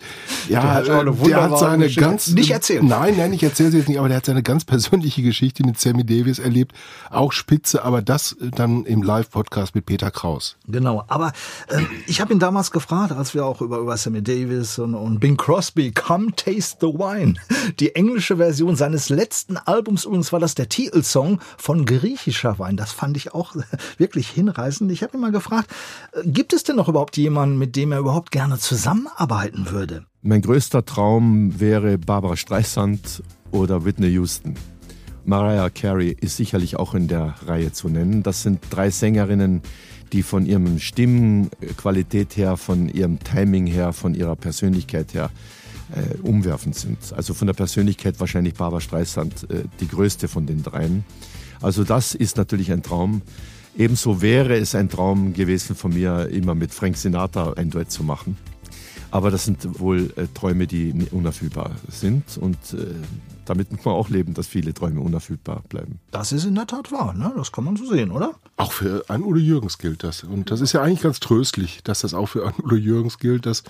ja, 0.49 0.61
der 0.61 0.73
hat, 0.73 0.87
äh, 0.87 1.27
der 1.27 1.43
hat 1.43 1.59
seine 1.59 1.85
Geschichte. 1.85 2.01
ganz 2.01 2.27
nicht 2.29 2.51
erzählt. 2.51 2.83
Nein, 2.83 3.15
nein, 3.17 3.33
ich 3.33 3.43
erzähle 3.43 3.71
sie 3.71 3.77
jetzt 3.77 3.87
nicht, 3.87 3.99
aber 3.99 4.07
der 4.07 4.17
hat 4.17 4.25
seine 4.25 4.43
ganz 4.43 4.65
persönliche 4.65 5.21
Geschichte 5.21 5.63
mit 5.63 5.79
Sammy 5.79 6.05
Davis 6.05 6.39
erlebt, 6.39 6.73
auch 7.09 7.31
spitze, 7.31 7.83
aber 7.83 8.01
das 8.01 8.35
dann 8.39 8.85
im 8.85 9.03
Live-Podcast 9.03 9.75
mit 9.75 9.85
Peter 9.85 10.11
Kraus. 10.11 10.57
Genau, 10.67 11.03
aber 11.07 11.33
äh, 11.67 11.81
ich 12.07 12.21
habe 12.21 12.33
ihn 12.33 12.39
damals 12.39 12.71
gefragt, 12.71 12.94
als 12.95 13.33
wir 13.33 13.45
auch 13.45 13.61
über, 13.61 13.79
über 13.79 13.97
Sammy 13.97 14.21
Davis 14.21 14.79
und, 14.79 14.95
und 14.95 15.19
Bing 15.19 15.35
Crosby, 15.35 15.91
Come 15.91 16.31
Taste 16.35 16.77
the 16.79 16.87
Wine, 16.87 17.33
die 17.79 17.93
englische 17.93 18.37
Version 18.37 18.75
seines 18.75 19.09
letzten 19.09 19.57
Albums, 19.57 20.05
übrigens 20.05 20.31
war 20.31 20.39
das 20.39 20.55
der 20.55 20.69
Titelsong 20.69 21.39
von 21.57 21.85
griechischer 21.85 22.57
Wein. 22.57 22.77
Das 22.77 22.91
fand 22.91 23.17
ich 23.17 23.33
auch 23.33 23.55
wirklich 23.97 24.29
hinreißend. 24.29 24.91
Ich 24.91 25.03
habe 25.03 25.17
ihn 25.17 25.21
mal 25.21 25.31
gefragt, 25.31 25.69
äh, 26.13 26.21
gibt 26.25 26.53
es 26.53 26.63
denn 26.63 26.77
noch 26.77 26.87
überhaupt 26.87 27.17
jemanden, 27.17 27.57
mit 27.57 27.75
dem 27.75 27.91
er 27.91 27.99
überhaupt 27.99 28.31
gerne 28.31 28.57
zusammenarbeiten 28.59 29.69
würde? 29.71 30.05
Mein 30.21 30.41
größter 30.41 30.85
Traum 30.85 31.59
wäre 31.59 31.97
Barbara 31.97 32.37
Streisand 32.37 33.23
oder 33.51 33.83
Whitney 33.83 34.07
Houston. 34.07 34.55
Mariah 35.25 35.69
Carey 35.69 36.15
ist 36.19 36.37
sicherlich 36.37 36.77
auch 36.77 36.93
in 36.93 37.07
der 37.07 37.35
Reihe 37.45 37.71
zu 37.71 37.89
nennen. 37.89 38.23
Das 38.23 38.43
sind 38.43 38.61
drei 38.69 38.89
Sängerinnen, 38.89 39.63
die 40.15 40.23
von 40.23 40.45
ihrem 40.45 40.79
Stimmenqualität 40.79 42.37
her, 42.37 42.55
von 42.55 42.87
ihrem 42.87 43.19
Timing 43.19 43.67
her, 43.67 43.91
von 43.91 44.15
ihrer 44.15 44.37
Persönlichkeit 44.37 45.13
her 45.13 45.29
äh, 45.93 46.17
umwerfend 46.21 46.73
sind. 46.73 46.97
Also 47.13 47.33
von 47.33 47.47
der 47.47 47.53
Persönlichkeit 47.53 48.17
wahrscheinlich 48.21 48.53
Barbara 48.53 48.79
Streisand 48.79 49.45
äh, 49.49 49.65
die 49.81 49.89
größte 49.89 50.29
von 50.29 50.45
den 50.45 50.63
dreien. 50.63 51.03
Also 51.61 51.83
das 51.83 52.15
ist 52.15 52.37
natürlich 52.37 52.71
ein 52.71 52.81
Traum. 52.81 53.23
Ebenso 53.77 54.21
wäre 54.21 54.55
es 54.55 54.73
ein 54.73 54.87
Traum 54.87 55.33
gewesen 55.33 55.75
von 55.75 55.93
mir, 55.93 56.29
immer 56.29 56.55
mit 56.55 56.73
Frank 56.73 56.95
Sinatra 56.95 57.51
ein 57.57 57.69
Duett 57.69 57.91
zu 57.91 58.05
machen. 58.05 58.37
Aber 59.15 59.31
das 59.31 59.45
sind 59.45 59.79
wohl 59.79 60.11
äh, 60.17 60.27
Träume, 60.33 60.67
die 60.67 60.93
unerfüllbar 61.11 61.71
sind. 61.87 62.37
Und 62.37 62.57
äh, 62.73 62.85
damit 63.45 63.71
muss 63.71 63.85
man 63.85 63.95
auch 63.95 64.09
leben, 64.09 64.33
dass 64.33 64.45
viele 64.45 64.73
Träume 64.73 64.99
unerfüllbar 64.99 65.63
bleiben. 65.69 66.01
Das 66.11 66.33
ist 66.33 66.43
in 66.43 66.53
der 66.53 66.67
Tat 66.67 66.91
wahr, 66.91 67.13
ne? 67.13 67.31
Das 67.37 67.53
kann 67.53 67.63
man 67.63 67.77
so 67.77 67.85
sehen, 67.85 68.11
oder? 68.11 68.33
Auch 68.57 68.73
für 68.73 69.05
einen 69.07 69.23
Udo 69.23 69.39
Jürgens 69.39 69.77
gilt 69.77 70.03
das. 70.03 70.25
Und 70.25 70.51
das 70.51 70.59
ist 70.59 70.73
ja 70.73 70.81
eigentlich 70.81 71.03
ganz 71.03 71.21
tröstlich, 71.21 71.79
dass 71.85 72.01
das 72.01 72.13
auch 72.13 72.25
für 72.25 72.45
einen 72.45 72.59
Udo 72.61 72.75
Jürgens 72.75 73.17
gilt, 73.17 73.45
dass 73.45 73.63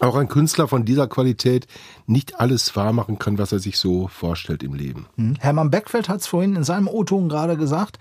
auch 0.00 0.14
ein 0.14 0.28
Künstler 0.28 0.68
von 0.68 0.84
dieser 0.84 1.06
Qualität 1.06 1.66
nicht 2.06 2.38
alles 2.38 2.76
wahrmachen 2.76 3.18
kann, 3.18 3.38
was 3.38 3.52
er 3.52 3.60
sich 3.60 3.78
so 3.78 4.08
vorstellt 4.08 4.62
im 4.62 4.74
Leben. 4.74 5.06
Hm. 5.16 5.36
Hermann 5.40 5.70
Beckfeld 5.70 6.10
hat 6.10 6.20
es 6.20 6.26
vorhin 6.26 6.54
in 6.54 6.64
seinem 6.64 6.86
O-Ton 6.86 7.30
gerade 7.30 7.56
gesagt. 7.56 7.98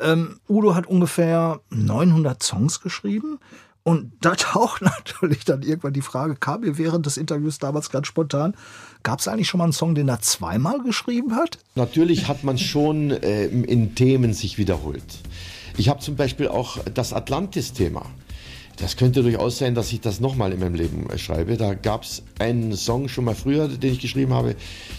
Ähm, 0.00 0.40
Udo 0.48 0.74
hat 0.74 0.86
ungefähr 0.86 1.60
900 1.68 2.42
Songs 2.42 2.80
geschrieben. 2.80 3.38
Und 3.82 4.12
da 4.20 4.34
taucht 4.34 4.82
natürlich 4.82 5.44
dann 5.44 5.62
irgendwann 5.62 5.92
die 5.92 6.02
Frage, 6.02 6.36
kam 6.36 6.60
mir 6.60 6.78
während 6.78 7.06
des 7.06 7.16
Interviews 7.16 7.58
damals 7.58 7.90
ganz 7.90 8.06
spontan, 8.06 8.54
gab 9.02 9.20
es 9.20 9.28
eigentlich 9.28 9.48
schon 9.48 9.58
mal 9.58 9.64
einen 9.64 9.72
Song, 9.72 9.94
den 9.94 10.08
er 10.08 10.20
zweimal 10.20 10.82
geschrieben 10.82 11.34
hat? 11.34 11.58
Natürlich 11.74 12.28
hat 12.28 12.44
man 12.44 12.58
schon 12.58 13.10
äh, 13.10 13.46
in 13.46 13.94
Themen 13.94 14.34
sich 14.34 14.58
wiederholt. 14.58 15.04
Ich 15.76 15.88
habe 15.88 16.00
zum 16.00 16.16
Beispiel 16.16 16.48
auch 16.48 16.78
das 16.92 17.12
Atlantis-Thema. 17.12 18.04
Das 18.78 18.96
könnte 18.96 19.22
durchaus 19.22 19.58
sein, 19.58 19.74
dass 19.74 19.92
ich 19.92 20.00
das 20.00 20.20
nochmal 20.20 20.52
in 20.52 20.60
meinem 20.60 20.74
Leben 20.74 21.10
äh, 21.10 21.18
schreibe. 21.18 21.56
Da 21.56 21.74
gab 21.74 22.02
es 22.02 22.22
einen 22.38 22.76
Song 22.76 23.08
schon 23.08 23.24
mal 23.24 23.34
früher, 23.34 23.68
den 23.68 23.92
ich 23.92 24.00
geschrieben 24.00 24.32
habe, 24.32 24.54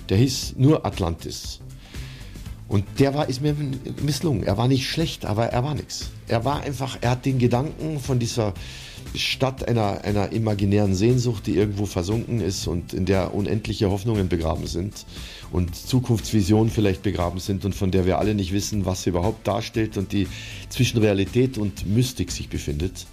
der 0.09 0.17
hieß 0.17 0.55
nur 0.57 0.85
Atlantis. 0.85 1.59
Und 2.69 2.85
der 2.99 3.15
war, 3.15 3.27
ist 3.27 3.41
mir 3.41 3.55
misslungen. 4.03 4.43
Er 4.43 4.57
war 4.57 4.67
nicht 4.67 4.87
schlecht, 4.87 5.25
aber 5.25 5.47
er 5.47 5.63
war 5.63 5.73
nichts. 5.73 6.11
Er 6.27 6.45
war 6.45 6.61
einfach, 6.61 6.99
er 7.01 7.11
hat 7.11 7.25
den 7.25 7.39
Gedanken 7.39 7.99
von 7.99 8.19
dieser 8.19 8.53
Stadt 9.15 9.67
einer, 9.67 10.03
einer 10.03 10.31
imaginären 10.31 10.93
Sehnsucht, 10.93 11.47
die 11.47 11.55
irgendwo 11.55 11.87
versunken 11.87 12.41
ist 12.41 12.67
und 12.67 12.93
in 12.93 13.05
der 13.05 13.33
unendliche 13.33 13.89
Hoffnungen 13.89 14.29
begraben 14.29 14.67
sind 14.67 15.05
und 15.51 15.75
Zukunftsvisionen 15.75 16.69
vielleicht 16.71 17.01
begraben 17.01 17.39
sind 17.39 17.65
und 17.65 17.73
von 17.73 17.89
der 17.89 18.05
wir 18.05 18.19
alle 18.19 18.35
nicht 18.35 18.53
wissen, 18.53 18.85
was 18.85 19.01
sie 19.01 19.09
überhaupt 19.09 19.47
darstellt 19.47 19.97
und 19.97 20.11
die 20.11 20.27
zwischen 20.69 20.99
Realität 20.99 21.57
und 21.57 21.87
Mystik 21.87 22.31
sich 22.31 22.49
befindet. 22.49 23.07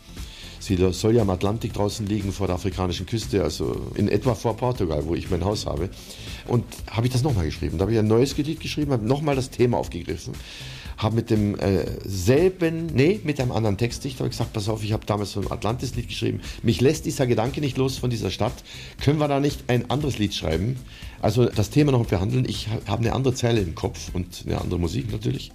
Sie 0.59 0.77
soll 0.91 1.15
ja 1.15 1.23
am 1.23 1.31
Atlantik 1.31 1.75
draußen 1.75 2.07
liegen 2.07 2.33
vor 2.33 2.49
der 2.49 2.57
afrikanischen 2.57 3.07
Küste, 3.07 3.43
also 3.43 3.93
in 3.95 4.09
etwa 4.09 4.35
vor 4.35 4.57
Portugal, 4.57 5.07
wo 5.07 5.15
ich 5.15 5.31
mein 5.31 5.45
Haus 5.45 5.65
habe. 5.65 5.89
Und 6.47 6.65
habe 6.91 7.07
ich 7.07 7.13
das 7.13 7.23
nochmal 7.23 7.47
geschrieben. 7.47 7.79
Da 7.79 7.83
habe 7.83 7.93
ich 7.93 7.99
ein 7.99 8.07
neues 8.07 8.35
Gedicht 8.35 8.61
geschrieben, 8.61 8.93
habe 8.93 9.07
nochmal 9.07 9.37
das 9.37 9.51
Thema 9.51 9.79
aufgegriffen. 9.79 10.35
Habe 10.97 11.17
mit 11.17 11.31
dem 11.31 11.59
äh, 11.59 11.85
selben, 12.05 12.87
nee, 12.87 13.21
mit 13.23 13.39
einem 13.39 13.53
anderen 13.53 13.77
Textdichter 13.77 14.27
gesagt, 14.29 14.55
pass 14.55 14.69
auf, 14.69 14.83
ich 14.83 14.93
habe 14.93 15.05
damals 15.05 15.33
so 15.33 15.41
ein 15.41 15.51
Atlantis-Lied 15.51 16.09
geschrieben. 16.09 16.41
Mich 16.63 16.81
lässt 16.81 17.05
dieser 17.05 17.27
Gedanke 17.27 17.61
nicht 17.61 17.77
los 17.77 17.99
von 17.99 18.09
dieser 18.09 18.31
Stadt. 18.31 18.55
Können 19.03 19.19
wir 19.19 19.29
da 19.29 19.41
nicht 19.41 19.65
ein 19.69 19.91
anderes 19.91 20.19
Lied 20.19 20.35
schreiben? 20.35 20.77
Also 21.21 21.47
das 21.47 21.71
Thema 21.71 21.93
noch 21.93 22.07
behandeln. 22.07 22.47
Ich 22.49 22.69
habe 22.87 23.03
eine 23.03 23.13
andere 23.13 23.35
Zeile 23.35 23.61
im 23.61 23.75
Kopf 23.75 24.11
und 24.15 24.45
eine 24.47 24.61
andere 24.61 24.81
Musik 24.81 25.13
natürlich. 25.13 25.53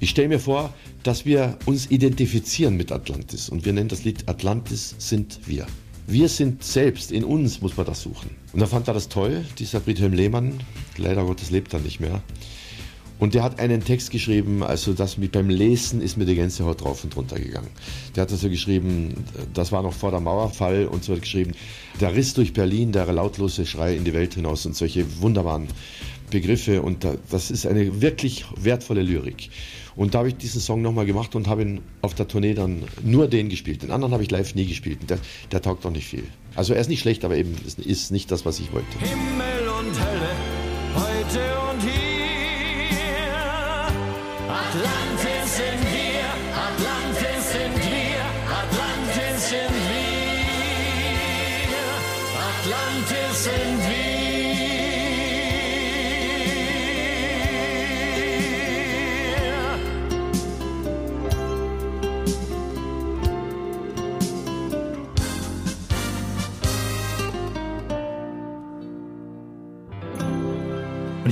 Ich 0.00 0.10
stelle 0.10 0.28
mir 0.28 0.40
vor, 0.40 0.72
dass 1.02 1.24
wir 1.24 1.58
uns 1.66 1.90
identifizieren 1.90 2.76
mit 2.76 2.92
Atlantis 2.92 3.48
und 3.48 3.64
wir 3.64 3.72
nennen 3.72 3.88
das 3.88 4.04
Lied 4.04 4.28
Atlantis 4.28 4.94
sind 4.98 5.40
wir. 5.46 5.66
Wir 6.06 6.28
sind 6.28 6.62
selbst, 6.62 7.10
in 7.10 7.24
uns 7.24 7.62
muss 7.62 7.76
man 7.76 7.86
das 7.86 8.02
suchen. 8.02 8.30
Und 8.52 8.60
da 8.60 8.66
fand 8.66 8.88
er 8.88 8.94
das 8.94 9.08
toll, 9.08 9.44
dieser 9.58 9.80
Friedhelm 9.80 10.12
Lehmann, 10.12 10.60
leider 10.98 11.24
Gottes 11.24 11.50
lebt 11.50 11.72
er 11.72 11.80
nicht 11.80 11.98
mehr. 11.98 12.22
Und 13.18 13.32
der 13.32 13.42
hat 13.42 13.58
einen 13.58 13.82
Text 13.82 14.10
geschrieben, 14.10 14.62
also 14.62 14.92
das 14.92 15.16
mit 15.16 15.32
beim 15.32 15.48
Lesen 15.48 16.02
ist 16.02 16.18
mir 16.18 16.26
die 16.26 16.34
Gänsehaut 16.34 16.82
drauf 16.82 17.04
und 17.04 17.16
runter 17.16 17.38
gegangen. 17.38 17.70
Der 18.14 18.22
hat 18.22 18.32
also 18.32 18.50
geschrieben, 18.50 19.14
das 19.54 19.72
war 19.72 19.82
noch 19.82 19.94
vor 19.94 20.10
der 20.10 20.20
Mauerfall 20.20 20.86
und 20.86 21.04
so 21.04 21.14
hat 21.14 21.22
geschrieben, 21.22 21.52
der 22.00 22.14
Riss 22.14 22.34
durch 22.34 22.52
Berlin, 22.52 22.92
der 22.92 23.10
lautlose 23.10 23.64
Schrei 23.64 23.96
in 23.96 24.04
die 24.04 24.12
Welt 24.12 24.34
hinaus 24.34 24.66
und 24.66 24.76
solche 24.76 25.06
wunderbaren 25.22 25.68
Begriffe 26.30 26.82
und 26.82 27.04
da, 27.04 27.14
das 27.30 27.50
ist 27.50 27.66
eine 27.66 28.02
wirklich 28.02 28.44
wertvolle 28.56 29.02
Lyrik. 29.02 29.48
Und 29.96 30.14
da 30.14 30.18
habe 30.18 30.28
ich 30.28 30.36
diesen 30.36 30.60
Song 30.60 30.82
nochmal 30.82 31.06
gemacht 31.06 31.34
und 31.36 31.46
habe 31.46 31.62
ihn 31.62 31.80
auf 32.02 32.14
der 32.14 32.26
Tournee 32.26 32.54
dann 32.54 32.82
nur 33.02 33.28
den 33.28 33.48
gespielt. 33.48 33.82
Den 33.82 33.90
anderen 33.90 34.12
habe 34.12 34.22
ich 34.22 34.30
live 34.30 34.54
nie 34.54 34.66
gespielt. 34.66 34.98
Der, 35.08 35.18
der 35.52 35.62
taugt 35.62 35.84
doch 35.84 35.90
nicht 35.90 36.06
viel. 36.06 36.24
Also 36.56 36.74
er 36.74 36.80
ist 36.80 36.88
nicht 36.88 37.00
schlecht, 37.00 37.24
aber 37.24 37.36
eben 37.36 37.56
ist, 37.64 37.78
ist 37.78 38.10
nicht 38.10 38.30
das, 38.30 38.44
was 38.44 38.58
ich 38.58 38.72
wollte. 38.72 38.98
Himmel 38.98 39.68
und 39.68 39.98
Hölle, 40.00 40.30
heute 40.94 41.40
und 41.70 41.82
hier. 41.82 42.04
Atlantis 44.48 45.56
sind 45.56 45.82
wir, 45.92 46.26
Atlantis 46.66 47.52
sind 47.52 47.76
wir, 47.76 48.24
Atlantis 48.50 49.50
sind 49.50 49.74
wir, 49.90 50.34
Atlantis 52.40 53.44
sind 53.44 53.78
wir. 53.90 54.03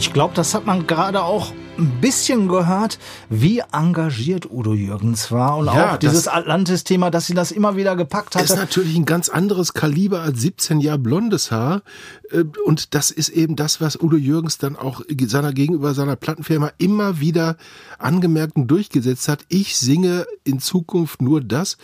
Ich 0.03 0.13
glaube, 0.13 0.35
das 0.35 0.53
hat 0.53 0.67
man 0.67 0.89
gerade 0.89 1.23
auch 1.23 1.53
ein 1.79 2.01
bisschen 2.01 2.49
gehört, 2.49 2.99
wie 3.31 3.63
engagiert 3.73 4.51
Udo 4.51 4.75
Jürgens 4.75 5.31
war 5.31 5.59
und 5.59 5.67
Ja, 5.67 5.93
auch 5.95 5.97
dieses 5.97 6.25
das- 6.25 6.35
Atlantis-Thema, 6.35 7.11
dass 7.13 7.27
sie 7.27 7.35
das 7.35 7.53
immer 7.53 7.77
wieder 7.77 7.95
gepackt 7.95 8.35
hatte. 8.35 8.45
ist 8.45 8.57
natürlich 8.57 8.97
ein 8.97 9.05
ganz 9.05 9.29
anderes 9.29 9.75
Kaliber 9.75 10.21
als 10.23 10.41
17 10.41 10.81
Jahre 10.81 10.99
blondes 10.99 11.53
Haar. 11.53 11.83
Äh, 12.33 12.43
Und 12.67 12.95
das 12.95 13.13
ist 13.13 13.29
eben 13.29 13.55
das, 13.55 13.81
was 13.81 13.97
Udo 14.03 14.17
Jürgens 14.17 14.59
dann 14.59 14.75
auch 14.75 15.03
seiner 15.27 15.53
gegenüber 15.53 15.95
seiner 15.95 16.17
Plattenfirma 16.17 16.73
immer 16.79 17.21
wieder 17.21 17.57
angemerkt 18.01 18.57
und 18.57 18.67
durchgesetzt 18.67 19.29
hat. 19.29 19.45
Ich 19.49 19.77
singe 19.77 20.27
in 20.43 20.59
Zukunft 20.59 21.23
nur 21.23 21.41
das, 21.41 21.79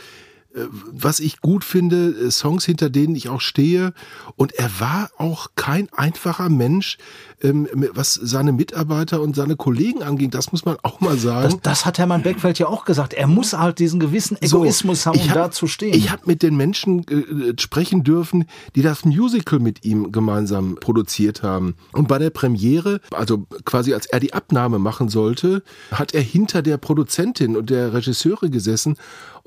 was 0.90 1.20
ich 1.20 1.40
gut 1.40 1.64
finde, 1.64 2.08
äh, 2.08 2.30
Songs, 2.30 2.64
hinter 2.64 2.90
denen 2.90 3.14
ich 3.14 3.28
auch 3.28 3.40
stehe. 3.40 3.92
Und 4.36 4.52
er 4.54 4.70
war 4.80 5.10
auch 5.18 5.48
kein 5.56 5.88
einfacher 5.92 6.48
Mensch, 6.48 6.98
ähm, 7.42 7.68
was 7.92 8.14
seine 8.14 8.52
Mitarbeiter 8.52 9.20
und 9.20 9.36
seine 9.36 9.56
Kollegen 9.56 10.02
anging. 10.02 10.30
Das 10.30 10.50
muss 10.52 10.64
man 10.64 10.76
auch 10.82 11.00
mal 11.00 11.18
sagen. 11.18 11.52
Das, 11.62 11.78
das 11.78 11.86
hat 11.86 11.98
Hermann 11.98 12.22
Beckfeld 12.22 12.58
ja 12.58 12.66
auch 12.66 12.84
gesagt. 12.84 13.14
Er 13.14 13.26
muss 13.26 13.52
halt 13.52 13.78
diesen 13.78 14.00
gewissen 14.00 14.40
Egoismus 14.40 15.06
haben, 15.06 15.20
um 15.20 15.28
hab- 15.28 15.34
da 15.34 15.50
zu 15.50 15.66
stehen. 15.66 15.94
Ich 15.94 16.10
habe 16.10 16.22
mit 16.24 16.42
den 16.42 16.56
Menschen 16.56 17.06
äh, 17.08 17.52
sprechen 17.60 18.02
dürfen, 18.02 18.46
die 18.74 18.82
das 18.82 19.04
Musical 19.04 19.58
mit 19.58 19.84
ihm 19.84 20.12
gemeinsam 20.12 20.76
produziert 20.76 21.42
haben. 21.42 21.74
Und 21.92 22.08
bei 22.08 22.18
der 22.18 22.30
Premiere, 22.30 23.00
also 23.12 23.46
quasi 23.64 23.92
als 23.94 24.06
er 24.06 24.20
die 24.20 24.32
Abnahme 24.32 24.78
machen 24.78 25.08
sollte, 25.08 25.62
hat 25.92 26.14
er 26.14 26.22
hinter 26.22 26.62
der 26.62 26.78
Produzentin 26.78 27.56
und 27.56 27.70
der 27.70 27.92
Regisseure 27.92 28.50
gesessen 28.50 28.96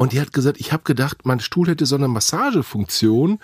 und 0.02 0.14
die 0.14 0.20
hat 0.20 0.34
gesagt, 0.34 0.60
ich 0.60 0.74
habe 0.74 0.82
gedacht, 0.82 1.28
mein 1.28 1.40
Stuhl 1.40 1.68
hätte 1.68 1.86
so 1.86 1.96
eine 1.96 2.08
Massagefunktion, 2.08 3.38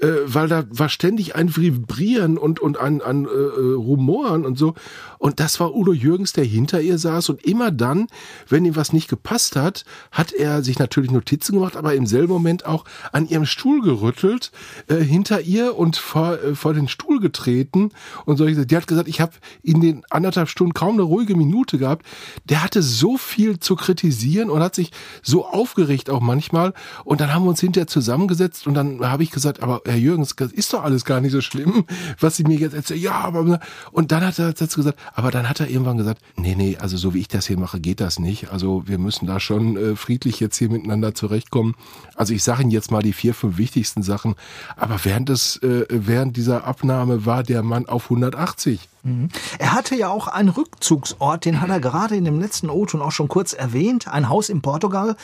äh, 0.00 0.06
weil 0.26 0.46
da 0.46 0.62
war 0.70 0.88
ständig 0.88 1.34
ein 1.34 1.56
Vibrieren 1.56 2.38
und, 2.38 2.60
und 2.60 2.78
ein, 2.78 3.02
ein 3.02 3.24
äh, 3.24 3.28
äh, 3.28 3.74
Rumoren 3.74 4.46
und 4.46 4.56
so. 4.56 4.74
Und 5.18 5.40
das 5.40 5.58
war 5.58 5.74
Udo 5.74 5.92
Jürgens, 5.92 6.32
der 6.32 6.44
hinter 6.44 6.80
ihr 6.80 6.98
saß. 6.98 7.30
Und 7.30 7.44
immer 7.44 7.72
dann, 7.72 8.06
wenn 8.48 8.64
ihm 8.64 8.76
was 8.76 8.92
nicht 8.92 9.08
gepasst 9.08 9.56
hat, 9.56 9.84
hat 10.12 10.32
er 10.32 10.62
sich 10.62 10.78
natürlich 10.78 11.10
Notizen 11.10 11.54
gemacht, 11.54 11.76
aber 11.76 11.96
im 11.96 12.06
selben 12.06 12.32
Moment 12.32 12.64
auch 12.64 12.84
an 13.10 13.26
ihrem 13.26 13.44
Stuhl 13.44 13.82
gerüttelt, 13.82 14.52
äh, 14.86 14.98
hinter 14.98 15.40
ihr 15.40 15.76
und 15.76 15.96
vor, 15.96 16.34
äh, 16.34 16.54
vor 16.54 16.74
den 16.74 16.86
Stuhl 16.86 17.18
getreten. 17.18 17.90
Und 18.24 18.36
so, 18.36 18.46
die 18.46 18.76
hat 18.76 18.86
gesagt, 18.86 19.08
ich 19.08 19.20
habe 19.20 19.32
in 19.64 19.80
den 19.80 20.04
anderthalb 20.10 20.48
Stunden 20.48 20.74
kaum 20.74 20.94
eine 20.94 21.02
ruhige 21.02 21.34
Minute 21.34 21.76
gehabt. 21.76 22.06
Der 22.44 22.62
hatte 22.62 22.82
so 22.82 23.16
viel 23.16 23.58
zu 23.58 23.74
kritisieren 23.74 24.48
und 24.48 24.62
hat 24.62 24.76
sich 24.76 24.92
so 25.20 25.44
aufgeregt 25.44 26.03
auch 26.10 26.20
manchmal. 26.20 26.72
Und 27.04 27.20
dann 27.20 27.32
haben 27.32 27.44
wir 27.44 27.50
uns 27.50 27.60
hinterher 27.60 27.86
zusammengesetzt 27.86 28.66
und 28.66 28.74
dann 28.74 29.00
habe 29.00 29.22
ich 29.22 29.30
gesagt, 29.30 29.62
aber 29.62 29.82
Herr 29.84 29.96
Jürgens, 29.96 30.36
das 30.36 30.52
ist 30.52 30.72
doch 30.72 30.82
alles 30.84 31.04
gar 31.04 31.20
nicht 31.20 31.32
so 31.32 31.40
schlimm, 31.40 31.84
was 32.20 32.36
Sie 32.36 32.44
mir 32.44 32.58
jetzt 32.58 32.74
erzählen. 32.74 33.00
Ja, 33.00 33.20
aber 33.20 33.60
und 33.92 34.12
dann 34.12 34.24
hat 34.24 34.38
er 34.38 34.52
dazu 34.52 34.80
gesagt, 34.80 34.98
aber 35.14 35.30
dann 35.30 35.48
hat 35.48 35.60
er 35.60 35.68
irgendwann 35.68 35.98
gesagt, 35.98 36.20
nee, 36.36 36.54
nee, 36.54 36.76
also 36.80 36.96
so 36.96 37.14
wie 37.14 37.20
ich 37.20 37.28
das 37.28 37.46
hier 37.46 37.58
mache, 37.58 37.80
geht 37.80 38.00
das 38.00 38.18
nicht. 38.18 38.50
Also 38.50 38.82
wir 38.86 38.98
müssen 38.98 39.26
da 39.26 39.40
schon 39.40 39.76
äh, 39.76 39.96
friedlich 39.96 40.40
jetzt 40.40 40.56
hier 40.56 40.70
miteinander 40.70 41.14
zurechtkommen. 41.14 41.74
Also 42.14 42.34
ich 42.34 42.42
sage 42.42 42.62
Ihnen 42.62 42.70
jetzt 42.70 42.90
mal 42.90 43.02
die 43.02 43.12
vier, 43.12 43.34
fünf 43.34 43.58
wichtigsten 43.58 44.02
Sachen. 44.02 44.34
Aber 44.76 44.98
während 45.04 45.28
des, 45.28 45.56
äh, 45.62 45.86
während 45.88 46.36
dieser 46.36 46.64
Abnahme 46.64 47.26
war 47.26 47.42
der 47.42 47.62
Mann 47.62 47.86
auf 47.86 48.04
180. 48.04 48.88
Mhm. 49.04 49.28
Er 49.58 49.72
hatte 49.74 49.94
ja 49.94 50.08
auch 50.08 50.28
einen 50.28 50.48
Rückzugsort, 50.48 51.44
den 51.44 51.60
hat 51.60 51.68
er 51.68 51.78
gerade 51.78 52.16
in 52.16 52.24
dem 52.24 52.40
letzten 52.40 52.70
O-Ton 52.70 53.02
auch 53.02 53.12
schon 53.12 53.28
kurz 53.28 53.52
erwähnt. 53.52 54.08
Ein 54.08 54.28
Haus 54.28 54.48
in 54.48 54.62
Portugal 54.62 55.16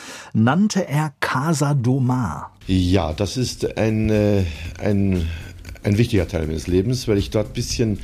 nannte 0.75 0.87
er 0.87 1.13
Casa 1.19 1.73
do 1.73 1.99
Mar. 1.99 2.51
Ja, 2.67 3.13
das 3.13 3.35
ist 3.37 3.77
ein, 3.77 4.09
äh, 4.09 4.43
ein, 4.79 5.27
ein 5.83 5.97
wichtiger 5.97 6.27
Teil 6.27 6.47
meines 6.47 6.67
Lebens, 6.67 7.07
weil 7.07 7.17
ich 7.17 7.29
dort 7.29 7.53
bisschen 7.53 7.99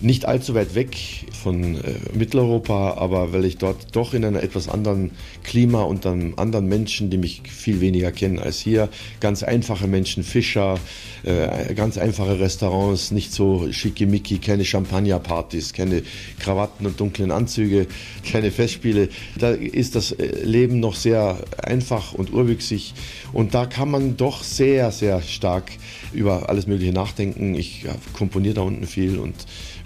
nicht 0.00 0.24
allzu 0.24 0.54
weit 0.54 0.74
weg 0.74 0.96
von 1.42 1.76
äh, 1.76 1.94
Mitteleuropa, 2.14 2.94
aber 2.94 3.32
weil 3.32 3.44
ich 3.44 3.58
dort 3.58 3.94
doch 3.94 4.14
in 4.14 4.24
einem 4.24 4.36
etwas 4.36 4.68
anderen 4.68 5.10
Klima 5.44 5.82
und 5.82 6.06
einem 6.06 6.34
anderen 6.36 6.66
Menschen, 6.66 7.10
die 7.10 7.18
mich 7.18 7.42
viel 7.46 7.80
weniger 7.80 8.10
kennen 8.10 8.38
als 8.38 8.58
hier, 8.58 8.88
ganz 9.20 9.42
einfache 9.42 9.86
Menschen, 9.86 10.22
Fischer, 10.22 10.78
äh, 11.22 11.74
ganz 11.74 11.98
einfache 11.98 12.40
Restaurants, 12.40 13.10
nicht 13.10 13.32
so 13.32 13.70
schickimicki, 13.70 14.38
keine 14.38 14.64
Champagnerpartys, 14.64 15.74
keine 15.74 16.02
Krawatten 16.38 16.86
und 16.86 16.98
dunklen 16.98 17.30
Anzüge, 17.30 17.86
keine 18.30 18.50
Festspiele. 18.50 19.10
Da 19.38 19.50
ist 19.50 19.96
das 19.96 20.12
äh, 20.12 20.44
Leben 20.44 20.80
noch 20.80 20.94
sehr 20.94 21.36
einfach 21.62 22.14
und 22.14 22.32
urwüchsig 22.32 22.94
und 23.34 23.52
da 23.54 23.66
kann 23.66 23.90
man 23.90 24.16
doch 24.16 24.42
sehr, 24.44 24.92
sehr 24.92 25.20
stark 25.20 25.70
über 26.14 26.48
alles 26.48 26.66
Mögliche 26.66 26.92
nachdenken. 26.92 27.54
Ich 27.54 27.84
komponiere 28.14 28.54
da 28.54 28.62
unten 28.62 28.86
viel 28.86 29.18
und 29.18 29.34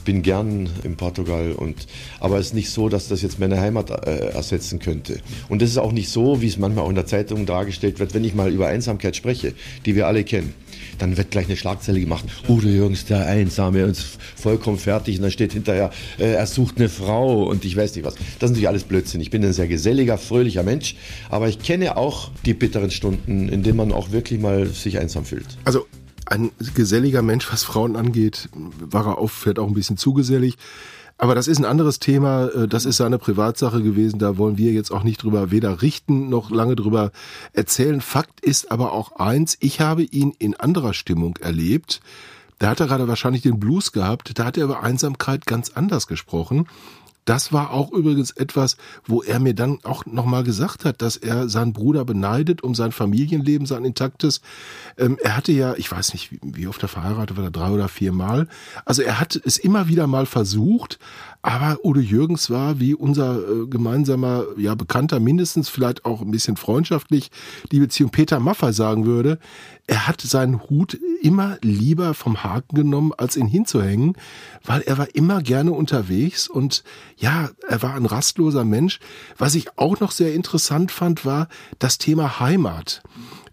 bin 0.05 0.23
gern 0.23 0.69
in 0.83 0.97
Portugal 0.97 1.53
und 1.53 1.87
aber 2.21 2.39
es 2.39 2.47
ist 2.47 2.55
nicht 2.55 2.71
so, 2.71 2.89
dass 2.89 3.09
das 3.09 3.23
jetzt 3.23 3.39
meine 3.39 3.61
Heimat 3.61 3.91
äh, 3.91 4.29
ersetzen 4.29 4.79
könnte. 4.79 5.21
Und 5.49 5.63
es 5.63 5.71
ist 5.71 5.79
auch 5.79 5.93
nicht 5.93 6.09
so, 6.09 6.41
wie 6.41 6.47
es 6.47 6.59
manchmal 6.59 6.85
auch 6.85 6.89
in 6.91 6.95
der 6.95 7.07
Zeitung 7.07 7.47
dargestellt 7.47 7.99
wird, 7.99 8.15
wenn 8.15 8.25
ich 8.25 8.35
mal 8.35 8.53
über 8.53 8.69
Einsamkeit 8.69 9.17
spreche, 9.17 9.55
die 9.87 9.95
wir 9.95 10.07
alle 10.07 10.25
kennen. 10.25 10.55
Dann 10.99 11.17
wird 11.17 11.31
gleich 11.31 11.47
eine 11.47 11.57
Schlagzeile 11.57 12.01
gemacht. 12.01 12.25
Udo 12.49 12.69
Jürgens, 12.69 13.05
der 13.07 13.27
Einsame, 13.27 13.85
und 13.87 13.97
vollkommen 13.97 14.79
fertig. 14.79 15.17
Und 15.17 15.23
dann 15.23 15.31
steht 15.31 15.53
hinterher, 15.53 15.91
äh, 16.19 16.33
er 16.33 16.47
sucht 16.47 16.77
eine 16.79 16.89
Frau 16.89 17.45
und 17.45 17.65
ich 17.65 17.77
weiß 17.77 17.95
nicht 17.97 18.05
was. 18.05 18.15
Das 18.15 18.25
ist 18.25 18.41
natürlich 18.43 18.69
alles 18.69 18.85
Blödsinn. 18.85 19.21
Ich 19.21 19.31
bin 19.31 19.45
ein 19.45 19.53
sehr 19.53 19.69
geselliger, 19.69 20.19
fröhlicher 20.19 20.63
Mensch. 20.63 20.97
Aber 21.31 21.49
ich 21.49 21.59
kenne 21.61 21.97
auch 21.97 22.31
die 22.45 22.55
bitteren 22.55 22.91
Stunden, 22.91 23.49
in 23.49 23.63
denen 23.63 23.77
man 23.77 23.93
auch 23.93 24.13
wirklich 24.13 24.41
mal 24.41 24.67
sich 24.67 24.99
einsam 24.99 25.25
fühlt. 25.25 25.47
Also 25.65 25.87
ein 26.27 26.51
geselliger 26.75 27.23
Mensch, 27.23 27.51
was 27.53 27.65
Frauen 27.65 27.97
angeht, 27.97 28.49
war 28.55 29.07
er 29.07 29.19
oft 29.19 29.35
vielleicht 29.35 29.59
auch 29.59 29.69
ein 29.69 29.75
bisschen 29.75 29.97
zu 29.97 30.15
gesellig. 30.15 30.57
Aber 31.17 31.35
das 31.35 31.47
ist 31.47 31.59
ein 31.59 31.65
anderes 31.65 32.01
Thema. 32.01 32.49
äh, 32.49 32.69
Das 32.69 32.85
ist 32.85 32.97
seine 32.97 33.19
Privatsache 33.19 33.83
gewesen. 33.83 34.19
Da 34.19 34.37
wollen 34.37 34.59
wir 34.59 34.73
jetzt 34.73 34.91
auch 34.91 35.05
nicht 35.05 35.23
drüber 35.23 35.51
weder 35.51 35.81
richten 35.83 36.29
noch 36.29 36.51
lange 36.51 36.77
drüber 36.77 37.13
erzählen. 37.53 38.01
Fakt 38.01 38.41
ist 38.41 38.73
aber 38.73 38.93
auch 38.93 39.17
eins. 39.17 39.57
Ich 39.61 39.81
habe 39.81 40.03
ihn 40.03 40.35
in 40.39 40.55
anderer 40.57 40.93
Stimmung 40.93 41.37
erlebt. 41.37 42.01
Da 42.59 42.71
hat 42.71 42.81
er 42.81 42.87
gerade 42.87 43.09
wahrscheinlich 43.09 43.43
den 43.43 43.61
Blues 43.61 43.93
gehabt. 43.93 44.39
Da 44.39 44.45
hat 44.45 44.57
er 44.57 44.65
über 44.65 44.83
Einsamkeit 44.83 45.47
ganz 45.47 45.71
anders 45.71 46.07
gesprochen. 46.07 46.67
Das 47.25 47.53
war 47.53 47.71
auch 47.71 47.93
übrigens 47.93 48.31
etwas, 48.33 48.77
wo 49.07 49.23
er 49.23 49.41
mir 49.41 49.55
dann 49.55 49.79
auch 49.85 50.05
nochmal 50.07 50.45
gesagt 50.45 50.85
hat, 50.85 51.01
dass 51.01 51.17
er 51.17 51.49
seinen 51.49 51.73
Bruder 51.73 52.05
beneidet 52.05 52.63
um 52.63 52.75
sein 52.75 52.93
Familienleben, 52.93 53.67
sein 53.67 53.85
intaktes. 53.85 54.41
Ähm, 54.99 55.19
er 55.23 55.37
hatte 55.37 55.53
ja, 55.53 55.75
ich 55.77 55.91
weiß 55.91 56.13
nicht, 56.13 56.31
wie, 56.43 56.67
oft 56.67 56.83
er 56.83 56.89
verheiratet 56.89 57.37
war, 57.37 57.51
drei 57.51 57.71
oder 57.71 57.89
vier 57.89 58.13
Mal. 58.13 58.49
Also 58.85 59.03
er 59.03 59.21
hat 59.21 59.41
es 59.45 59.59
immer 59.59 59.89
wieder 59.89 60.07
mal 60.07 60.27
versucht, 60.27 60.99
aber 61.43 61.79
Udo 61.85 62.01
Jürgens 62.01 62.51
war 62.51 62.81
wie 62.81 62.95
unser 62.95 63.39
äh, 63.39 63.67
gemeinsamer, 63.67 64.45
ja, 64.57 64.75
Bekannter, 64.75 65.21
mindestens 65.21 65.69
vielleicht 65.69 66.05
auch 66.05 66.21
ein 66.21 66.31
bisschen 66.31 66.57
freundschaftlich, 66.57 67.31
die 67.73 67.81
Beziehung 67.81 68.11
Peter 68.11 68.41
Maffay 68.41 68.73
sagen 68.73 69.07
würde, 69.07 69.39
er 69.87 70.09
hat 70.09 70.21
seinen 70.21 70.63
Hut 70.63 70.99
immer 71.21 71.59
lieber 71.61 72.15
vom 72.15 72.43
Haken 72.43 72.75
genommen, 72.75 73.13
als 73.17 73.37
ihn 73.37 73.47
hinzuhängen, 73.47 74.17
weil 74.65 74.81
er 74.83 74.97
war 74.97 75.15
immer 75.15 75.43
gerne 75.43 75.73
unterwegs 75.73 76.49
und 76.49 76.85
ja, 77.17 77.51
er 77.69 77.83
war 77.83 77.95
ein 77.95 78.07
rastloser 78.07 78.65
Mensch. 78.65 78.99
Was 79.37 79.55
ich 79.55 79.79
auch 79.79 80.01
noch 80.01 80.11
sehr 80.11 80.35
interessant 80.35 80.91
fand, 80.91 81.27
war 81.27 81.49
das 81.79 81.99
Thema 81.99 82.41
Heimat. 82.41 83.03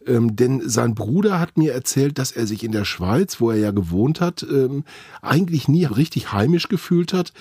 Ähm, 0.07 0.35
denn 0.35 0.67
sein 0.67 0.95
Bruder 0.95 1.39
hat 1.39 1.57
mir 1.57 1.73
erzählt, 1.73 2.17
dass 2.17 2.31
er 2.31 2.47
sich 2.47 2.63
in 2.63 2.71
der 2.71 2.85
Schweiz, 2.85 3.39
wo 3.39 3.51
er 3.51 3.57
ja 3.57 3.71
gewohnt 3.71 4.21
hat, 4.21 4.43
ähm, 4.43 4.83
eigentlich 5.21 5.67
nie 5.67 5.85
richtig 5.85 6.31
heimisch 6.31 6.69
gefühlt 6.69 7.13
hat 7.13 7.33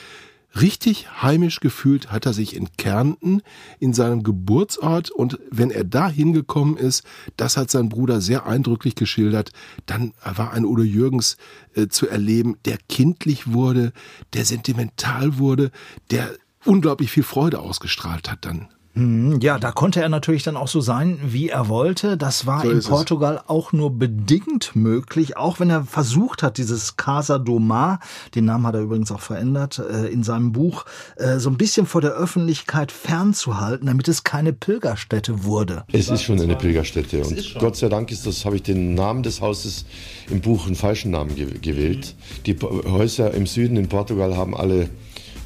richtig 0.58 1.22
heimisch 1.22 1.60
gefühlt 1.60 2.10
hat 2.10 2.26
er 2.26 2.32
sich 2.32 2.56
in 2.56 2.68
Kärnten, 2.76 3.42
in 3.78 3.92
seinem 3.92 4.22
Geburtsort. 4.22 5.10
Und 5.10 5.38
wenn 5.50 5.70
er 5.70 5.84
da 5.84 6.08
hingekommen 6.08 6.76
ist, 6.76 7.04
das 7.36 7.56
hat 7.56 7.70
sein 7.70 7.88
Bruder 7.88 8.20
sehr 8.20 8.46
eindrücklich 8.46 8.94
geschildert, 8.94 9.50
dann 9.86 10.12
war 10.22 10.52
ein 10.52 10.64
Udo 10.64 10.82
Jürgens 10.82 11.36
äh, 11.74 11.88
zu 11.88 12.08
erleben, 12.08 12.56
der 12.64 12.78
kindlich 12.88 13.52
wurde, 13.52 13.92
der 14.32 14.44
sentimental 14.44 15.38
wurde, 15.38 15.70
der 16.10 16.30
unglaublich 16.64 17.10
viel 17.10 17.22
Freude 17.22 17.60
ausgestrahlt 17.60 18.30
hat 18.30 18.44
dann. 18.44 18.68
Hm, 18.94 19.38
Ja, 19.40 19.58
da 19.60 19.70
konnte 19.70 20.02
er 20.02 20.08
natürlich 20.08 20.42
dann 20.42 20.56
auch 20.56 20.66
so 20.66 20.80
sein, 20.80 21.20
wie 21.22 21.48
er 21.48 21.68
wollte. 21.68 22.16
Das 22.16 22.44
war 22.46 22.62
So 22.62 22.70
in 22.70 22.78
ist 22.78 22.84
es. 22.86 22.90
Portugal 22.90 23.40
auch 23.46 23.72
nur 23.72 23.90
bedingt 23.96 24.74
möglich, 24.74 25.36
auch 25.36 25.60
wenn 25.60 25.70
er 25.70 25.84
versucht 25.84 26.42
hat, 26.42 26.58
dieses 26.58 26.96
Casa 26.96 27.38
do 27.38 27.60
Mar, 27.60 28.00
den 28.34 28.46
Namen 28.46 28.66
hat 28.66 28.74
er 28.74 28.80
übrigens 28.80 29.12
auch 29.12 29.20
verändert, 29.20 29.78
äh, 29.78 30.06
in 30.08 30.24
seinem 30.24 30.50
Buch, 30.50 30.86
äh, 31.16 31.38
so 31.38 31.50
ein 31.50 31.56
bisschen 31.56 31.86
vor 31.86 32.00
der 32.00 32.12
Öffentlichkeit 32.12 32.90
fernzuhalten, 32.90 33.86
damit 33.86 34.08
es 34.08 34.24
keine 34.24 34.52
Pilgerstätte 34.52 35.44
wurde. 35.44 35.84
Es 35.92 36.08
ist 36.08 36.22
schon 36.22 36.40
eine 36.40 36.56
Pilgerstätte 36.56 37.22
und 37.24 37.54
Gott 37.60 37.76
sei 37.76 37.88
Dank 37.88 38.10
ist 38.10 38.26
das, 38.26 38.44
habe 38.44 38.56
ich 38.56 38.62
den 38.64 38.94
Namen 38.94 39.22
des 39.22 39.40
Hauses 39.40 39.84
im 40.30 40.40
Buch 40.40 40.66
einen 40.66 40.74
falschen 40.74 41.12
Namen 41.12 41.36
ge 41.36 41.46
gewählt. 41.62 42.16
Die 42.46 42.54
Po- 42.54 42.82
Häuser 42.90 43.32
im 43.34 43.46
Süden 43.46 43.76
in 43.76 43.88
Portugal 43.88 44.36
haben 44.36 44.56
alle 44.56 44.88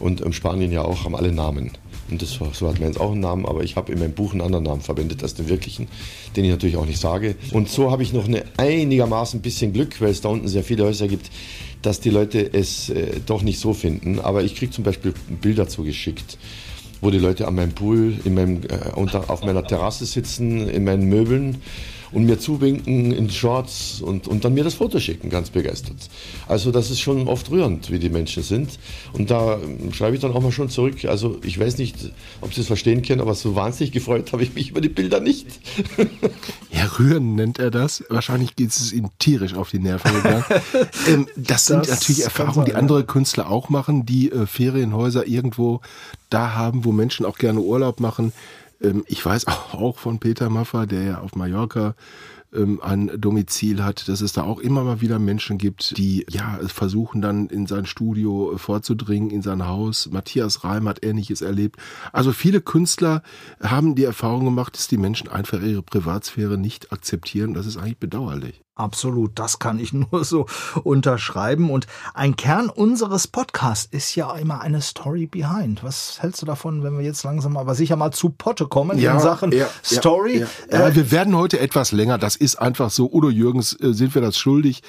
und 0.01 0.23
in 0.23 0.33
Spanien 0.33 0.73
ja 0.73 0.83
auch 0.83 1.05
haben 1.05 1.15
alle 1.15 1.31
Namen. 1.33 1.73
Und 2.11 2.21
das, 2.21 2.33
so 2.33 2.69
hat 2.69 2.79
man 2.81 2.89
jetzt 2.89 3.01
auch 3.01 3.13
einen 3.13 3.21
Namen, 3.21 3.47
aber 3.47 3.63
ich 3.63 3.77
habe 3.77 3.93
in 3.93 3.99
meinem 3.99 4.13
Buch 4.13 4.33
einen 4.33 4.43
anderen 4.43 4.65
Namen 4.65 4.81
verwendet 4.83 5.23
als 5.23 5.35
den 5.35 5.49
wirklichen, 5.49 5.89
den 6.37 6.45
ich 6.45 6.51
natürlich 6.51 6.77
auch 6.77 6.87
nicht 6.87 7.01
sage. 7.01 7.37
Und 7.53 7.69
so 7.69 7.91
habe 7.91 8.03
ich 8.03 8.13
noch 8.13 8.27
eine 8.27 8.45
einigermaßen 8.57 9.41
bisschen 9.41 9.73
Glück, 9.73 10.01
weil 10.01 10.11
es 10.11 10.21
da 10.21 10.29
unten 10.29 10.49
sehr 10.49 10.65
viele 10.65 10.85
Häuser 10.85 11.09
gibt, 11.09 11.31
dass 11.83 12.01
die 12.01 12.11
Leute 12.11 12.53
es 12.53 12.91
äh, 12.91 13.21
doch 13.25 13.43
nicht 13.43 13.59
so 13.59 13.73
finden. 13.73 14.21
Aber 14.21 14.43
ich 14.43 14.55
kriege 14.55 14.73
zum 14.73 14.85
Beispiel 14.85 15.15
Bilder 15.41 15.69
zugeschickt 15.69 16.39
wo 17.01 17.11
die 17.11 17.19
Leute 17.19 17.47
an 17.47 17.55
meinem 17.55 17.73
Pool, 17.73 18.15
in 18.25 18.33
meinem, 18.33 18.63
äh, 18.63 18.91
unter, 18.95 19.29
auf 19.29 19.45
meiner 19.45 19.63
Terrasse 19.63 20.07
sitzen, 20.07 20.67
in 20.71 20.85
meinen 20.85 21.07
Möbeln 21.11 21.61
und 22.15 22.25
mir 22.25 22.39
zuwinken 22.39 23.13
in 23.13 23.29
Shorts 23.29 24.01
und, 24.01 24.29
und 24.29 24.45
dann 24.45 24.55
mir 24.55 24.65
das 24.65 24.75
Foto 24.75 25.01
schicken, 25.01 25.31
ganz 25.31 25.51
begeistert. 25.51 25.97
Also 26.47 26.71
das 26.71 26.91
ist 26.91 27.01
schon 27.01 27.27
oft 27.27 27.51
rührend, 27.51 27.91
wie 27.91 27.99
die 27.99 28.09
Menschen 28.09 28.43
sind. 28.43 28.79
Und 29.13 29.31
da 29.31 29.59
ähm, 29.59 29.93
schreibe 29.93 30.15
ich 30.15 30.23
dann 30.23 30.33
auch 30.33 30.41
mal 30.41 30.53
schon 30.53 30.69
zurück. 30.69 31.05
Also 31.05 31.39
ich 31.43 31.59
weiß 31.59 31.77
nicht, 31.79 32.13
ob 32.41 32.55
Sie 32.55 32.61
es 32.61 32.69
verstehen 32.69 33.03
können, 33.03 33.21
aber 33.21 33.35
so 33.35 33.57
wahnsinnig 33.57 33.93
gefreut 33.93 34.33
habe 34.33 34.45
ich 34.45 34.55
mich 34.55 34.71
über 34.71 34.81
die 34.81 34.89
Bilder 34.89 35.21
nicht. 35.21 35.47
Ja, 36.71 36.87
rühren 36.99 37.37
nennt 37.37 37.61
er 37.61 37.71
das. 37.71 38.03
Wahrscheinlich 38.09 38.57
geht 38.57 38.71
es 38.71 38.93
ihm 38.93 39.09
tierisch 39.21 39.55
auf 39.55 39.71
die 39.71 39.79
Nerven 39.79 40.13
gegangen. 40.13 40.45
ähm, 41.09 41.29
das 41.37 41.67
sind 41.67 41.87
Das 41.87 42.01
natürlich 42.01 42.23
kann 42.23 42.25
Erfahrungen, 42.25 42.67
die 42.67 42.75
andere 42.75 43.05
Künstler 43.05 43.49
auch 43.49 43.69
machen, 43.69 44.05
die 44.07 44.33
äh, 44.33 44.47
Ferienhäuser 44.47 45.27
irgendwo 45.27 45.83
da 46.31 46.55
haben, 46.55 46.85
wo 46.85 46.91
Menschen 46.91 47.27
auch 47.27 47.39
gerne 47.39 47.61
Urlaub 47.61 48.01
machen. 48.01 48.33
Ähm, 48.85 49.05
ich 49.09 49.25
weiß 49.25 49.47
auch, 49.73 49.99
von 49.99 50.19
Peter 50.19 50.51
Maffay, 50.51 50.87
der 50.87 51.03
ja 51.03 51.21
auf 51.21 51.35
Mallorca 51.35 51.95
ähm, 52.55 52.81
ein 52.83 53.11
Domizil 53.21 53.83
hat, 53.83 54.09
dass 54.09 54.21
es 54.21 54.33
da 54.33 54.43
auch 54.43 54.61
immer 54.61 54.85
mal 54.85 55.01
wieder 55.01 55.19
Menschen 55.19 55.59
gibt, 55.59 55.97
die 55.99 56.25
ja 56.31 56.59
versuchen 56.67 57.21
dann 57.21 57.49
in 57.49 57.67
sein 57.67 57.87
Studio 57.87 58.53
äh, 58.55 58.59
vorzudringen, 58.59 59.31
in 59.31 59.43
sein 59.43 59.67
Haus. 59.67 60.09
Matthias 60.11 60.65
Reim 60.65 60.89
hat 60.89 61.05
Ähnliches 61.05 61.43
erlebt. 61.43 61.77
Also 62.13 62.33
viele 62.33 62.61
Künstler 62.61 63.23
haben 63.61 63.95
die 63.95 64.05
Erfahrung 64.05 64.45
gemacht, 64.45 64.77
dass 64.77 64.89
die 64.89 64.99
Menschen 64.99 65.29
einfach 65.29 65.61
ihre 65.61 65.83
Privatsphäre 65.83 66.59
nicht 66.59 66.93
akzeptieren. 66.93 67.55
Das 67.55 67.67
ist 67.67 67.77
eigentlich 67.77 67.99
bedauerlich. 67.99 68.64
Absolut, 68.77 69.39
das 69.39 69.61
kann 69.61 69.79
ich 69.79 69.93
nur 70.11 70.25
so 70.25 70.47
unterschreiben. 70.83 71.71
Und 71.71 71.87
ein 72.13 72.37
Kern 72.37 72.69
unseres 72.69 73.29
Podcasts 73.29 73.89
ist 73.93 74.15
ja 74.17 74.35
immer 74.35 74.61
eine 74.63 74.81
Story 74.81 75.27
behind. 75.27 75.85
Was 75.85 76.21
hältst 76.21 76.43
du 76.43 76.47
davon, 76.47 76.83
wenn 76.83 76.99
wir 76.99 77.05
jetzt 77.05 77.23
langsam 77.23 77.57
aber 77.57 77.75
sicher 77.75 77.97
mal 77.97 78.11
zu 78.11 78.31
Potte 78.31 78.67
kommen 78.67 78.99
in 78.99 79.21
Sachen 79.21 79.53
ja, 79.53 79.69
Story? 79.83 80.41
Ja, 80.41 80.47
ja. 80.71 80.89
Äh, 80.89 80.97
wir 80.97 81.11
werden 81.13 81.37
heute 81.37 81.61
etwas 81.61 81.93
länger. 81.93 82.19
Das 82.19 82.35
ist 82.35 82.57
einfach 82.57 82.91
so. 82.91 83.11
Udo 83.13 83.31
Jürgens 83.31 83.79
äh, 83.81 83.93
sind 83.93 84.15
wir 84.15 84.23
das 84.23 84.37
schuldig. 84.37 84.83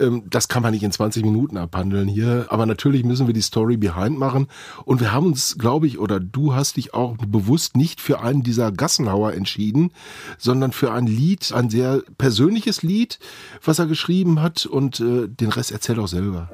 Ähm, 0.00 0.24
das 0.28 0.48
kann 0.48 0.62
man 0.62 0.72
nicht 0.72 0.82
in 0.82 0.92
20 0.92 1.24
Minuten 1.24 1.56
abhandeln 1.56 2.08
hier. 2.08 2.46
Aber 2.48 2.66
natürlich 2.66 3.04
müssen 3.04 3.26
wir 3.26 3.34
die 3.34 3.42
Story 3.42 3.76
behind 3.76 4.18
machen. 4.18 4.48
Und 4.84 5.00
wir 5.00 5.12
haben 5.12 5.26
uns, 5.26 5.58
glaube 5.58 5.86
ich, 5.86 5.98
oder 5.98 6.18
du 6.18 6.54
hast 6.54 6.76
dich 6.76 6.94
auch 6.94 7.16
bewusst 7.16 7.76
nicht 7.76 8.00
für 8.00 8.20
einen 8.20 8.42
dieser 8.42 8.72
Gassenhauer 8.72 9.34
entschieden, 9.34 9.92
sondern 10.38 10.72
für 10.72 10.92
ein 10.92 11.06
Lied, 11.06 11.52
ein 11.52 11.70
sehr 11.70 12.02
persönliches 12.18 12.82
Lied, 12.82 13.18
was 13.64 13.78
er 13.78 13.86
geschrieben 13.86 14.40
hat. 14.42 14.66
Und 14.66 15.00
äh, 15.00 15.28
den 15.28 15.50
Rest 15.50 15.72
erzähl 15.72 16.00
auch 16.00 16.08
selber. 16.08 16.50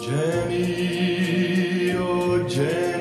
Jenny, 0.00 1.94
oh 1.96 2.38
Jenny, 2.48 2.91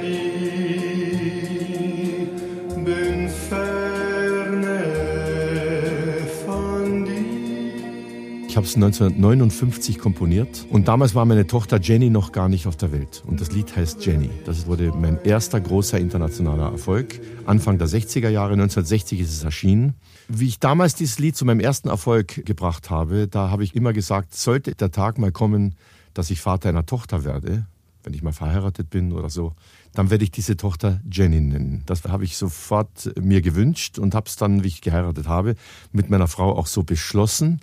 Ich 8.52 8.58
habe 8.58 8.68
es 8.68 8.76
1959 8.76 9.97
komponiert 9.97 10.66
und 10.70 10.89
damals 10.89 11.16
war 11.16 11.24
meine 11.24 11.47
Tochter 11.47 11.80
Jenny 11.80 12.10
noch 12.10 12.34
gar 12.34 12.49
nicht 12.49 12.68
auf 12.68 12.76
der 12.76 12.91
Welt. 12.91 13.24
Und 13.26 13.39
das 13.39 13.54
Lied 13.54 13.74
heißt 13.74 14.06
Jenny. 14.06 14.30
Das 14.43 14.68
wurde 14.68 14.91
mein 14.91 15.24
erster 15.24 15.62
großer 15.62 15.97
internationaler 15.97 16.70
Erfolg. 16.70 17.22
Anfang 17.45 17.78
der 17.78 17.88
60er 17.88 18.28
Jahre, 18.28 18.52
1960 18.52 19.22
ist 19.22 19.32
es 19.32 19.45
erschienen. 19.45 19.93
Wie 20.28 20.49
ich 20.49 20.60
damals 20.60 20.95
dieses 20.95 21.18
Lied 21.18 21.38
zu 21.38 21.45
meinem 21.45 21.62
ersten 21.62 21.88
Erfolg 21.88 22.45
gebracht 22.45 22.89
habe, 22.89 23.30
da 23.30 23.49
habe 23.49 23.64
ich 23.64 23.74
immer 23.74 23.93
gesagt, 23.93 24.36
sollte 24.36 24.76
der 24.76 24.91
Tag 24.91 25.18
mal 25.18 25.32
kommen, 25.32 25.76
dass 26.14 26.30
ich 26.30 26.41
Vater 26.41 26.68
einer 26.68 26.86
Tochter 26.86 27.24
werde, 27.24 27.68
wenn 28.04 28.14
ich 28.14 28.22
mal 28.22 28.34
verheiratet 28.34 28.89
bin 28.89 29.14
oder 29.14 29.30
so, 29.30 29.54
dann 29.93 30.10
werde 30.10 30.26
ich 30.26 30.32
diese 30.32 30.58
Tochter 30.58 30.99
Jenny 31.10 31.39
nennen. 31.39 31.84
Das 31.86 32.04
habe 32.04 32.26
ich 32.26 32.36
sofort 32.36 33.14
mir 33.18 33.41
gewünscht 33.41 33.97
und 33.97 34.14
habe 34.14 34.28
es 34.28 34.36
dann, 34.36 34.66
wie 34.66 34.68
ich 34.68 34.82
geheiratet 34.82 35.30
habe, 35.30 35.56
mit 35.93 36.10
meiner 36.10 36.28
Frau 36.28 36.58
auch 36.58 36.68
so 36.68 36.84
beschlossen 36.84 37.62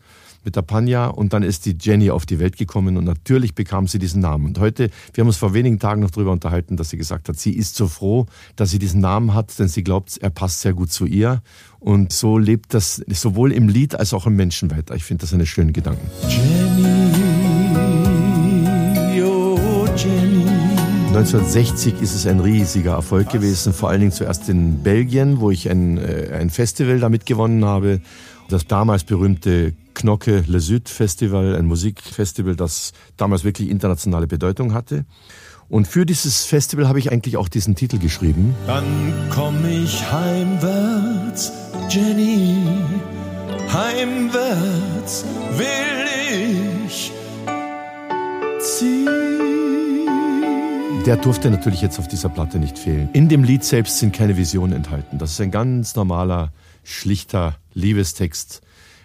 mit 0.48 0.56
der 0.56 0.62
Panja 0.62 1.08
und 1.08 1.34
dann 1.34 1.42
ist 1.42 1.66
die 1.66 1.76
Jenny 1.78 2.10
auf 2.10 2.24
die 2.24 2.38
Welt 2.38 2.56
gekommen 2.56 2.96
und 2.96 3.04
natürlich 3.04 3.54
bekam 3.54 3.86
sie 3.86 3.98
diesen 3.98 4.22
Namen. 4.22 4.46
Und 4.46 4.58
heute, 4.58 4.88
wir 5.12 5.20
haben 5.20 5.28
uns 5.28 5.36
vor 5.36 5.52
wenigen 5.52 5.78
Tagen 5.78 6.00
noch 6.00 6.10
darüber 6.10 6.32
unterhalten, 6.32 6.78
dass 6.78 6.88
sie 6.88 6.96
gesagt 6.96 7.28
hat, 7.28 7.38
sie 7.38 7.52
ist 7.52 7.76
so 7.76 7.86
froh, 7.86 8.24
dass 8.56 8.70
sie 8.70 8.78
diesen 8.78 9.02
Namen 9.02 9.34
hat, 9.34 9.58
denn 9.58 9.68
sie 9.68 9.84
glaubt, 9.84 10.16
er 10.16 10.30
passt 10.30 10.60
sehr 10.60 10.72
gut 10.72 10.90
zu 10.90 11.04
ihr. 11.04 11.42
Und 11.80 12.14
so 12.14 12.38
lebt 12.38 12.72
das 12.72 13.04
sowohl 13.10 13.52
im 13.52 13.68
Lied 13.68 13.94
als 13.94 14.14
auch 14.14 14.26
im 14.26 14.36
Menschen 14.36 14.70
weiter. 14.70 14.94
Ich 14.94 15.04
finde 15.04 15.20
das 15.20 15.34
eine 15.34 15.44
schöne 15.44 15.72
Gedanken. 15.72 16.08
Jenny, 16.26 17.12
oh 19.22 19.86
Jenny. 19.96 20.38
1960 21.08 22.00
ist 22.00 22.14
es 22.14 22.26
ein 22.26 22.40
riesiger 22.40 22.92
Erfolg 22.92 23.28
gewesen, 23.28 23.74
vor 23.74 23.90
allen 23.90 24.00
Dingen 24.00 24.12
zuerst 24.12 24.48
in 24.48 24.82
Belgien, 24.82 25.40
wo 25.40 25.50
ich 25.50 25.68
ein, 25.68 25.98
äh, 25.98 26.30
ein 26.32 26.48
Festival 26.48 27.00
damit 27.00 27.26
gewonnen 27.26 27.66
habe. 27.66 28.00
Das 28.48 28.66
damals 28.66 29.04
berühmte 29.04 29.74
Knocke 29.92 30.42
Le 30.46 30.60
Sud 30.60 30.88
Festival, 30.88 31.54
ein 31.54 31.66
Musikfestival, 31.66 32.56
das 32.56 32.92
damals 33.18 33.44
wirklich 33.44 33.68
internationale 33.68 34.26
Bedeutung 34.26 34.72
hatte. 34.72 35.04
Und 35.68 35.86
für 35.86 36.06
dieses 36.06 36.46
Festival 36.46 36.88
habe 36.88 36.98
ich 36.98 37.12
eigentlich 37.12 37.36
auch 37.36 37.48
diesen 37.48 37.74
Titel 37.74 37.98
geschrieben. 37.98 38.54
Dann 38.66 39.12
komm 39.28 39.56
ich 39.66 40.10
heimwärts, 40.10 41.52
Jenny, 41.90 42.56
heimwärts 43.70 45.26
will 45.58 45.66
ich 46.86 47.12
ziehen. 48.60 49.08
Der 51.04 51.16
durfte 51.16 51.50
natürlich 51.50 51.82
jetzt 51.82 51.98
auf 51.98 52.08
dieser 52.08 52.30
Platte 52.30 52.58
nicht 52.58 52.78
fehlen. 52.78 53.10
In 53.12 53.28
dem 53.28 53.44
Lied 53.44 53.62
selbst 53.62 53.98
sind 53.98 54.14
keine 54.14 54.38
Visionen 54.38 54.74
enthalten. 54.74 55.18
Das 55.18 55.32
ist 55.32 55.40
ein 55.42 55.50
ganz 55.50 55.96
normaler, 55.96 56.50
schlichter 56.88 57.58
Liebestext, 57.74 58.62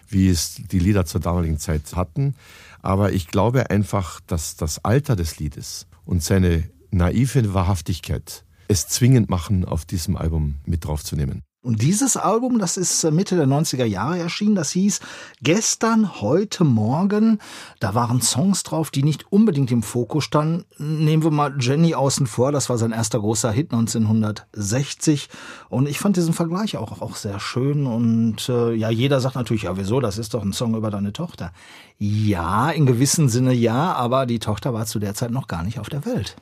wie 0.08 0.28
es 0.28 0.54
die 0.54 0.78
Lieder 0.78 1.06
zur 1.06 1.20
damaligen 1.20 1.58
Zeit 1.58 1.94
hatten. 1.94 2.34
Aber 2.82 3.12
ich 3.12 3.28
glaube 3.28 3.70
einfach, 3.70 4.20
dass 4.26 4.56
das 4.56 4.84
Alter 4.84 5.16
des 5.16 5.38
Liedes 5.38 5.86
und 6.04 6.22
seine 6.22 6.70
naive 6.90 7.54
Wahrhaftigkeit 7.54 8.44
es 8.68 8.88
zwingend 8.88 9.28
machen, 9.28 9.64
auf 9.64 9.84
diesem 9.84 10.16
Album 10.16 10.56
mit 10.64 10.84
draufzunehmen. 10.84 11.42
Und 11.64 11.80
dieses 11.80 12.18
Album, 12.18 12.58
das 12.58 12.76
ist 12.76 13.04
äh, 13.04 13.10
Mitte 13.10 13.36
der 13.36 13.46
90er 13.46 13.86
Jahre 13.86 14.18
erschienen, 14.18 14.54
das 14.54 14.72
hieß 14.72 15.00
Gestern, 15.42 16.20
heute, 16.20 16.62
morgen. 16.62 17.38
Da 17.80 17.94
waren 17.94 18.20
Songs 18.20 18.64
drauf, 18.64 18.90
die 18.90 19.02
nicht 19.02 19.32
unbedingt 19.32 19.70
im 19.70 19.82
Fokus 19.82 20.24
standen. 20.24 20.66
Nehmen 20.76 21.22
wir 21.22 21.30
mal 21.30 21.54
Jenny 21.58 21.94
außen 21.94 22.26
vor, 22.26 22.52
das 22.52 22.68
war 22.68 22.76
sein 22.76 22.92
erster 22.92 23.18
großer 23.18 23.50
Hit 23.50 23.72
1960. 23.72 25.30
Und 25.70 25.88
ich 25.88 25.98
fand 25.98 26.18
diesen 26.18 26.34
Vergleich 26.34 26.76
auch, 26.76 27.00
auch 27.00 27.16
sehr 27.16 27.40
schön. 27.40 27.86
Und 27.86 28.46
äh, 28.50 28.74
ja, 28.74 28.90
jeder 28.90 29.20
sagt 29.20 29.36
natürlich, 29.36 29.62
ja, 29.62 29.78
wieso, 29.78 30.00
das 30.00 30.18
ist 30.18 30.34
doch 30.34 30.42
ein 30.42 30.52
Song 30.52 30.74
über 30.74 30.90
deine 30.90 31.14
Tochter. 31.14 31.50
Ja, 31.96 32.68
in 32.68 32.84
gewissem 32.84 33.30
Sinne 33.30 33.54
ja, 33.54 33.94
aber 33.94 34.26
die 34.26 34.38
Tochter 34.38 34.74
war 34.74 34.84
zu 34.84 34.98
der 34.98 35.14
Zeit 35.14 35.30
noch 35.30 35.48
gar 35.48 35.62
nicht 35.62 35.78
auf 35.78 35.88
der 35.88 36.04
Welt. 36.04 36.36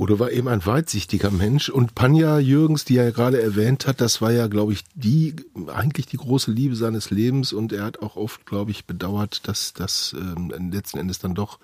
Udo 0.00 0.18
war 0.18 0.30
eben 0.30 0.48
ein 0.48 0.64
weitsichtiger 0.64 1.30
Mensch 1.30 1.68
und 1.68 1.94
Panja 1.94 2.38
Jürgens, 2.38 2.86
die 2.86 2.96
er 2.96 3.12
gerade 3.12 3.42
erwähnt 3.42 3.86
hat, 3.86 4.00
das 4.00 4.22
war 4.22 4.32
ja, 4.32 4.46
glaube 4.46 4.72
ich, 4.72 4.84
die 4.94 5.36
eigentlich 5.66 6.06
die 6.06 6.16
große 6.16 6.50
Liebe 6.50 6.74
seines 6.74 7.10
Lebens 7.10 7.52
und 7.52 7.70
er 7.74 7.84
hat 7.84 8.00
auch 8.00 8.16
oft, 8.16 8.46
glaube 8.46 8.70
ich, 8.70 8.86
bedauert, 8.86 9.46
dass 9.46 9.74
das 9.74 10.16
ähm, 10.18 10.70
letzten 10.72 10.98
Endes 10.98 11.18
dann 11.18 11.34
doch 11.34 11.58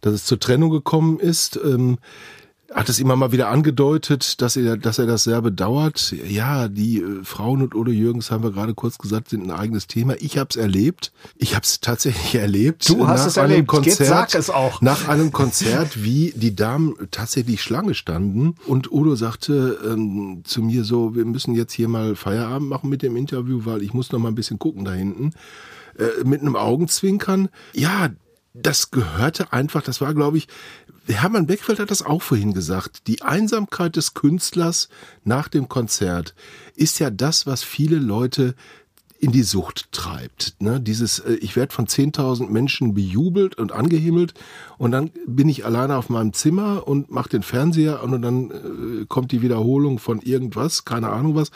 dass 0.00 0.14
es 0.14 0.24
zur 0.24 0.40
Trennung 0.40 0.70
gekommen 0.70 1.18
ist. 1.18 1.60
Ähm, 1.62 1.98
hat 2.72 2.88
es 2.88 3.00
immer 3.00 3.16
mal 3.16 3.32
wieder 3.32 3.48
angedeutet, 3.48 4.40
dass 4.40 4.56
er, 4.56 4.76
dass 4.76 4.98
er 4.98 5.06
das 5.06 5.24
sehr 5.24 5.42
bedauert. 5.42 6.14
Ja, 6.28 6.68
die 6.68 7.00
äh, 7.00 7.24
Frauen 7.24 7.62
und 7.62 7.74
Udo 7.74 7.90
Jürgens 7.90 8.30
haben 8.30 8.44
wir 8.44 8.52
gerade 8.52 8.74
kurz 8.74 8.98
gesagt, 8.98 9.30
sind 9.30 9.44
ein 9.44 9.50
eigenes 9.50 9.88
Thema. 9.88 10.14
Ich 10.20 10.38
habe 10.38 10.48
es 10.50 10.56
erlebt. 10.56 11.12
Ich 11.36 11.54
habe 11.54 11.64
es 11.64 11.80
tatsächlich 11.80 12.34
erlebt. 12.40 12.88
Du 12.88 13.08
hast 13.08 13.20
nach 13.20 13.26
es 13.26 13.38
einem 13.38 13.50
erlebt. 13.50 13.68
Konzert, 13.68 13.98
Jetzt 13.98 14.08
sag 14.08 14.34
es 14.34 14.50
auch. 14.50 14.80
Nach 14.82 15.08
einem 15.08 15.32
Konzert, 15.32 16.04
wie 16.04 16.32
die 16.36 16.54
Damen 16.54 16.94
tatsächlich 17.10 17.62
Schlange 17.62 17.94
standen 17.94 18.54
und 18.66 18.92
Udo 18.92 19.16
sagte 19.16 19.78
ähm, 19.84 20.42
zu 20.44 20.62
mir 20.62 20.84
so, 20.84 21.14
wir 21.16 21.24
müssen 21.24 21.54
jetzt 21.54 21.72
hier 21.72 21.88
mal 21.88 22.14
Feierabend 22.14 22.68
machen 22.68 22.88
mit 22.88 23.02
dem 23.02 23.16
Interview, 23.16 23.62
weil 23.64 23.82
ich 23.82 23.94
muss 23.94 24.12
noch 24.12 24.20
mal 24.20 24.28
ein 24.28 24.34
bisschen 24.36 24.58
gucken 24.58 24.84
da 24.84 24.92
hinten. 24.92 25.32
Äh, 25.98 26.24
mit 26.24 26.40
einem 26.40 26.56
Augenzwinkern. 26.56 27.48
Ja, 27.74 28.10
das 28.52 28.90
gehörte 28.90 29.52
einfach, 29.52 29.82
das 29.82 30.00
war, 30.00 30.12
glaube 30.14 30.38
ich, 30.38 30.48
Hermann 31.06 31.46
Beckfeld 31.46 31.78
hat 31.78 31.90
das 31.90 32.02
auch 32.02 32.22
vorhin 32.22 32.52
gesagt, 32.52 33.06
die 33.06 33.22
Einsamkeit 33.22 33.96
des 33.96 34.14
Künstlers 34.14 34.88
nach 35.24 35.48
dem 35.48 35.68
Konzert 35.68 36.34
ist 36.76 36.98
ja 36.98 37.10
das, 37.10 37.46
was 37.46 37.62
viele 37.62 37.96
Leute 37.96 38.54
in 39.20 39.32
die 39.32 39.42
Sucht 39.42 39.92
treibt. 39.92 40.54
Ne? 40.60 40.80
Dieses, 40.80 41.18
äh, 41.18 41.34
ich 41.34 41.54
werde 41.54 41.74
von 41.74 41.86
10.000 41.86 42.48
Menschen 42.48 42.94
bejubelt 42.94 43.56
und 43.58 43.70
angehimmelt 43.70 44.32
und 44.78 44.92
dann 44.92 45.10
bin 45.26 45.48
ich 45.48 45.66
alleine 45.66 45.96
auf 45.96 46.08
meinem 46.08 46.32
Zimmer 46.32 46.88
und 46.88 47.10
mache 47.10 47.28
den 47.28 47.42
Fernseher 47.42 48.02
an 48.02 48.14
und 48.14 48.22
dann 48.22 48.50
äh, 48.50 49.04
kommt 49.06 49.30
die 49.32 49.42
Wiederholung 49.42 49.98
von 49.98 50.20
irgendwas, 50.22 50.86
keine 50.86 51.10
Ahnung 51.10 51.34
was, 51.34 51.50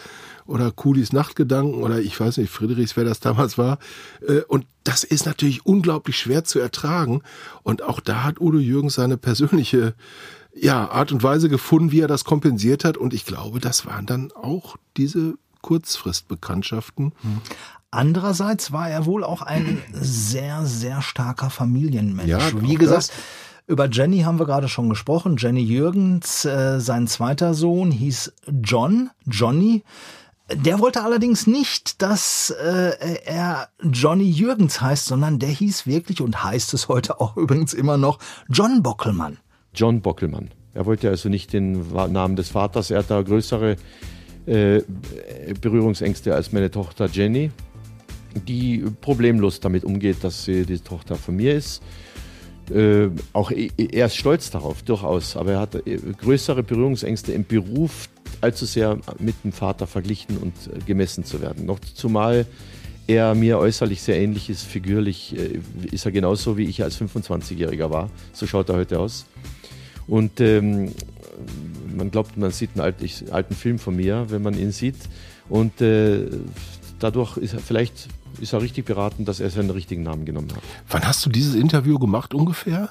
oder 0.47 0.71
Kulis 0.71 1.13
Nachtgedanken 1.13 1.83
oder 1.83 2.01
ich 2.01 2.19
weiß 2.19 2.39
nicht, 2.39 2.51
Friedrichs, 2.51 2.97
wer 2.97 3.05
das 3.05 3.21
damals 3.21 3.59
war. 3.59 3.79
Äh, 4.27 4.43
und 4.49 4.67
das 4.85 5.05
ist 5.05 5.27
natürlich 5.27 5.65
unglaublich 5.65 6.19
schwer 6.19 6.45
zu 6.45 6.59
ertragen. 6.59 7.23
Und 7.63 7.83
auch 7.83 8.01
da 8.01 8.23
hat 8.23 8.41
Udo 8.41 8.59
Jürgens 8.59 8.95
seine 8.95 9.17
persönliche 9.17 9.95
ja, 10.55 10.89
Art 10.91 11.13
und 11.13 11.23
Weise 11.23 11.49
gefunden, 11.49 11.91
wie 11.91 12.01
er 12.01 12.09
das 12.09 12.25
kompensiert 12.25 12.85
hat. 12.85 12.97
Und 12.97 13.15
ich 13.15 13.25
glaube, 13.25 13.61
das 13.61 13.87
waren 13.87 14.07
dann 14.07 14.31
auch 14.33 14.77
diese 14.97 15.35
Kurzfristbekanntschaften. 15.63 17.13
Andererseits 17.91 18.73
war 18.73 18.91
er 18.91 19.07
wohl 19.07 19.25
auch 19.25 19.43
ein 19.43 19.83
sehr, 19.93 20.67
sehr 20.67 21.01
starker 21.01 21.51
Familienmensch. 21.51 22.29
Ja, 22.29 22.41
Wie 22.61 22.75
gesagt, 22.75 23.09
das. 23.09 23.13
über 23.67 23.89
Jenny 23.89 24.21
haben 24.21 24.39
wir 24.39 24.47
gerade 24.47 24.69
schon 24.69 24.89
gesprochen. 24.91 25.37
Jenny 25.39 25.63
Jürgens, 25.63 26.45
äh, 26.45 26.81
sein 26.81 27.07
zweiter 27.07 27.55
Sohn 27.55 27.91
hieß 27.91 28.33
John, 28.63 29.11
Johnny. 29.27 29.83
Der 30.53 30.79
wollte 30.79 31.03
allerdings 31.03 31.47
nicht, 31.47 32.03
dass 32.03 32.51
äh, 32.51 32.93
er 33.25 33.69
Johnny 33.83 34.29
Jürgens 34.31 34.81
heißt, 34.81 35.07
sondern 35.07 35.39
der 35.39 35.49
hieß 35.49 35.87
wirklich 35.87 36.21
und 36.21 36.45
heißt 36.45 36.75
es 36.75 36.89
heute 36.89 37.21
auch 37.21 37.37
übrigens 37.39 37.73
immer 37.73 37.97
noch 37.97 38.19
John 38.49 38.83
Bockelmann. 38.83 39.39
John 39.75 40.03
Bockelmann. 40.03 40.51
Er 40.75 40.87
wollte 40.87 41.09
also 41.09 41.29
nicht 41.29 41.53
den 41.53 41.89
Namen 41.93 42.37
des 42.37 42.51
Vaters. 42.51 42.91
Er 42.91 42.99
hat 42.99 43.11
da 43.11 43.23
größere 43.23 43.77
äh, 44.47 44.83
Berührungsängste 45.61 46.35
als 46.35 46.53
meine 46.53 46.71
Tochter 46.71 47.07
Jenny, 47.07 47.51
die 48.47 48.85
problemlos 49.01 49.61
damit 49.61 49.85
umgeht, 49.85 50.23
dass 50.23 50.45
sie 50.45 50.67
die 50.67 50.79
Tochter 50.79 51.15
von 51.17 51.37
mir 51.37 51.55
ist. 51.55 51.83
Äh, 52.71 53.11
auch 53.33 53.51
e- 53.51 53.71
er 53.77 54.07
ist 54.07 54.17
stolz 54.17 54.51
darauf, 54.51 54.83
durchaus. 54.83 55.37
Aber 55.37 55.53
er 55.53 55.61
hat 55.61 55.75
äh, 55.87 55.99
größere 56.19 56.63
Berührungsängste 56.63 57.33
im 57.33 57.45
Beruf, 57.45 58.09
allzu 58.41 58.65
sehr 58.65 58.99
mit 59.19 59.35
dem 59.45 59.53
Vater 59.53 59.87
verglichen 59.87 60.39
und 60.39 60.53
äh, 60.67 60.79
gemessen 60.87 61.25
zu 61.25 61.41
werden. 61.41 61.67
Noch 61.67 61.81
zumal 61.81 62.47
er 63.07 63.35
mir 63.35 63.59
äußerlich 63.59 64.01
sehr 64.01 64.19
ähnlich 64.19 64.49
ist, 64.49 64.63
figürlich 64.63 65.37
ist 65.93 66.07
er 66.07 66.11
genauso 66.11 66.57
wie 66.57 66.65
ich 66.65 66.83
als 66.83 66.99
25-Jähriger 66.99 67.91
war. 67.91 68.09
So 68.33 68.47
schaut 68.47 68.71
er 68.71 68.77
heute 68.77 68.99
aus. 68.99 69.27
Und 70.07 70.41
ähm, 70.41 70.93
man 71.95 72.11
glaubt, 72.11 72.37
man 72.37 72.51
sieht 72.51 72.71
einen 72.75 72.81
alten, 72.81 73.07
alten 73.31 73.55
Film 73.55 73.79
von 73.79 73.97
mir, 73.97 74.27
wenn 74.31 74.43
man 74.43 74.59
ihn 74.59 74.73
sieht. 74.73 74.97
Und 75.49 75.81
äh, 75.81 76.27
dadurch 76.99 77.37
ist 77.37 77.55
er 77.55 77.61
vielleicht 77.61 78.09
ist 78.41 78.53
er 78.53 78.63
richtig 78.63 78.85
beraten, 78.85 79.25
dass 79.25 79.41
er 79.41 79.51
seinen 79.51 79.71
richtigen 79.71 80.03
Namen 80.03 80.25
genommen 80.25 80.51
hat. 80.55 80.63
Wann 80.89 81.07
hast 81.07 81.25
du 81.25 81.31
dieses 81.31 81.55
Interview 81.55 81.99
gemacht 81.99 82.35
ungefähr? 82.35 82.91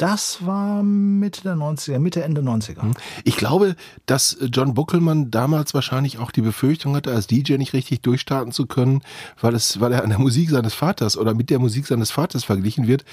Das 0.00 0.46
war 0.46 0.82
Mitte 0.82 1.42
der 1.42 1.56
90er, 1.56 1.98
Mitte, 1.98 2.24
Ende 2.24 2.40
90er. 2.40 2.80
Ich 3.24 3.36
glaube, 3.36 3.76
dass 4.06 4.38
John 4.50 4.72
Buckelmann 4.72 5.30
damals 5.30 5.74
wahrscheinlich 5.74 6.16
auch 6.16 6.30
die 6.30 6.40
Befürchtung 6.40 6.96
hatte, 6.96 7.12
als 7.12 7.26
DJ 7.26 7.58
nicht 7.58 7.74
richtig 7.74 8.00
durchstarten 8.00 8.50
zu 8.50 8.64
können, 8.64 9.02
weil 9.42 9.54
es, 9.54 9.78
weil 9.78 9.92
er 9.92 10.02
an 10.02 10.08
der 10.08 10.18
Musik 10.18 10.48
seines 10.48 10.72
Vaters 10.72 11.18
oder 11.18 11.34
mit 11.34 11.50
der 11.50 11.58
Musik 11.58 11.86
seines 11.86 12.10
Vaters 12.10 12.44
verglichen 12.44 12.86
wird. 12.86 13.04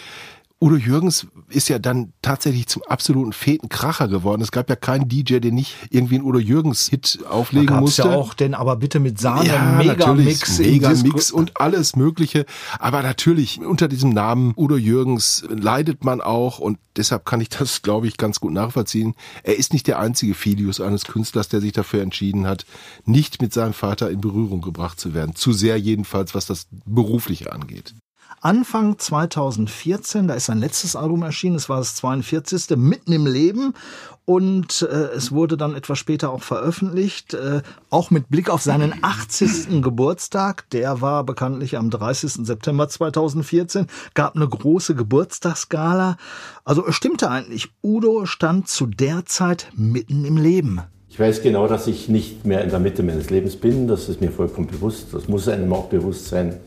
Udo 0.59 0.75
Jürgens 0.75 1.27
ist 1.49 1.69
ja 1.69 1.77
dann 1.77 2.13
tatsächlich 2.23 2.65
zum 2.65 2.81
absoluten 2.81 3.31
feten 3.31 3.69
Kracher 3.69 4.07
geworden. 4.07 4.41
Es 4.41 4.51
gab 4.51 4.67
ja 4.69 4.75
keinen 4.75 5.07
DJ, 5.07 5.37
der 5.37 5.51
nicht 5.51 5.75
irgendwie 5.91 6.15
einen 6.15 6.25
Udo 6.25 6.39
Jürgens 6.39 6.87
Hit 6.87 7.19
Da 7.21 7.29
auflegen 7.29 7.67
gab's 7.67 7.81
musste. 7.81 8.01
ja 8.03 8.15
auch 8.15 8.33
den 8.33 8.55
aber 8.55 8.75
bitte 8.77 8.99
mit 8.99 9.19
Sahne, 9.19 9.49
Ja, 9.49 9.73
Megamix, 9.77 10.57
Megamix 10.57 11.29
und 11.31 11.61
alles 11.61 11.95
Mögliche. 11.95 12.47
Aber 12.79 13.03
natürlich, 13.03 13.59
unter 13.59 13.87
diesem 13.87 14.09
Namen 14.09 14.53
Udo 14.57 14.77
Jürgens 14.77 15.45
leidet 15.47 16.03
man 16.03 16.21
auch 16.21 16.57
und 16.57 16.79
deshalb 16.95 17.23
kann 17.25 17.39
ich 17.39 17.49
das, 17.49 17.83
glaube 17.83 18.07
ich, 18.07 18.17
ganz 18.17 18.39
gut 18.39 18.51
nachvollziehen. 18.51 19.13
Er 19.43 19.57
ist 19.57 19.73
nicht 19.73 19.85
der 19.85 19.99
einzige 19.99 20.33
Filius 20.33 20.81
eines 20.81 21.05
Künstlers, 21.05 21.49
der 21.49 21.61
sich 21.61 21.73
dafür 21.73 22.01
entschieden 22.01 22.47
hat, 22.47 22.65
nicht 23.05 23.43
mit 23.43 23.53
seinem 23.53 23.73
Vater 23.73 24.09
in 24.09 24.21
Berührung 24.21 24.61
gebracht 24.61 24.99
zu 24.99 25.13
werden. 25.13 25.35
Zu 25.35 25.53
sehr 25.53 25.77
jedenfalls, 25.77 26.33
was 26.33 26.47
das 26.47 26.65
Berufliche 26.85 27.53
angeht. 27.53 27.93
Anfang 28.41 28.99
2014, 28.99 30.27
da 30.27 30.35
ist 30.35 30.45
sein 30.45 30.59
letztes 30.59 30.95
Album 30.95 31.23
erschienen, 31.23 31.55
es 31.55 31.69
war 31.69 31.77
das 31.77 31.95
42. 31.95 32.77
Mitten 32.77 33.11
im 33.11 33.25
Leben 33.25 33.73
und 34.25 34.81
äh, 34.83 35.15
es 35.15 35.31
wurde 35.31 35.57
dann 35.57 35.73
etwas 35.73 35.97
später 35.97 36.31
auch 36.31 36.43
veröffentlicht, 36.43 37.33
äh, 37.33 37.61
auch 37.89 38.11
mit 38.11 38.29
Blick 38.29 38.49
auf 38.49 38.61
seinen 38.61 38.93
80. 39.01 39.81
Geburtstag, 39.81 40.69
der 40.69 41.01
war 41.01 41.23
bekanntlich 41.23 41.77
am 41.77 41.89
30. 41.89 42.45
September 42.45 42.87
2014, 42.87 43.87
gab 44.13 44.35
eine 44.35 44.47
große 44.47 44.93
Geburtstagsgala. 44.95 46.17
Also 46.63 46.85
es 46.85 46.95
stimmte 46.95 47.31
eigentlich, 47.31 47.69
Udo 47.81 48.25
stand 48.25 48.67
zu 48.67 48.85
der 48.85 49.25
Zeit 49.25 49.71
mitten 49.75 50.25
im 50.25 50.37
Leben. 50.37 50.81
Ich 51.17 51.19
weiß 51.19 51.41
genau, 51.41 51.67
dass 51.67 51.87
ich 51.87 52.09
nicht 52.09 52.45
mehr 52.45 52.63
in 52.63 52.69
der 52.69 52.77
Mitte 52.77 53.01
meines 53.01 53.31
Lebens 53.31 53.55
bin. 53.55 53.87
Das 53.87 54.07
ist 54.07 54.21
mir 54.21 54.31
vollkommen 54.31 54.67
bewusst. 54.67 55.07
Das 55.13 55.27
muss 55.27 55.47
einem 55.47 55.73
auch 55.73 55.85
bewusst 55.85 56.27
sein. 56.27 56.57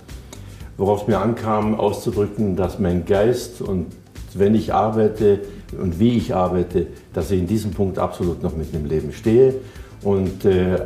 Worauf 0.80 1.02
es 1.02 1.08
mir 1.08 1.18
ankam, 1.18 1.74
auszudrücken, 1.74 2.56
dass 2.56 2.78
mein 2.78 3.04
Geist 3.04 3.60
und 3.60 3.88
wenn 4.32 4.54
ich 4.54 4.72
arbeite 4.72 5.40
und 5.78 6.00
wie 6.00 6.16
ich 6.16 6.34
arbeite, 6.34 6.86
dass 7.12 7.30
ich 7.30 7.38
in 7.38 7.46
diesem 7.46 7.72
Punkt 7.72 7.98
absolut 7.98 8.42
noch 8.42 8.56
mitten 8.56 8.76
im 8.76 8.86
Leben 8.86 9.12
stehe 9.12 9.56
und 10.02 10.46
äh, 10.46 10.78